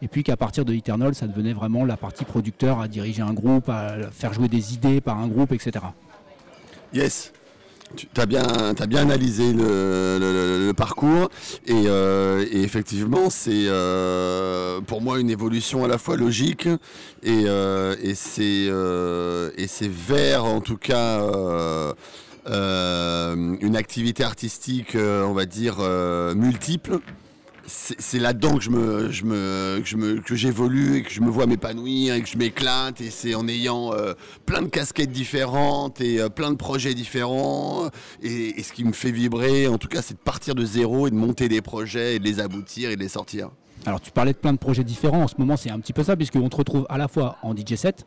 Et 0.00 0.08
puis 0.08 0.22
qu'à 0.22 0.38
partir 0.38 0.64
de 0.64 0.72
Eternal, 0.72 1.14
ça 1.14 1.26
devenait 1.26 1.52
vraiment 1.52 1.84
la 1.84 1.98
partie 1.98 2.24
producteur 2.24 2.80
à 2.80 2.88
diriger 2.88 3.20
un 3.20 3.34
groupe, 3.34 3.68
à 3.68 4.10
faire 4.10 4.32
jouer 4.32 4.48
des 4.48 4.72
idées 4.72 5.02
par 5.02 5.18
un 5.18 5.28
groupe, 5.28 5.52
etc. 5.52 5.84
Yes. 6.92 7.32
Tu 7.96 8.06
as 8.16 8.26
bien, 8.26 8.72
bien 8.88 9.00
analysé 9.02 9.52
le, 9.52 10.72
parcours 10.76 11.28
et, 11.66 11.72
euh, 11.86 12.46
et 12.50 12.62
effectivement 12.62 13.30
c'est 13.30 13.64
euh, 13.66 14.80
pour 14.80 15.02
moi 15.02 15.18
une 15.18 15.28
évolution 15.28 15.84
à 15.84 15.88
la 15.88 15.98
fois 15.98 16.16
logique 16.16 16.68
et, 17.24 17.42
euh, 17.46 17.96
et 18.00 18.14
c'est 18.14 19.88
vers 19.88 20.44
en 20.44 20.60
tout 20.60 20.76
cas 20.76 21.20
une 22.46 23.76
activité 23.76 24.22
artistique 24.22 24.94
on 24.94 25.32
va 25.32 25.46
dire 25.46 25.80
multiple 26.36 27.00
c'est 27.72 28.18
là-dedans 28.18 28.56
que 28.56 28.62
je 28.64 28.70
me, 28.70 30.20
que 30.20 30.34
j'évolue 30.34 30.96
et 30.96 31.02
que 31.02 31.10
je 31.10 31.20
me 31.20 31.30
vois 31.30 31.46
m'épanouir 31.46 32.14
et 32.14 32.22
que 32.22 32.28
je 32.28 32.36
m'éclate 32.36 33.00
et 33.00 33.10
c'est 33.10 33.34
en 33.34 33.46
ayant 33.46 33.92
euh, 33.92 34.14
plein 34.44 34.62
de 34.62 34.66
casquettes 34.66 35.12
différentes 35.12 36.00
et 36.00 36.20
euh, 36.20 36.28
plein 36.28 36.50
de 36.50 36.56
projets 36.56 36.94
différents 36.94 37.88
et, 38.22 38.60
ce 38.62 38.72
qui 38.72 38.84
me 38.84 38.92
fait 38.92 39.12
vibrer 39.12 39.68
en 39.68 39.78
tout 39.78 39.86
cas 39.88 40.02
c'est 40.02 40.14
de 40.14 40.18
partir 40.18 40.54
de 40.54 40.64
zéro 40.64 41.06
et 41.06 41.10
de 41.10 41.14
monter 41.14 41.48
des 41.48 41.60
projets 41.62 42.16
et 42.16 42.18
de 42.18 42.24
les 42.24 42.40
aboutir 42.40 42.90
et 42.90 42.96
de 42.96 43.00
les 43.00 43.08
sortir. 43.08 43.50
Alors 43.86 44.00
tu 44.00 44.10
parlais 44.10 44.32
de 44.32 44.38
plein 44.38 44.52
de 44.52 44.58
projets 44.58 44.84
différents, 44.84 45.22
en 45.22 45.28
ce 45.28 45.36
moment 45.38 45.56
c'est 45.56 45.70
un 45.70 45.78
petit 45.78 45.92
peu 45.92 46.02
ça, 46.02 46.16
puisqu'on 46.16 46.48
te 46.48 46.56
retrouve 46.56 46.86
à 46.88 46.98
la 46.98 47.06
fois 47.08 47.36
en 47.42 47.54
DJ 47.54 47.76
set 47.76 48.04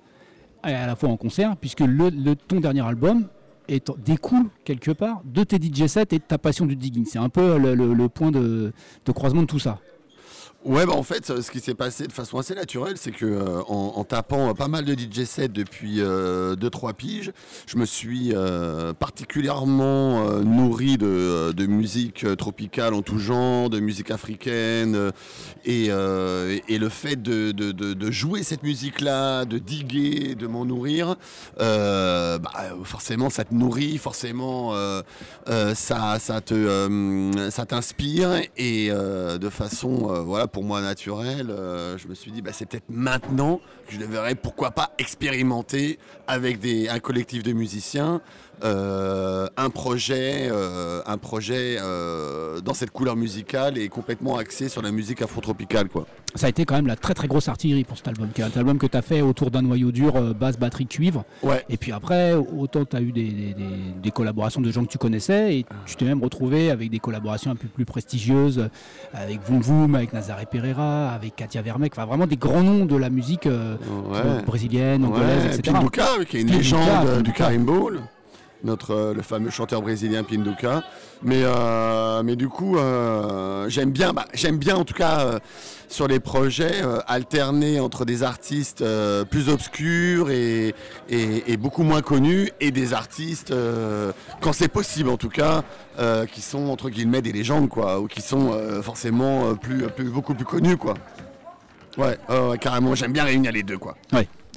et 0.67 0.71
à 0.73 0.87
la 0.87 0.95
fois 0.95 1.09
en 1.09 1.17
concert, 1.17 1.55
puisque 1.57 1.79
le- 1.81 2.35
ton 2.35 2.59
dernier 2.59 2.81
album 2.85 3.27
est, 3.75 3.91
découle 4.03 4.47
quelque 4.63 4.91
part 4.91 5.21
de 5.25 5.43
tes 5.43 5.57
DJ 5.57 5.87
sets 5.87 6.01
et 6.11 6.19
de 6.19 6.23
ta 6.23 6.37
passion 6.37 6.65
du 6.65 6.75
digging. 6.75 7.05
C'est 7.05 7.19
un 7.19 7.29
peu 7.29 7.57
le, 7.57 8.07
point 8.07 8.31
de 8.31 8.73
croisement 9.13 9.41
de 9.41 9.47
tout 9.47 9.59
ça. 9.59 9.79
Ouais, 10.65 10.85
bah 10.85 10.93
en 10.93 11.03
fait, 11.03 11.29
euh, 11.29 11.41
ce 11.41 11.51
qui 11.51 11.59
s'est 11.59 11.73
passé 11.73 12.07
de 12.07 12.13
façon 12.13 12.37
assez 12.37 12.55
naturelle, 12.55 12.93
c'est 12.95 13.11
que 13.11 13.25
euh, 13.25 13.61
en, 13.67 14.01
tapant 14.05 14.49
euh, 14.49 14.53
pas 14.53 14.69
mal 14.69 14.85
de 14.85 14.93
DJ 14.93 15.25
sets 15.25 15.49
depuis 15.49 15.99
2-3 15.99 16.93
piges, 16.93 17.33
je 17.67 17.75
me 17.77 17.85
suis 17.85 18.31
euh, 18.33 18.93
particulièrement 18.93 20.25
euh, 20.29 20.41
nourri 20.41 20.97
de, 20.97 21.05
euh, 21.05 21.51
de 21.53 21.65
musique 21.65 22.23
euh, 22.23 22.35
tropicale 22.37 22.93
en 22.93 23.01
tout 23.01 23.19
genre, 23.19 23.69
de 23.69 23.81
musique 23.81 24.09
africaine, 24.09 24.95
euh, 24.95 25.11
et, 25.65 25.87
euh, 25.89 26.57
et 26.69 26.77
le 26.77 26.87
fait 26.87 27.21
de, 27.21 27.51
de- 27.51 27.73
de- 27.73 28.11
jouer 28.11 28.43
cette 28.43 28.63
musique-là, 28.63 29.43
de 29.43 29.57
diguer, 29.57 30.35
de 30.35 30.47
m'en 30.47 30.63
nourrir, 30.65 31.15
euh, 31.59 32.37
bah, 32.37 32.51
euh, 32.71 32.83
forcément 32.85 33.29
ça 33.29 33.43
te 33.43 33.53
nourrit, 33.53 33.97
forcément 33.97 34.73
euh, 34.75 35.01
euh, 35.49 35.73
ça, 35.75 36.19
ça 36.19 36.39
te, 36.41 36.53
euh, 36.53 37.49
ça 37.49 37.65
t'inspire, 37.65 38.29
et 38.55 38.87
euh, 38.91 39.37
de 39.37 39.49
façon, 39.49 40.09
euh, 40.11 40.19
voilà, 40.21 40.47
pour 40.53 40.63
moi 40.63 40.81
naturelle, 40.81 41.49
euh, 41.49 41.97
je 41.97 42.07
me 42.07 42.13
suis 42.13 42.31
dit, 42.31 42.43
bah, 42.43 42.51
c'est 42.53 42.67
peut-être 42.67 42.87
maintenant 42.87 43.59
que 43.87 43.93
je 43.93 43.99
devrais, 43.99 44.35
pourquoi 44.35 44.71
pas, 44.71 44.93
expérimenter 44.99 45.97
avec 46.27 46.59
des, 46.59 46.87
un 46.87 46.99
collectif 46.99 47.41
de 47.41 47.53
musiciens. 47.53 48.21
Euh, 48.63 49.47
un 49.57 49.69
projet, 49.69 50.49
euh, 50.51 51.01
un 51.05 51.17
projet 51.17 51.77
euh, 51.81 52.59
dans 52.61 52.73
cette 52.73 52.91
couleur 52.91 53.15
musicale 53.15 53.77
et 53.77 53.89
complètement 53.89 54.37
axé 54.37 54.69
sur 54.69 54.81
la 54.81 54.91
musique 54.91 55.21
afro-tropicale. 55.21 55.89
Quoi. 55.89 56.05
Ça 56.35 56.47
a 56.47 56.49
été 56.49 56.65
quand 56.65 56.75
même 56.75 56.87
la 56.87 56.95
très 56.95 57.13
très 57.13 57.27
grosse 57.27 57.47
artillerie 57.47 57.83
pour 57.83 57.97
cet 57.97 58.07
album, 58.07 58.29
un 58.39 58.59
album 58.59 58.77
que 58.77 58.87
tu 58.87 58.97
as 58.97 59.01
fait 59.01 59.21
autour 59.21 59.51
d'un 59.51 59.61
noyau 59.61 59.91
dur, 59.91 60.13
basse, 60.33 60.57
batterie, 60.57 60.87
cuivre. 60.87 61.25
Ouais. 61.43 61.63
Et 61.69 61.77
puis 61.77 61.91
après, 61.91 62.33
autant 62.33 62.85
tu 62.85 62.95
as 62.95 63.01
eu 63.01 63.11
des, 63.11 63.23
des- 63.29 63.53
des- 63.53 63.63
des 64.01 64.11
collaborations 64.11 64.61
de 64.61 64.71
gens 64.71 64.83
que 64.85 64.91
tu 64.91 64.97
connaissais, 64.97 65.57
et 65.57 65.65
tu 65.85 65.95
t'es 65.95 66.05
même 66.05 66.23
retrouvé 66.23 66.71
avec 66.71 66.89
des 66.89 66.99
collaborations 66.99 67.51
un 67.51 67.55
peu 67.55 67.67
plus 67.67 67.85
prestigieuses, 67.85 68.69
avec 69.13 69.41
Voum 69.43 69.61
Voum, 69.61 69.95
avec 69.95 70.13
Nazaré 70.13 70.45
Pereira, 70.45 71.11
avec 71.11 71.35
Katia 71.35 71.61
Vermeek, 71.61 71.93
enfin 71.95 72.05
vraiment 72.05 72.27
des 72.27 72.37
grands 72.37 72.63
noms 72.63 72.85
de 72.85 72.95
la 72.95 73.09
musique 73.09 73.45
euh, 73.45 73.75
Ouais. 74.09 74.41
brésilienne, 74.45 75.05
angolaise, 75.05 75.45
Ouais, 75.45 75.55
etc. 75.55 75.77
Qui 76.27 76.37
est 76.37 76.41
une 76.41 76.51
légende 76.51 77.07
euh, 77.07 77.21
du 77.21 77.31
Pinduka. 77.31 77.49
Notre 78.63 78.91
euh, 78.91 79.13
le 79.13 79.21
fameux 79.21 79.49
chanteur 79.49 79.81
brésilien 79.81 80.23
Pinduka. 80.23 80.83
Mais 81.21 81.41
euh, 81.43 82.23
mais 82.23 82.35
du 82.35 82.49
coup, 82.49 82.77
euh, 82.77 83.69
j'aime 83.69 83.91
bien, 83.91 84.13
bah, 84.13 84.25
j'aime 84.33 84.57
bien 84.57 84.75
en 84.75 84.83
tout 84.83 84.93
cas 84.93 85.39
sur 85.87 86.07
les 86.07 86.19
projets 86.19 86.81
alterner 87.07 87.79
entre 87.79 88.03
des 88.03 88.23
artistes 88.23 88.83
plus 89.29 89.47
obscurs 89.47 90.31
et, 90.31 90.73
beaucoup 91.59 91.83
moins 91.83 92.01
connus 92.01 92.49
et 92.59 92.71
des 92.71 92.93
artistes 92.93 93.53
quand 94.41 94.53
c'est 94.53 94.67
possible 94.67 95.09
en 95.09 95.17
tout 95.17 95.29
cas 95.29 95.63
qui 96.31 96.41
sont 96.41 96.69
entre 96.69 96.89
guillemets 96.89 97.21
des 97.21 97.31
légendes 97.31 97.69
quoi 97.69 97.99
ou 97.99 98.07
qui 98.07 98.21
sont 98.21 98.59
forcément 98.81 99.55
plus, 99.55 99.85
beaucoup 100.09 100.33
plus 100.33 100.45
connus 100.45 100.77
quoi. 100.77 100.95
Ouais, 101.97 102.17
carrément, 102.59 102.95
j'aime 102.95 103.13
bien 103.13 103.23
réunir 103.23 103.51
les 103.51 103.63
deux 103.63 103.77
quoi. 103.77 103.95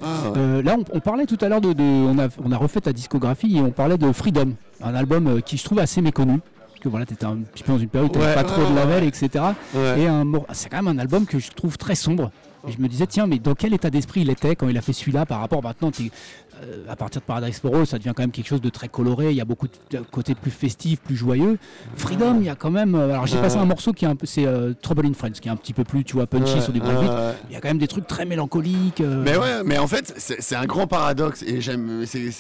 Ah, 0.02 0.30
ouais. 0.30 0.32
Euh, 0.38 0.62
là, 0.62 0.76
on, 0.78 0.96
on 0.96 1.00
parlait 1.00 1.26
tout 1.26 1.38
à 1.40 1.48
l'heure 1.48 1.60
de, 1.60 1.72
de- 1.72 1.82
on, 1.82 2.18
a, 2.18 2.28
on 2.44 2.52
a 2.52 2.56
refait 2.56 2.80
ta 2.80 2.92
discographie 2.92 3.56
et 3.56 3.60
on 3.60 3.70
parlait 3.70 3.96
de 3.98 4.10
Freedom, 4.12 4.52
un 4.82 4.94
album 4.94 5.26
euh, 5.26 5.40
qui 5.40 5.56
je 5.56 5.64
trouve 5.64 5.78
assez 5.78 6.00
méconnu. 6.02 6.40
Parce 6.68 6.80
que 6.80 6.88
voilà, 6.88 7.06
t'étais 7.06 7.24
un 7.24 7.36
petit 7.38 7.62
peu 7.64 7.72
dans 7.72 7.78
une 7.78 7.88
période 7.88 8.10
où 8.10 8.12
t'avais 8.12 8.26
Ouais, 8.26 8.34
pas 8.34 8.42
ouais, 8.42 8.46
trop 8.46 8.70
de 8.70 8.74
label, 8.76 9.04
etc. 9.04 9.44
Et 9.96 10.06
un, 10.06 10.24
c'est 10.52 10.68
quand 10.68 10.82
même 10.82 10.88
un 10.88 10.98
album 11.00 11.24
que 11.24 11.38
je 11.38 11.50
trouve 11.50 11.78
très 11.78 11.94
sombre. 11.94 12.30
Et 12.68 12.72
je 12.72 12.80
me 12.80 12.88
disais, 12.88 13.06
tiens, 13.06 13.26
mais 13.26 13.38
dans 13.38 13.54
quel 13.54 13.74
état 13.74 13.90
d'esprit 13.90 14.22
il 14.22 14.30
était 14.30 14.56
quand 14.56 14.68
il 14.68 14.76
a 14.76 14.80
fait 14.80 14.92
celui-là 14.92 15.24
par 15.26 15.40
rapport 15.40 15.62
maintenant 15.62 15.90
euh, 16.62 16.84
À 16.88 16.96
partir 16.96 17.20
de 17.20 17.26
Paradise 17.26 17.58
for 17.60 17.74
All, 17.76 17.86
ça 17.86 17.98
devient 17.98 18.12
quand 18.16 18.22
même 18.22 18.30
quelque 18.32 18.48
chose 18.48 18.60
de 18.60 18.68
très 18.70 18.88
coloré. 18.88 19.30
Il 19.30 19.36
y 19.36 19.40
a 19.40 19.44
beaucoup 19.44 19.68
de 19.90 19.98
côté 20.10 20.34
plus 20.34 20.50
festif, 20.50 21.00
plus 21.00 21.16
joyeux. 21.16 21.58
Freedom, 21.96 22.36
il 22.40 22.46
y 22.46 22.48
a 22.48 22.54
quand 22.56 22.70
même. 22.70 22.94
euh, 22.94 23.10
Alors 23.12 23.26
j'ai 23.26 23.38
passé 23.38 23.56
un 23.56 23.64
morceau 23.66 23.92
qui 23.92 24.04
est 24.04 24.08
un 24.08 24.16
peu, 24.16 24.26
c'est 24.26 24.46
euh, 24.46 24.72
Trouble 24.80 25.06
in 25.06 25.12
Friends, 25.14 25.32
qui 25.40 25.48
est 25.48 25.50
un 25.52 25.56
petit 25.56 25.72
peu 25.74 25.84
plus, 25.84 26.02
tu 26.04 26.14
vois, 26.14 26.26
punchy 26.26 26.60
sur 26.60 26.72
du 26.72 26.80
breakbeat. 26.80 27.10
Il 27.50 27.52
y 27.54 27.56
a 27.56 27.60
quand 27.60 27.68
même 27.68 27.78
des 27.78 27.88
trucs 27.88 28.06
très 28.06 28.24
mélancoliques. 28.24 29.00
euh, 29.00 29.22
Mais 29.24 29.36
ouais, 29.36 29.62
mais 29.64 29.78
en 29.78 29.86
fait, 29.86 30.14
c'est 30.16 30.40
c'est 30.42 30.56
un 30.56 30.66
grand 30.66 30.86
paradoxe 30.86 31.42
et 31.46 31.60
j'aime. 31.60 32.04
c'est- 32.06 32.30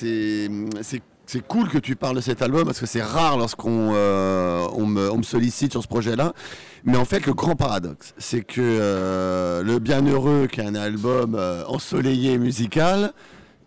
C'est 1.26 1.44
cool 1.44 1.68
que 1.68 1.78
tu 1.78 1.96
parles 1.96 2.14
de 2.14 2.20
cet 2.20 2.40
album 2.40 2.64
parce 2.64 2.78
que 2.78 2.86
c'est 2.86 3.02
rare 3.02 3.36
lorsqu'on 3.36 3.90
euh, 3.94 4.68
me, 4.78 5.22
sollicite 5.24 5.72
sur 5.72 5.82
ce 5.82 5.88
projet-là. 5.88 6.32
Mais 6.84 6.96
en 6.96 7.04
fait, 7.04 7.26
le 7.26 7.34
grand 7.34 7.56
paradoxe, 7.56 8.14
c'est 8.16 8.42
que 8.42 8.60
euh, 8.60 9.64
Le 9.64 9.80
Bienheureux, 9.80 10.46
qui 10.46 10.60
est 10.60 10.64
un 10.64 10.76
album 10.76 11.34
euh, 11.34 11.64
ensoleillé 11.66 12.38
musical, 12.38 13.12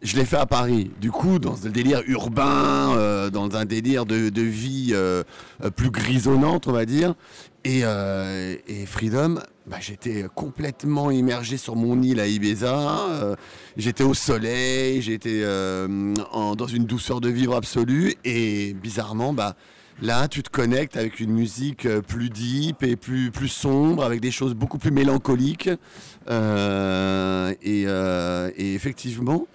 je 0.02 0.16
l'ai 0.16 0.24
fait 0.24 0.38
à 0.38 0.46
Paris. 0.46 0.90
Du 1.02 1.12
coup, 1.12 1.38
dans 1.38 1.56
le 1.62 1.70
délire 1.70 2.02
urbain, 2.08 3.30
dans 3.30 3.58
un 3.58 3.66
délire 3.66 4.06
de, 4.06 4.42
vie 4.42 4.96
plus 5.76 5.92
grisonnante, 5.92 6.68
on 6.68 6.72
va 6.72 6.86
dire. 6.86 7.16
Et, 7.66 7.82
euh, 7.84 8.56
et 8.68 8.86
Freedom, 8.86 9.40
bah, 9.68 9.78
j'étais 9.82 10.26
complètement 10.34 11.12
immergé 11.12 11.58
sur 11.58 11.76
mon 11.76 12.02
île 12.02 12.22
à 12.22 12.28
Ibiza. 12.28 13.08
euh, 13.10 13.36
j'étais 13.76 14.04
au 14.04 14.14
soleil, 14.14 15.02
j'étais 15.02 15.42
euh, 15.44 16.14
dans 16.56 16.68
une 16.68 16.86
douceur 16.86 17.20
de 17.20 17.30
vivre 17.30 17.56
absolue. 17.56 18.16
Et 18.24 18.74
bizarrement, 18.74 19.34
bah, 19.34 19.58
là, 20.02 20.30
tu 20.30 20.42
te 20.42 20.50
connectes 20.50 20.96
avec 20.96 21.20
une 21.20 21.32
musique 21.34 21.86
plus 22.08 22.30
deep 22.30 22.82
et 22.82 22.96
plus, 22.96 23.30
plus 23.30 23.50
sombre, 23.50 24.06
avec 24.06 24.22
des 24.22 24.32
choses 24.32 24.54
beaucoup 24.54 24.78
plus 24.78 24.92
mélancoliques. 24.92 25.70
Et, 26.30 27.86
effectivement, 28.58 29.48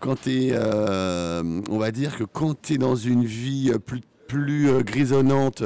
quand 0.00 0.26
es, 0.26 0.52
on 0.52 1.78
va 1.78 1.92
dire 1.92 2.16
que 2.16 2.24
quand 2.24 2.60
tu 2.60 2.74
es 2.74 2.78
dans 2.78 2.96
une 2.96 3.24
vie 3.24 3.70
plus, 3.86 4.00
plus 4.26 4.82
grisonnante, 4.82 5.62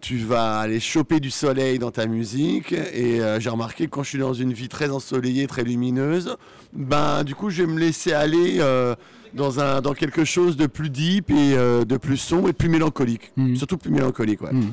tu 0.00 0.18
vas 0.18 0.58
aller 0.60 0.80
choper 0.80 1.20
du 1.20 1.30
soleil 1.30 1.78
dans 1.78 1.90
ta 1.90 2.06
musique. 2.06 2.72
Et 2.72 3.20
euh, 3.20 3.40
j'ai 3.40 3.50
remarqué 3.50 3.86
que 3.86 3.90
quand 3.90 4.02
je 4.02 4.10
suis 4.10 4.18
dans 4.18 4.34
une 4.34 4.52
vie 4.52 4.68
très 4.68 4.90
ensoleillée, 4.90 5.46
très 5.46 5.64
lumineuse, 5.64 6.36
ben 6.72 7.24
du 7.24 7.34
coup 7.34 7.50
je 7.50 7.62
vais 7.62 7.72
me 7.72 7.78
laisser 7.78 8.12
aller 8.12 8.56
euh, 8.60 8.94
dans, 9.34 9.60
un, 9.60 9.80
dans 9.80 9.94
quelque 9.94 10.24
chose 10.24 10.56
de 10.56 10.66
plus 10.66 10.90
deep 10.90 11.30
et 11.30 11.54
euh, 11.56 11.84
de 11.84 11.96
plus 11.96 12.16
sombre 12.16 12.48
et 12.48 12.52
de 12.52 12.56
plus 12.56 12.68
mélancolique. 12.68 13.32
Mhm. 13.36 13.56
Surtout 13.56 13.78
plus 13.78 13.90
mélancolique, 13.90 14.42
ouais. 14.42 14.52
Mhm. 14.52 14.72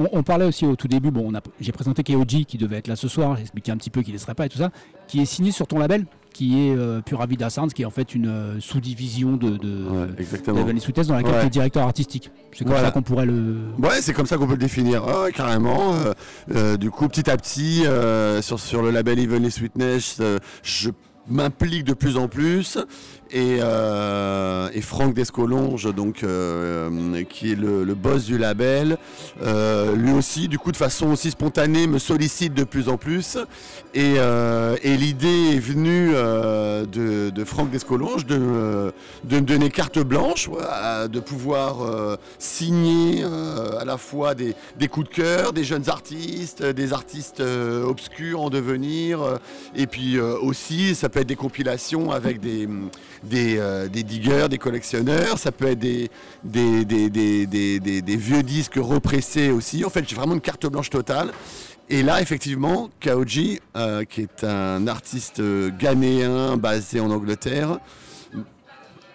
On, 0.00 0.08
on 0.12 0.22
parlait 0.22 0.44
aussi 0.44 0.64
au 0.64 0.76
tout 0.76 0.86
début, 0.86 1.10
bon, 1.10 1.32
j'ai 1.60 1.72
présenté 1.72 2.04
KOG 2.04 2.44
qui 2.44 2.56
devait 2.56 2.76
être 2.76 2.86
là 2.86 2.94
ce 2.94 3.08
soir, 3.08 3.34
j'ai 3.34 3.42
expliqué 3.42 3.72
un 3.72 3.76
petit 3.76 3.90
peu 3.90 4.02
qu'il 4.02 4.14
ne 4.14 4.18
serait 4.18 4.34
pas 4.34 4.46
et 4.46 4.48
tout 4.48 4.58
ça, 4.58 4.70
qui 5.08 5.20
est 5.20 5.24
signé 5.24 5.50
sur 5.50 5.66
ton 5.66 5.78
label, 5.78 6.06
qui 6.38 6.68
est 6.68 6.76
euh, 6.76 7.00
Pura 7.00 7.26
Vida 7.26 7.50
Sounds, 7.50 7.70
qui 7.74 7.82
est 7.82 7.84
en 7.84 7.90
fait 7.90 8.14
une 8.14 8.28
euh, 8.28 8.60
sous-division 8.60 9.32
de, 9.36 9.56
de, 9.56 10.78
Sweetness 10.78 11.08
dans 11.08 11.14
laquelle 11.16 11.32
Ouais. 11.32 11.40
tu 11.40 11.46
es 11.46 11.50
directeur 11.50 11.82
artistique. 11.82 12.30
C'est 12.52 12.62
comme 12.62 12.74
Voilà. 12.74 12.86
ça 12.86 12.92
qu'on 12.92 13.02
pourrait 13.02 13.26
le. 13.26 13.56
Ouais, 13.82 14.00
c'est 14.00 14.12
comme 14.12 14.26
ça 14.26 14.36
qu'on 14.36 14.46
peut 14.46 14.52
le 14.52 14.58
définir, 14.58 15.02
Ah 15.04 15.22
ouais, 15.22 15.32
carrément. 15.32 15.94
Euh, 15.94 16.12
euh, 16.54 16.76
du 16.76 16.92
coup, 16.92 17.08
petit 17.08 17.28
à 17.28 17.36
petit, 17.36 17.82
sur, 18.40 18.60
sur 18.60 18.82
le 18.82 18.92
label 18.92 19.18
Evenly 19.18 19.50
Sweetness, 19.50 20.22
je 20.62 20.90
m'implique 21.30 21.84
de 21.84 21.94
plus 21.94 22.16
en 22.16 22.28
plus. 22.28 22.78
Et, 23.30 23.58
euh, 23.60 24.70
et 24.72 24.80
Franck 24.80 25.12
Descolonge, 25.12 25.92
donc, 25.94 26.22
euh, 26.22 27.22
qui 27.24 27.52
est 27.52 27.56
le, 27.56 27.84
boss 27.94 28.24
du 28.24 28.38
label, 28.38 28.96
euh, 29.42 29.94
lui 29.96 30.12
aussi, 30.12 30.48
du 30.48 30.58
coup, 30.58 30.72
de 30.72 30.76
façon 30.76 31.08
aussi 31.08 31.30
spontanée, 31.30 31.86
me 31.86 31.98
sollicite 31.98 32.54
de 32.54 32.64
plus 32.64 32.88
en 32.88 32.96
plus. 32.96 33.36
Et, 33.94 34.14
et 34.14 34.96
l'idée 34.96 35.54
est 35.54 35.58
venue 35.58 36.12
de, 36.12 37.30
de 37.30 37.44
Franck 37.44 37.70
Descolonge 37.70 38.24
de, 38.26 38.92
de 39.24 39.36
me 39.36 39.40
donner 39.40 39.70
carte 39.70 39.98
blanche, 39.98 40.48
de 40.48 41.20
pouvoir 41.20 42.18
signer 42.38 43.24
à 43.24 43.84
la 43.84 43.96
fois 43.98 44.34
des, 44.34 44.54
des 44.78 44.88
coups 44.88 45.08
de 45.08 45.14
cœur, 45.14 45.52
des 45.52 45.64
jeunes 45.64 45.88
artistes, 45.88 46.62
des 46.62 46.92
artistes 46.92 47.40
obscurs 47.40 48.40
en 48.40 48.50
devenir, 48.50 49.38
et 49.74 49.86
puis 49.86 50.20
aussi 50.20 50.94
ça 50.94 51.08
peut 51.08 51.17
être 51.20 51.26
des 51.26 51.36
compilations 51.36 52.10
avec 52.10 52.40
des, 52.40 52.68
des, 53.22 53.58
euh, 53.58 53.88
des 53.88 54.02
diggers, 54.02 54.48
des 54.48 54.58
collectionneurs, 54.58 55.38
ça 55.38 55.52
peut 55.52 55.68
être 55.68 55.78
des, 55.78 56.10
des, 56.44 56.84
des, 56.84 58.16
vieux 58.16 58.42
disques 58.42 58.76
repressés 58.76 59.50
aussi. 59.50 59.84
En 59.84 59.90
fait, 59.90 60.08
j'ai 60.08 60.16
vraiment 60.16 60.34
une 60.34 60.40
carte 60.40 60.66
blanche 60.66 60.90
totale. 60.90 61.30
Et 61.90 62.02
là, 62.02 62.20
effectivement, 62.20 62.90
Kaoji, 63.00 63.60
euh, 63.76 64.04
qui 64.04 64.22
est 64.22 64.44
un 64.44 64.86
artiste 64.86 65.40
euh, 65.40 65.70
ghanéen 65.78 66.56
basé 66.56 67.00
en 67.00 67.10
Angleterre, 67.10 67.78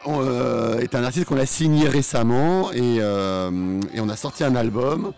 est 0.05 0.95
un 0.95 1.03
artiste 1.05 1.27
qu'on 1.27 1.37
a 1.37 1.45
signé 1.45 1.87
récemment 1.87 2.73
et 2.73 2.99
on 3.01 4.09
a 4.09 4.15
sorti 4.17 4.43
un 4.43 4.53
album. 4.53 5.13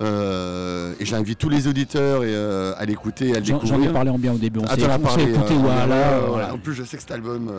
Euh, 0.00 0.92
et 1.00 1.04
j'invite 1.04 1.38
tous 1.38 1.48
les 1.48 1.66
auditeurs 1.66 2.22
et, 2.22 2.28
euh, 2.28 2.72
à 2.78 2.84
l'écouter 2.84 3.34
à 3.34 3.40
le 3.40 3.44
J'en 3.44 3.58
j'en 3.60 3.64
découvrir. 3.64 3.90
ai 3.90 3.92
parlé 3.92 4.10
en 4.10 4.18
bien 4.18 4.32
au 4.32 4.38
début. 4.38 4.60
On 4.60 4.64
Ah, 4.68 4.76
s'est 4.76 5.22
écouté 5.22 5.54
euh, 5.54 5.58
voilà, 5.58 6.20
voilà. 6.28 6.54
En 6.54 6.58
plus, 6.58 6.74
je 6.74 6.84
sais 6.84 6.96
que 6.96 7.02
cet 7.02 7.10
album, 7.12 7.50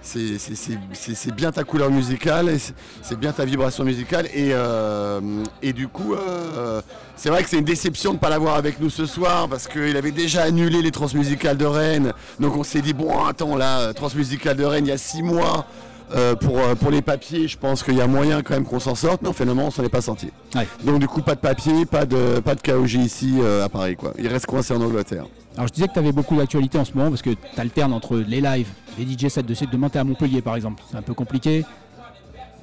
c'est- 0.00 1.34
bien 1.34 1.50
ta 1.50 1.64
couleur 1.64 1.90
musicale, 1.90 2.58
c'est- 2.58 2.74
c'est 3.02 3.18
bien 3.18 3.32
ta 3.32 3.44
vibration 3.44 3.84
musicale. 3.84 4.26
Et, 4.26 4.50
euh, 4.52 5.20
et 5.62 5.72
du 5.72 5.88
coup, 5.88 6.14
euh, 6.14 6.80
c'est 7.16 7.28
vrai 7.28 7.42
que 7.42 7.48
c'est 7.50 7.58
une 7.58 7.64
déception 7.64 8.10
de 8.10 8.16
ne 8.16 8.20
pas 8.20 8.30
l'avoir 8.30 8.54
avec 8.54 8.80
nous 8.80 8.90
ce 8.90 9.04
soir, 9.06 9.48
parce 9.48 9.66
qu'il 9.66 9.96
avait 9.96 10.12
déjà 10.12 10.42
annulé 10.44 10.80
les 10.82 10.92
transmusicales 10.92 11.56
de 11.56 11.66
Rennes. 11.66 12.12
Donc 12.38 12.56
on 12.56 12.62
s'est 12.62 12.80
dit, 12.82 12.92
bon, 12.94 13.24
attends, 13.24 13.56
là, 13.56 13.92
transmusicales 13.92 14.56
de 14.56 14.64
Rennes, 14.64 14.86
il 14.86 14.90
y 14.90 14.92
a 14.92 14.98
six 14.98 15.22
mois. 15.22 15.66
Euh, 16.14 16.34
pour, 16.34 16.58
euh, 16.58 16.74
pour 16.74 16.90
les 16.90 17.02
papiers, 17.02 17.48
je 17.48 17.58
pense 17.58 17.82
qu'il 17.82 17.94
y 17.96 18.00
a 18.00 18.06
moyen 18.06 18.42
quand 18.42 18.54
même 18.54 18.64
qu'on 18.64 18.80
s'en 18.80 18.94
sorte, 18.94 19.20
mais 19.22 19.32
finalement 19.32 19.64
on 19.66 19.70
s'en 19.70 19.82
est 19.84 19.88
pas 19.88 20.00
sorti. 20.00 20.30
Ouais. 20.54 20.66
Donc 20.84 21.00
du 21.00 21.08
coup 21.08 21.22
pas 21.22 21.34
de 21.34 21.40
papier, 21.40 21.84
pas 21.86 22.06
de, 22.06 22.40
pas 22.40 22.54
de 22.54 22.60
KOG 22.62 22.94
ici 22.94 23.34
euh, 23.40 23.64
à 23.64 23.68
Paris 23.68 23.96
quoi. 23.96 24.12
Il 24.18 24.28
reste 24.28 24.46
coincé 24.46 24.74
en 24.74 24.80
Angleterre. 24.80 25.26
Alors 25.56 25.68
je 25.68 25.72
disais 25.72 25.88
que 25.88 25.92
tu 25.92 25.98
avais 25.98 26.12
beaucoup 26.12 26.36
d'actualité 26.36 26.78
en 26.78 26.84
ce 26.84 26.92
moment 26.94 27.10
parce 27.10 27.22
que 27.22 27.30
tu 27.30 27.36
alternes 27.60 27.92
entre 27.92 28.16
les 28.16 28.40
lives, 28.40 28.68
les 28.98 29.04
DJ 29.04 29.28
sets 29.28 29.42
de 29.42 29.54
de 29.54 29.76
monter 29.76 29.98
à 29.98 30.04
Montpellier 30.04 30.40
par 30.40 30.56
exemple. 30.56 30.82
C'est 30.90 30.96
un 30.96 31.02
peu 31.02 31.14
compliqué. 31.14 31.64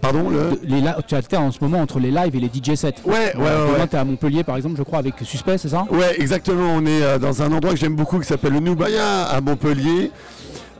Pardon 0.01 0.29
le... 0.29 0.59
Les 0.63 0.83
tu 1.07 1.15
alternes 1.15 1.45
en 1.45 1.51
ce 1.51 1.59
moment 1.61 1.79
entre 1.79 1.99
les 1.99 2.11
lives 2.11 2.35
et 2.35 2.39
les 2.39 2.47
DJ 2.53 2.75
sets. 2.75 2.95
Ouais, 3.05 3.13
ouais, 3.13 3.31
Voilà, 3.35 3.65
ouais, 3.65 3.71
ouais. 3.79 3.87
t'es 3.87 3.97
à 3.97 4.03
Montpellier 4.03 4.43
par 4.43 4.55
exemple, 4.57 4.75
je 4.77 4.83
crois, 4.83 4.99
avec 4.99 5.15
Suspect, 5.23 5.57
c'est 5.57 5.69
ça? 5.69 5.85
Ouais, 5.89 6.19
exactement. 6.19 6.73
On 6.75 6.85
est 6.85 7.01
euh, 7.01 7.17
dans 7.17 7.41
un 7.41 7.51
endroit 7.51 7.71
que 7.71 7.79
j'aime 7.79 7.95
beaucoup 7.95 8.19
qui 8.19 8.27
s'appelle 8.27 8.53
le 8.53 8.59
Nubaya 8.59 9.23
à 9.23 9.41
Montpellier, 9.41 10.11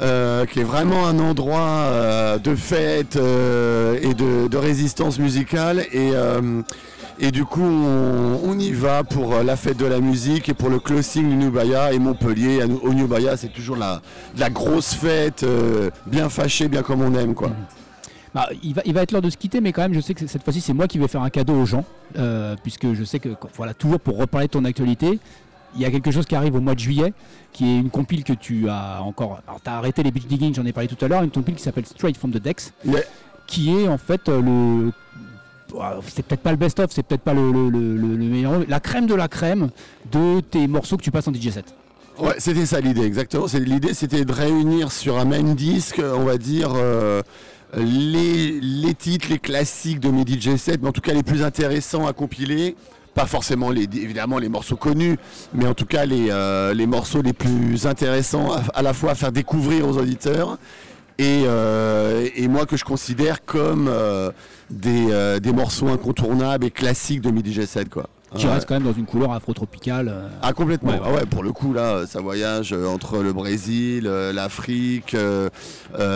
euh, 0.02 0.46
qui 0.46 0.60
est 0.60 0.66
vraiment 0.66 1.08
un 1.08 1.20
endroit 1.20 1.60
euh, 1.60 2.38
de 2.38 2.54
fête 2.54 3.16
euh, 3.16 3.98
et 4.02 4.14
de, 4.14 4.58
résistance 4.58 5.20
musicale. 5.20 5.86
Et, 5.94 6.12
et 7.20 7.32
du 7.32 7.46
coup, 7.46 7.62
on, 7.64 8.60
y 8.60 8.72
va 8.72 9.04
pour 9.04 9.44
la 9.44 9.56
fête 9.56 9.78
de 9.78 9.86
la 9.86 10.00
musique 10.00 10.50
et 10.50 10.54
pour 10.54 10.70
le 10.70 10.80
closing 10.80 11.30
du 11.30 11.36
Nubaya. 11.36 11.94
Et 11.94 12.00
Montpellier, 12.00 12.64
au 12.84 12.94
Nubaya, 12.94 13.38
c'est 13.38 13.54
toujours 13.54 13.78
la, 13.78 14.02
la 14.38 14.50
grosse 14.50 14.94
fête, 14.94 15.46
bien 16.08 16.30
fâchée, 16.30 16.68
bien 16.68 16.82
comme 16.82 17.02
on 17.02 17.14
aime, 17.14 17.34
quoi. 17.34 17.52
Bah, 18.34 18.50
il, 18.64 18.74
va, 18.74 18.82
il 18.86 18.94
va 18.94 19.02
être 19.02 19.14
l'heure 19.14 19.22
de 19.22 19.30
se 19.30 19.38
quitter, 19.38 19.62
mais 19.62 19.72
quand 19.72 19.82
même, 19.82 19.94
je 19.94 20.02
sais 20.02 20.14
que 20.14 20.28
cette 20.28 20.44
fois-ci, 20.44 20.60
c'est 20.60 20.74
moi 20.74 20.88
qui 20.88 20.98
vais 20.98 21.08
faire 21.08 21.22
un 21.22 21.30
cadeau 21.30 21.54
aux 21.54 21.66
gens, 21.66 21.86
puisque 22.64 22.94
je 22.94 23.04
sais 23.04 23.20
que, 23.20 23.30
voilà, 23.56 23.74
toujours 23.74 24.00
pour 24.00 24.18
reparler 24.18 24.48
de 24.48 24.52
ton 24.52 24.66
actualité, 24.66 25.20
il 25.76 25.82
y 25.82 25.86
a 25.86 25.92
quelque 25.92 26.12
chose 26.12 26.26
qui 26.26 26.36
arrive 26.36 26.56
au 26.56 26.62
mois 26.62 26.76
de 26.76 26.80
juillet, 26.80 27.14
qui 27.54 27.66
est 27.70 27.78
une 27.80 27.90
compile 27.90 28.24
que 28.24 28.34
tu 28.34 28.70
as 28.70 29.02
encore. 29.02 29.42
Alors, 29.48 29.62
tu 29.62 29.70
as 29.70 29.78
arrêté 29.78 30.04
les 30.04 30.12
beach 30.12 30.26
digging, 30.26 30.54
j'en 30.56 30.66
ai 30.66 30.72
parlé 30.74 30.88
tout 30.88 31.04
à 31.04 31.08
l'heure, 31.08 31.24
une 31.24 31.32
compile 31.32 31.56
qui 31.56 31.64
s'appelle 31.64 31.86
Straight 31.86 32.18
from 32.18 32.32
the 32.32 32.38
Decks, 32.42 32.72
Ouais. 32.86 33.06
qui 33.48 33.76
est 33.78 33.88
en 33.88 33.98
fait 33.98 34.28
euh, 34.30 34.42
le. 34.42 34.92
Ouah, 35.76 36.00
C'est 36.08 36.24
peut-être 36.26 36.42
pas 36.42 36.52
le 36.52 36.58
best-of, 36.58 36.92
c'est 36.92 37.04
peut-être 37.04 37.22
pas 37.24 37.34
le, 37.34 37.52
le- 37.52 37.70
le- 37.70 37.98
le- 37.98 38.16
le 38.16 38.26
meilleur, 38.26 38.62
la 38.68 38.80
crème 38.80 39.08
de 39.08 39.16
la 39.16 39.28
crème 39.28 39.70
de 40.12 40.40
tes 40.40 40.68
morceaux 40.68 40.96
que 40.98 41.02
tu 41.04 41.12
passes 41.12 41.28
en 41.28 41.34
DJ 41.34 41.50
set. 41.50 41.74
Ouais, 42.20 42.36
c'était 42.38 42.66
ça 42.66 42.80
l'idée, 42.80 43.02
exactement. 43.04 43.46
L'idée, 43.54 43.94
c'était 43.94 44.24
de 44.24 44.32
réunir 44.32 44.92
sur 44.92 45.18
un 45.18 45.26
même 45.26 45.54
disque, 45.56 46.00
on 46.02 46.24
va 46.24 46.38
dire, 46.38 46.72
euh, 46.76 47.22
les, 47.76 48.60
les 48.62 48.94
titres, 48.94 49.28
les 49.30 49.40
classiques 49.40 50.00
de 50.00 50.10
mes 50.10 50.22
DJ 50.26 50.56
sets, 50.56 50.78
mais 50.82 50.88
en 50.88 50.92
tout 50.94 51.02
cas 51.02 51.14
les 51.14 51.24
plus 51.24 51.44
intéressants 51.44 52.08
à 52.08 52.14
compiler. 52.14 52.76
Pas 53.16 53.26
forcément 53.26 53.72
les, 53.72 53.84
évidemment 53.84 54.38
les 54.38 54.50
morceaux 54.50 54.76
connus, 54.76 55.18
mais 55.54 55.66
en 55.66 55.74
tout 55.74 55.86
cas 55.86 56.06
les, 56.06 56.28
euh, 56.30 56.74
les 56.74 56.86
morceaux 56.86 57.22
les 57.22 57.34
plus 57.34 57.88
intéressants 57.88 58.50
à, 58.74 58.82
la 58.82 58.94
fois 58.94 59.12
à 59.12 59.16
faire 59.16 59.32
découvrir 59.32 59.88
aux 59.88 59.98
auditeurs 59.98 60.58
et, 61.18 61.44
euh, 61.46 62.28
et 62.36 62.48
moi 62.50 62.66
que 62.66 62.76
je 62.76 62.84
considère 62.84 63.46
comme 63.46 63.88
euh, 63.88 64.32
des, 64.70 65.40
des 65.40 65.54
morceaux 65.54 65.88
incontournables 65.88 66.66
et 66.66 66.72
classiques 66.72 67.22
de 67.22 67.32
DJ 67.32 67.66
sets 67.66 67.86
quoi. 67.86 68.10
Qui 68.36 68.46
Ouais. 68.48 68.54
reste 68.54 68.68
quand 68.68 68.76
même 68.76 68.84
dans 68.84 68.94
une 68.94 69.06
couleur 69.06 69.32
afro-tropicale. 69.32 70.08
euh, 70.10 70.28
Ah 70.42 70.54
complètement. 70.54 70.92
Ouais, 70.92 71.00
Ah 71.04 71.12
ouais, 71.14 71.26
pour 71.26 71.42
le 71.44 71.52
coup 71.52 71.74
là, 71.74 72.06
ça 72.08 72.20
voyage 72.22 72.74
euh, 72.74 72.86
entre 72.88 73.20
le 73.24 73.34
Brésil, 73.34 74.06
euh, 74.08 74.34
l'Afrique, 74.34 75.14
euh, 75.16 75.50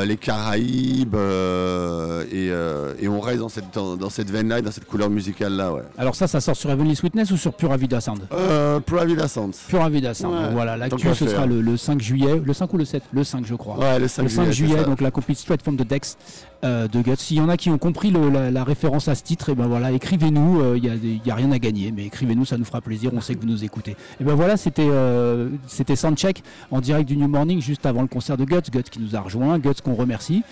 les 0.05 0.17
Caraïbes 0.17 1.15
et, 2.31 2.51
et 3.01 3.07
on 3.07 3.19
reste 3.19 3.39
dans 3.39 3.49
cette 3.49 3.73
dans, 3.73 3.95
dans 3.95 4.09
cette 4.09 4.29
veine 4.29 4.49
là, 4.49 4.61
dans 4.61 4.71
cette 4.71 4.85
couleur 4.85 5.09
musicale 5.09 5.53
là, 5.53 5.73
ouais. 5.73 5.81
Alors 5.97 6.15
ça, 6.15 6.27
ça 6.27 6.41
sort 6.41 6.55
sur 6.55 6.69
Heavenly 6.69 6.95
Sweetness 6.95 7.31
ou 7.31 7.37
sur 7.37 7.53
Pura 7.53 7.77
Vida 7.77 8.01
Sound? 8.01 8.21
Pura 8.85 9.05
Vida 9.05 9.27
Sounds. 9.27 9.51
Pura 9.67 9.89
Vida 9.89 10.13
Sound. 10.13 10.33
Ouais, 10.33 10.49
voilà, 10.53 10.77
l'actu 10.77 11.07
ce 11.13 11.27
sera 11.27 11.45
le, 11.45 11.61
le 11.61 11.77
5 11.77 12.01
juillet, 12.01 12.41
le 12.43 12.53
5 12.53 12.73
ou 12.73 12.77
le 12.77 12.85
7 12.85 13.03
Le 13.13 13.23
5 13.23 13.45
je 13.45 13.55
crois. 13.55 13.77
Ouais, 13.77 13.99
le 13.99 14.07
5 14.07 14.23
le 14.23 14.29
5 14.29 14.51
juillet, 14.51 14.71
juillet, 14.73 14.85
donc 14.85 15.01
la 15.01 15.11
compil 15.11 15.35
Straight 15.35 15.61
from 15.61 15.77
the 15.77 15.87
Dex 15.87 16.17
euh, 16.63 16.87
de 16.87 17.01
Guts. 17.01 17.15
S'il 17.17 17.37
y 17.37 17.41
en 17.41 17.49
a 17.49 17.57
qui 17.57 17.69
ont 17.69 17.77
compris 17.77 18.11
le- 18.11 18.49
la, 18.49 18.63
référence 18.63 19.07
à 19.07 19.15
ce 19.15 19.23
titre, 19.23 19.49
et 19.49 19.55
ben 19.55 19.67
voilà, 19.67 19.91
écrivez-nous, 19.91 20.61
euh, 20.61 20.77
il 20.81 21.21
n'y 21.23 21.31
a, 21.31 21.35
rien 21.35 21.51
à 21.51 21.59
gagner, 21.59 21.91
mais 21.91 22.05
écrivez-nous, 22.05 22.45
ça 22.45 22.57
nous 22.57 22.65
fera 22.65 22.81
plaisir, 22.81 23.11
on 23.13 23.21
sait 23.21 23.35
que 23.35 23.41
vous 23.41 23.47
nous 23.47 23.63
écoutez. 23.63 23.95
Et 24.19 24.23
ben 24.23 24.35
voilà, 24.35 24.57
c'était 24.57 24.87
euh, 24.89 25.49
c'était 25.67 25.95
Soundcheck 25.95 26.43
en 26.71 26.81
direct 26.81 27.07
du 27.07 27.17
New 27.17 27.27
Morning 27.27 27.61
juste 27.61 27.85
avant 27.85 28.01
le 28.01 28.07
concert 28.07 28.37
de 28.37 28.45
Guts, 28.45 28.71
Guts 28.71 28.83
qui 28.91 28.99
nous 28.99 29.15
a 29.15 29.21
rejoint, 29.21 29.57
Guts 29.59 29.81
qu'on 29.83 29.95
remercie. 29.95 30.43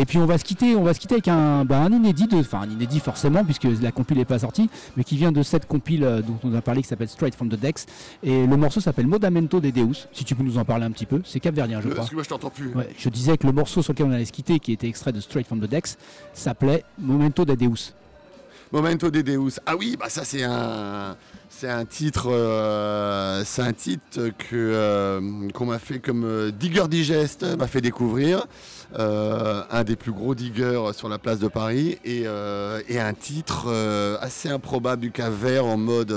Et 0.00 0.04
puis 0.06 0.18
on 0.18 0.26
va 0.26 0.38
se 0.38 0.44
quitter, 0.44 0.76
on 0.76 0.84
va 0.84 0.94
se 0.94 1.00
quitter 1.00 1.16
avec 1.16 1.26
un, 1.26 1.64
bah, 1.64 1.80
un 1.80 1.90
inédit, 1.90 2.28
enfin 2.34 2.60
un 2.60 2.70
inédit 2.70 3.00
forcément 3.00 3.44
puisque 3.44 3.66
la 3.82 3.90
compile 3.90 4.18
n'est 4.18 4.24
pas 4.24 4.38
sortie, 4.38 4.70
mais 4.96 5.02
qui 5.02 5.16
vient 5.16 5.32
de 5.32 5.42
cette 5.42 5.66
compile 5.66 6.04
euh, 6.04 6.22
dont 6.22 6.38
on 6.44 6.54
a 6.54 6.62
parlé 6.62 6.82
qui 6.82 6.88
s'appelle 6.88 7.08
Straight 7.08 7.34
from 7.34 7.48
the 7.48 7.58
Dex. 7.58 7.84
Et 8.22 8.46
le 8.46 8.56
morceau 8.56 8.78
s'appelle 8.80 9.08
Modamento 9.08 9.58
de 9.58 9.70
Deus. 9.70 10.06
Si 10.12 10.24
tu 10.24 10.36
peux 10.36 10.44
nous 10.44 10.56
en 10.56 10.64
parler 10.64 10.84
un 10.84 10.92
petit 10.92 11.04
peu, 11.04 11.20
c'est 11.24 11.40
capverdien 11.40 11.80
je 11.80 11.88
Euh, 11.88 11.90
crois. 11.90 12.02
Excuse-moi, 12.04 12.22
je 12.22 12.28
t'entends 12.28 12.50
plus. 12.50 12.72
Ouais, 12.74 12.88
je 12.96 13.08
disais 13.08 13.36
que 13.36 13.44
le 13.48 13.52
morceau 13.52 13.82
sur 13.82 13.92
lequel 13.92 14.06
on 14.06 14.12
allait 14.12 14.24
se 14.24 14.30
quitter, 14.30 14.60
qui 14.60 14.70
était 14.70 14.86
extrait 14.86 15.10
de 15.12 15.18
Straight 15.20 15.48
from 15.48 15.58
the 15.58 15.68
Dex, 15.68 15.96
s'appelait 16.32 16.84
Momento 17.00 17.44
de 17.44 17.56
Deus. 17.56 17.92
Momento 18.70 19.10
de 19.10 19.22
Deus. 19.22 19.58
Ah 19.66 19.74
oui, 19.76 19.96
bah 19.98 20.10
ça 20.10 20.24
c'est 20.24 20.44
un 20.44 21.16
c'est 21.48 21.70
un 21.70 21.86
titre 21.86 22.28
euh, 22.30 23.42
c'est 23.44 23.62
un 23.62 23.72
titre 23.72 24.28
que 24.36 24.54
euh, 24.54 25.48
qu'on 25.54 25.64
m'a 25.66 25.78
fait 25.78 25.98
comme 26.00 26.22
euh, 26.24 26.50
Digger 26.50 26.86
Digest 26.86 27.44
m'a 27.56 27.66
fait 27.66 27.80
découvrir. 27.80 28.46
Euh, 28.98 29.62
un 29.70 29.84
des 29.84 29.96
plus 29.96 30.12
gros 30.12 30.34
diggers 30.34 30.92
sur 30.94 31.10
la 31.10 31.18
place 31.18 31.38
de 31.40 31.48
Paris 31.48 31.98
et, 32.06 32.22
euh, 32.24 32.80
et 32.88 32.98
un 32.98 33.12
titre 33.12 33.66
euh, 33.68 34.16
assez 34.22 34.48
improbable 34.48 35.02
du 35.02 35.10
Cap 35.10 35.30
Vert 35.30 35.66
en 35.66 35.76
mode 35.76 36.14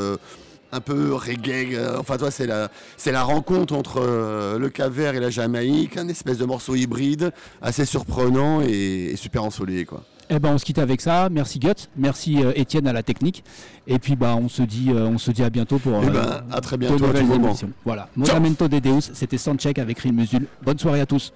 un 0.71 0.79
peu 0.79 1.13
reggae. 1.13 1.77
Enfin, 1.99 2.15
toi, 2.15 2.31
c'est 2.31 2.47
la, 2.47 2.69
c'est 2.95 3.11
la 3.11 3.23
rencontre 3.23 3.75
entre 3.75 3.99
euh, 4.01 4.57
le 4.57 4.69
Cap 4.69 4.89
Vert 4.89 5.15
et 5.15 5.19
la 5.19 5.29
Jamaïque, 5.29 5.97
un 5.97 6.07
espèce 6.07 6.37
de 6.37 6.45
morceau 6.45 6.75
hybride 6.75 7.31
assez 7.61 7.83
surprenant 7.83 8.61
et, 8.61 9.11
et 9.11 9.15
super 9.17 9.43
ensoleillé, 9.43 9.83
quoi. 9.83 10.03
Eh 10.33 10.39
ben 10.39 10.53
on 10.53 10.57
se 10.57 10.63
quitte 10.63 10.79
avec 10.79 11.01
ça. 11.01 11.27
Merci 11.29 11.59
Guts, 11.59 11.89
merci 11.97 12.41
euh, 12.41 12.53
Étienne 12.55 12.87
à 12.87 12.93
la 12.93 13.03
technique. 13.03 13.43
Et 13.85 13.99
puis 13.99 14.15
bah 14.15 14.37
on 14.41 14.47
se 14.47 14.61
dit, 14.61 14.91
euh, 14.91 15.05
on 15.07 15.17
se 15.17 15.29
dit 15.29 15.43
à 15.43 15.49
bientôt 15.49 15.77
pour 15.77 16.01
Eh 16.01 16.09
ben, 16.09 16.45
à 16.49 16.61
très 16.61 16.77
de 16.77 16.85
à 16.85 16.89
tout. 16.89 17.69
Voilà. 17.83 18.07
Modamento 18.15 18.69
de 18.69 18.79
Deus, 18.79 19.11
c'était 19.13 19.37
Soundcheck 19.37 19.77
avec 19.77 19.99
Ril 19.99 20.13
Musul. 20.13 20.47
Bonne 20.63 20.79
soirée 20.79 21.01
à 21.01 21.05
tous. 21.05 21.33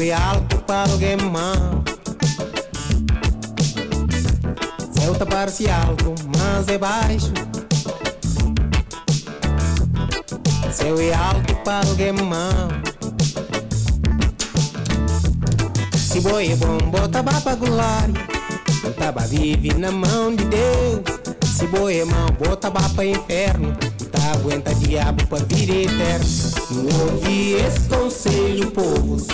É 0.00 0.12
alto 0.14 0.58
para 0.58 0.90
alguém 0.90 1.16
mal. 1.16 1.82
Céu 4.92 5.14
tá 5.16 5.26
parcial, 5.26 5.96
mas 6.36 6.68
é 6.68 6.78
baixo. 6.78 7.32
Céu 10.72 11.00
é 11.00 11.12
alto 11.12 11.54
para 11.64 11.86
alguém 11.88 12.12
mal. 12.12 12.68
Se 15.96 16.20
boi 16.20 16.52
é 16.52 16.56
bom, 16.56 16.78
bota 16.90 17.20
bapa 17.20 17.56
glória. 17.56 18.14
Eu 18.84 18.94
tava 18.94 19.26
vive 19.26 19.74
na 19.74 19.90
mão 19.90 20.34
de 20.34 20.44
Deus. 20.44 21.00
Se 21.44 21.66
boi 21.66 21.98
é 21.98 22.04
mau, 22.04 22.30
bota 22.32 22.70
bapa 22.70 23.04
inferno. 23.04 23.76
Tá 24.12 24.32
aguenta 24.32 24.72
diabo 24.76 25.26
pra 25.26 25.38
vir 25.48 25.86
eterno. 25.86 26.26
Não 26.70 27.14
ouvi 27.14 27.54
esse 27.54 27.80
conselho, 27.88 28.70
povos 28.70 29.26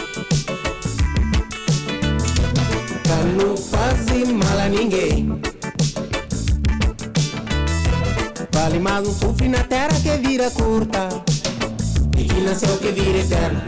não 3.36 3.56
faz 3.56 4.06
mal 4.32 4.58
a 4.58 4.68
ninguém. 4.68 5.40
Vale 8.52 8.78
mais 8.78 9.06
um 9.06 9.12
sofre 9.12 9.48
na 9.48 9.64
terra 9.64 9.94
que 10.00 10.16
vira 10.26 10.50
curta 10.50 11.08
e 12.16 12.24
que 12.24 12.40
nasceu 12.40 12.76
que 12.78 12.92
vira 12.92 13.18
eterno. 13.18 13.62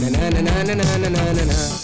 Na 0.00 0.10
na 0.10 0.30
na 0.30 0.64
na 0.64 0.74
na 0.74 1.08
na 1.08 1.10
na 1.10 1.44
na. 1.44 1.77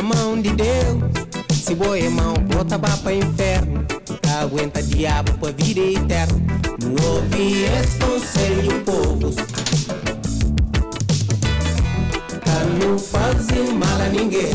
Na 0.00 0.02
mão 0.02 0.40
de 0.40 0.50
Deus. 0.50 0.98
Se 1.52 1.74
boi 1.74 2.00
é 2.00 2.08
mau, 2.08 2.34
bota 2.38 2.78
bapa 2.78 3.12
inferno. 3.12 3.84
Aguenta 4.40 4.82
diabo 4.82 5.32
pra 5.34 5.50
vida 5.52 5.80
eterna. 5.80 6.40
Não 6.82 7.16
ouvi 7.16 7.64
esse 7.64 7.98
conselho, 7.98 8.80
povos. 8.84 9.34
Pra 12.40 12.64
não 12.80 12.98
fazer 12.98 13.72
mal 13.74 14.00
a 14.00 14.08
ninguém. 14.08 14.54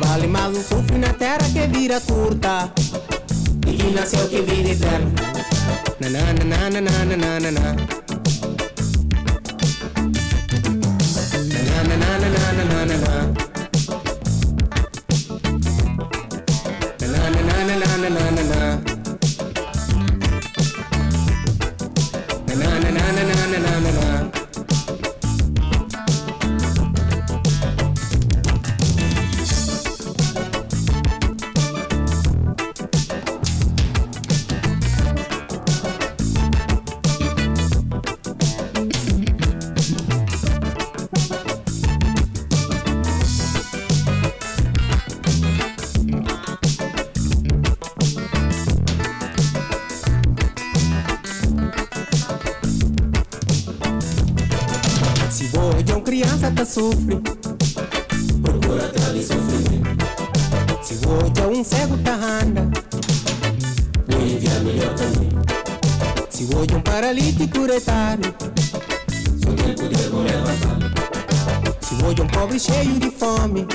Vale 0.00 0.26
mais 0.26 0.56
um 0.56 0.62
sofre 0.62 0.96
na 0.98 1.12
terra 1.12 1.46
que 1.52 1.66
vira 1.66 2.00
curta. 2.00 2.72
E 3.66 3.72
que 3.76 3.90
nasceu 3.90 4.26
que 4.28 4.40
vira 4.40 4.70
eterno. 4.70 5.12
Na 6.00 6.08
na 6.08 6.32
na 6.32 6.70
na 6.70 6.80
na 6.80 7.16
na 7.16 7.40
na 7.40 7.50
na. 7.50 7.60
Na 7.60 8.07
sofre. 56.78 57.20
Procura 58.40 58.84
atrás 58.86 59.26
sofrimento. 59.26 60.04
Se 60.82 60.94
hoje 60.94 61.32
é 61.42 61.46
um 61.46 61.64
cego 61.64 61.98
que 61.98 62.10
randa, 62.10 62.70
O 64.08 64.22
envia 64.22 64.50
é 64.50 64.60
melhor 64.60 64.94
também. 64.94 65.28
Se 66.30 66.44
hoje 66.44 66.72
é 66.72 66.76
um 66.76 66.80
paralítico 66.80 67.66
retalho, 67.66 68.34
seu 69.42 69.54
tempo 69.54 69.88
de 69.88 69.96
levantar. 69.96 70.78
Se 71.80 71.94
hoje 71.94 72.04
é, 72.04 72.18
é, 72.18 72.20
é 72.20 72.22
um 72.22 72.28
pobre 72.28 72.60
cheio 72.60 73.00
de 73.00 73.10
fome, 73.10 73.66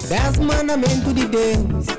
Dez 0.09 0.37
mandamentos 0.39 1.13
de 1.13 1.25
Deus. 1.25 1.96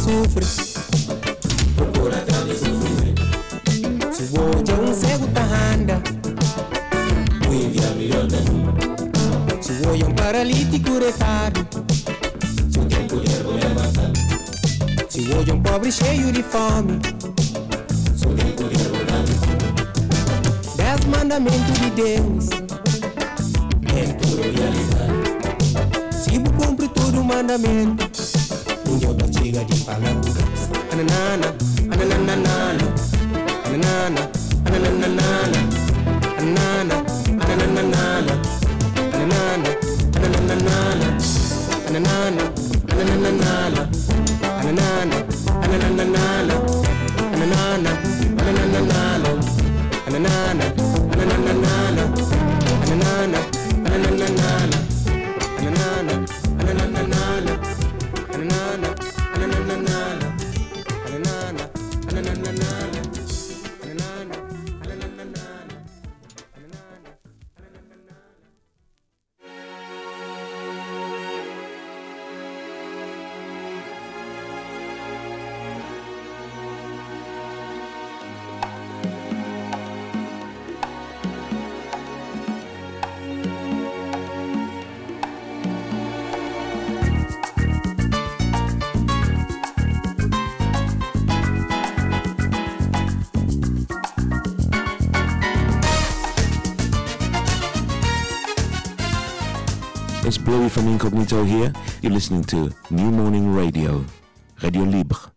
sofre. 0.00 0.46
Procura 1.76 2.24
grande 2.24 2.54
sofrimento. 2.54 3.22
Se 4.12 4.22
hoje 4.38 4.70
é 4.70 4.74
um 4.74 4.94
cego 4.94 5.26
tá 5.28 5.42
anda, 5.74 6.02
o 7.48 7.54
envia 7.54 7.90
melhor 7.90 8.26
da 8.26 8.38
mim. 8.38 8.64
Se 9.60 9.86
hoje 9.86 10.02
é 10.02 10.06
um 10.06 10.14
paralítico 10.14 10.98
retado, 10.98 11.66
se 12.70 12.78
o 12.78 12.84
tempo 12.86 13.16
leva 13.16 13.58
é 13.60 13.74
matando. 13.74 14.20
Se 15.08 15.20
hoje 15.20 15.50
é 15.50 15.54
um 15.54 15.62
pobre 15.62 15.92
cheio 15.92 16.32
de 16.32 16.42
fome, 16.42 16.98
se 18.16 18.26
o 18.26 18.34
tempo 18.34 18.64
de 18.64 18.78
fome. 18.78 18.90
É 20.78 20.82
Dez 20.82 21.04
mandamentos 21.04 21.78
de 21.78 21.90
Deus 21.90 22.48
é 23.94 24.12
pura 24.14 24.42
realidade. 24.42 25.20
Se 26.14 26.36
eu 26.36 26.42
cumpre 26.52 26.88
todo 26.88 27.20
o 27.20 27.24
mandamento. 27.24 27.99
buga 29.60 29.74
di 29.74 29.76
pala 29.84 30.08
ananana 30.92 31.48
ananana 31.92 32.32
ananana 33.68 34.22
ananana 34.64 34.64
ananana 34.64 35.60
ananana 36.40 36.96
ananana 39.12 39.70
ananana 40.16 41.24
ananana 41.86 42.44
ananana 43.10 43.58
ananana 44.60 45.86
ananana 45.88 46.49
Incognito 101.10 101.42
here. 101.42 101.72
You're 102.02 102.12
listening 102.12 102.44
to 102.44 102.70
New 102.90 103.10
Morning 103.10 103.52
Radio, 103.52 104.04
Radio 104.62 104.82
Libre. 104.84 105.29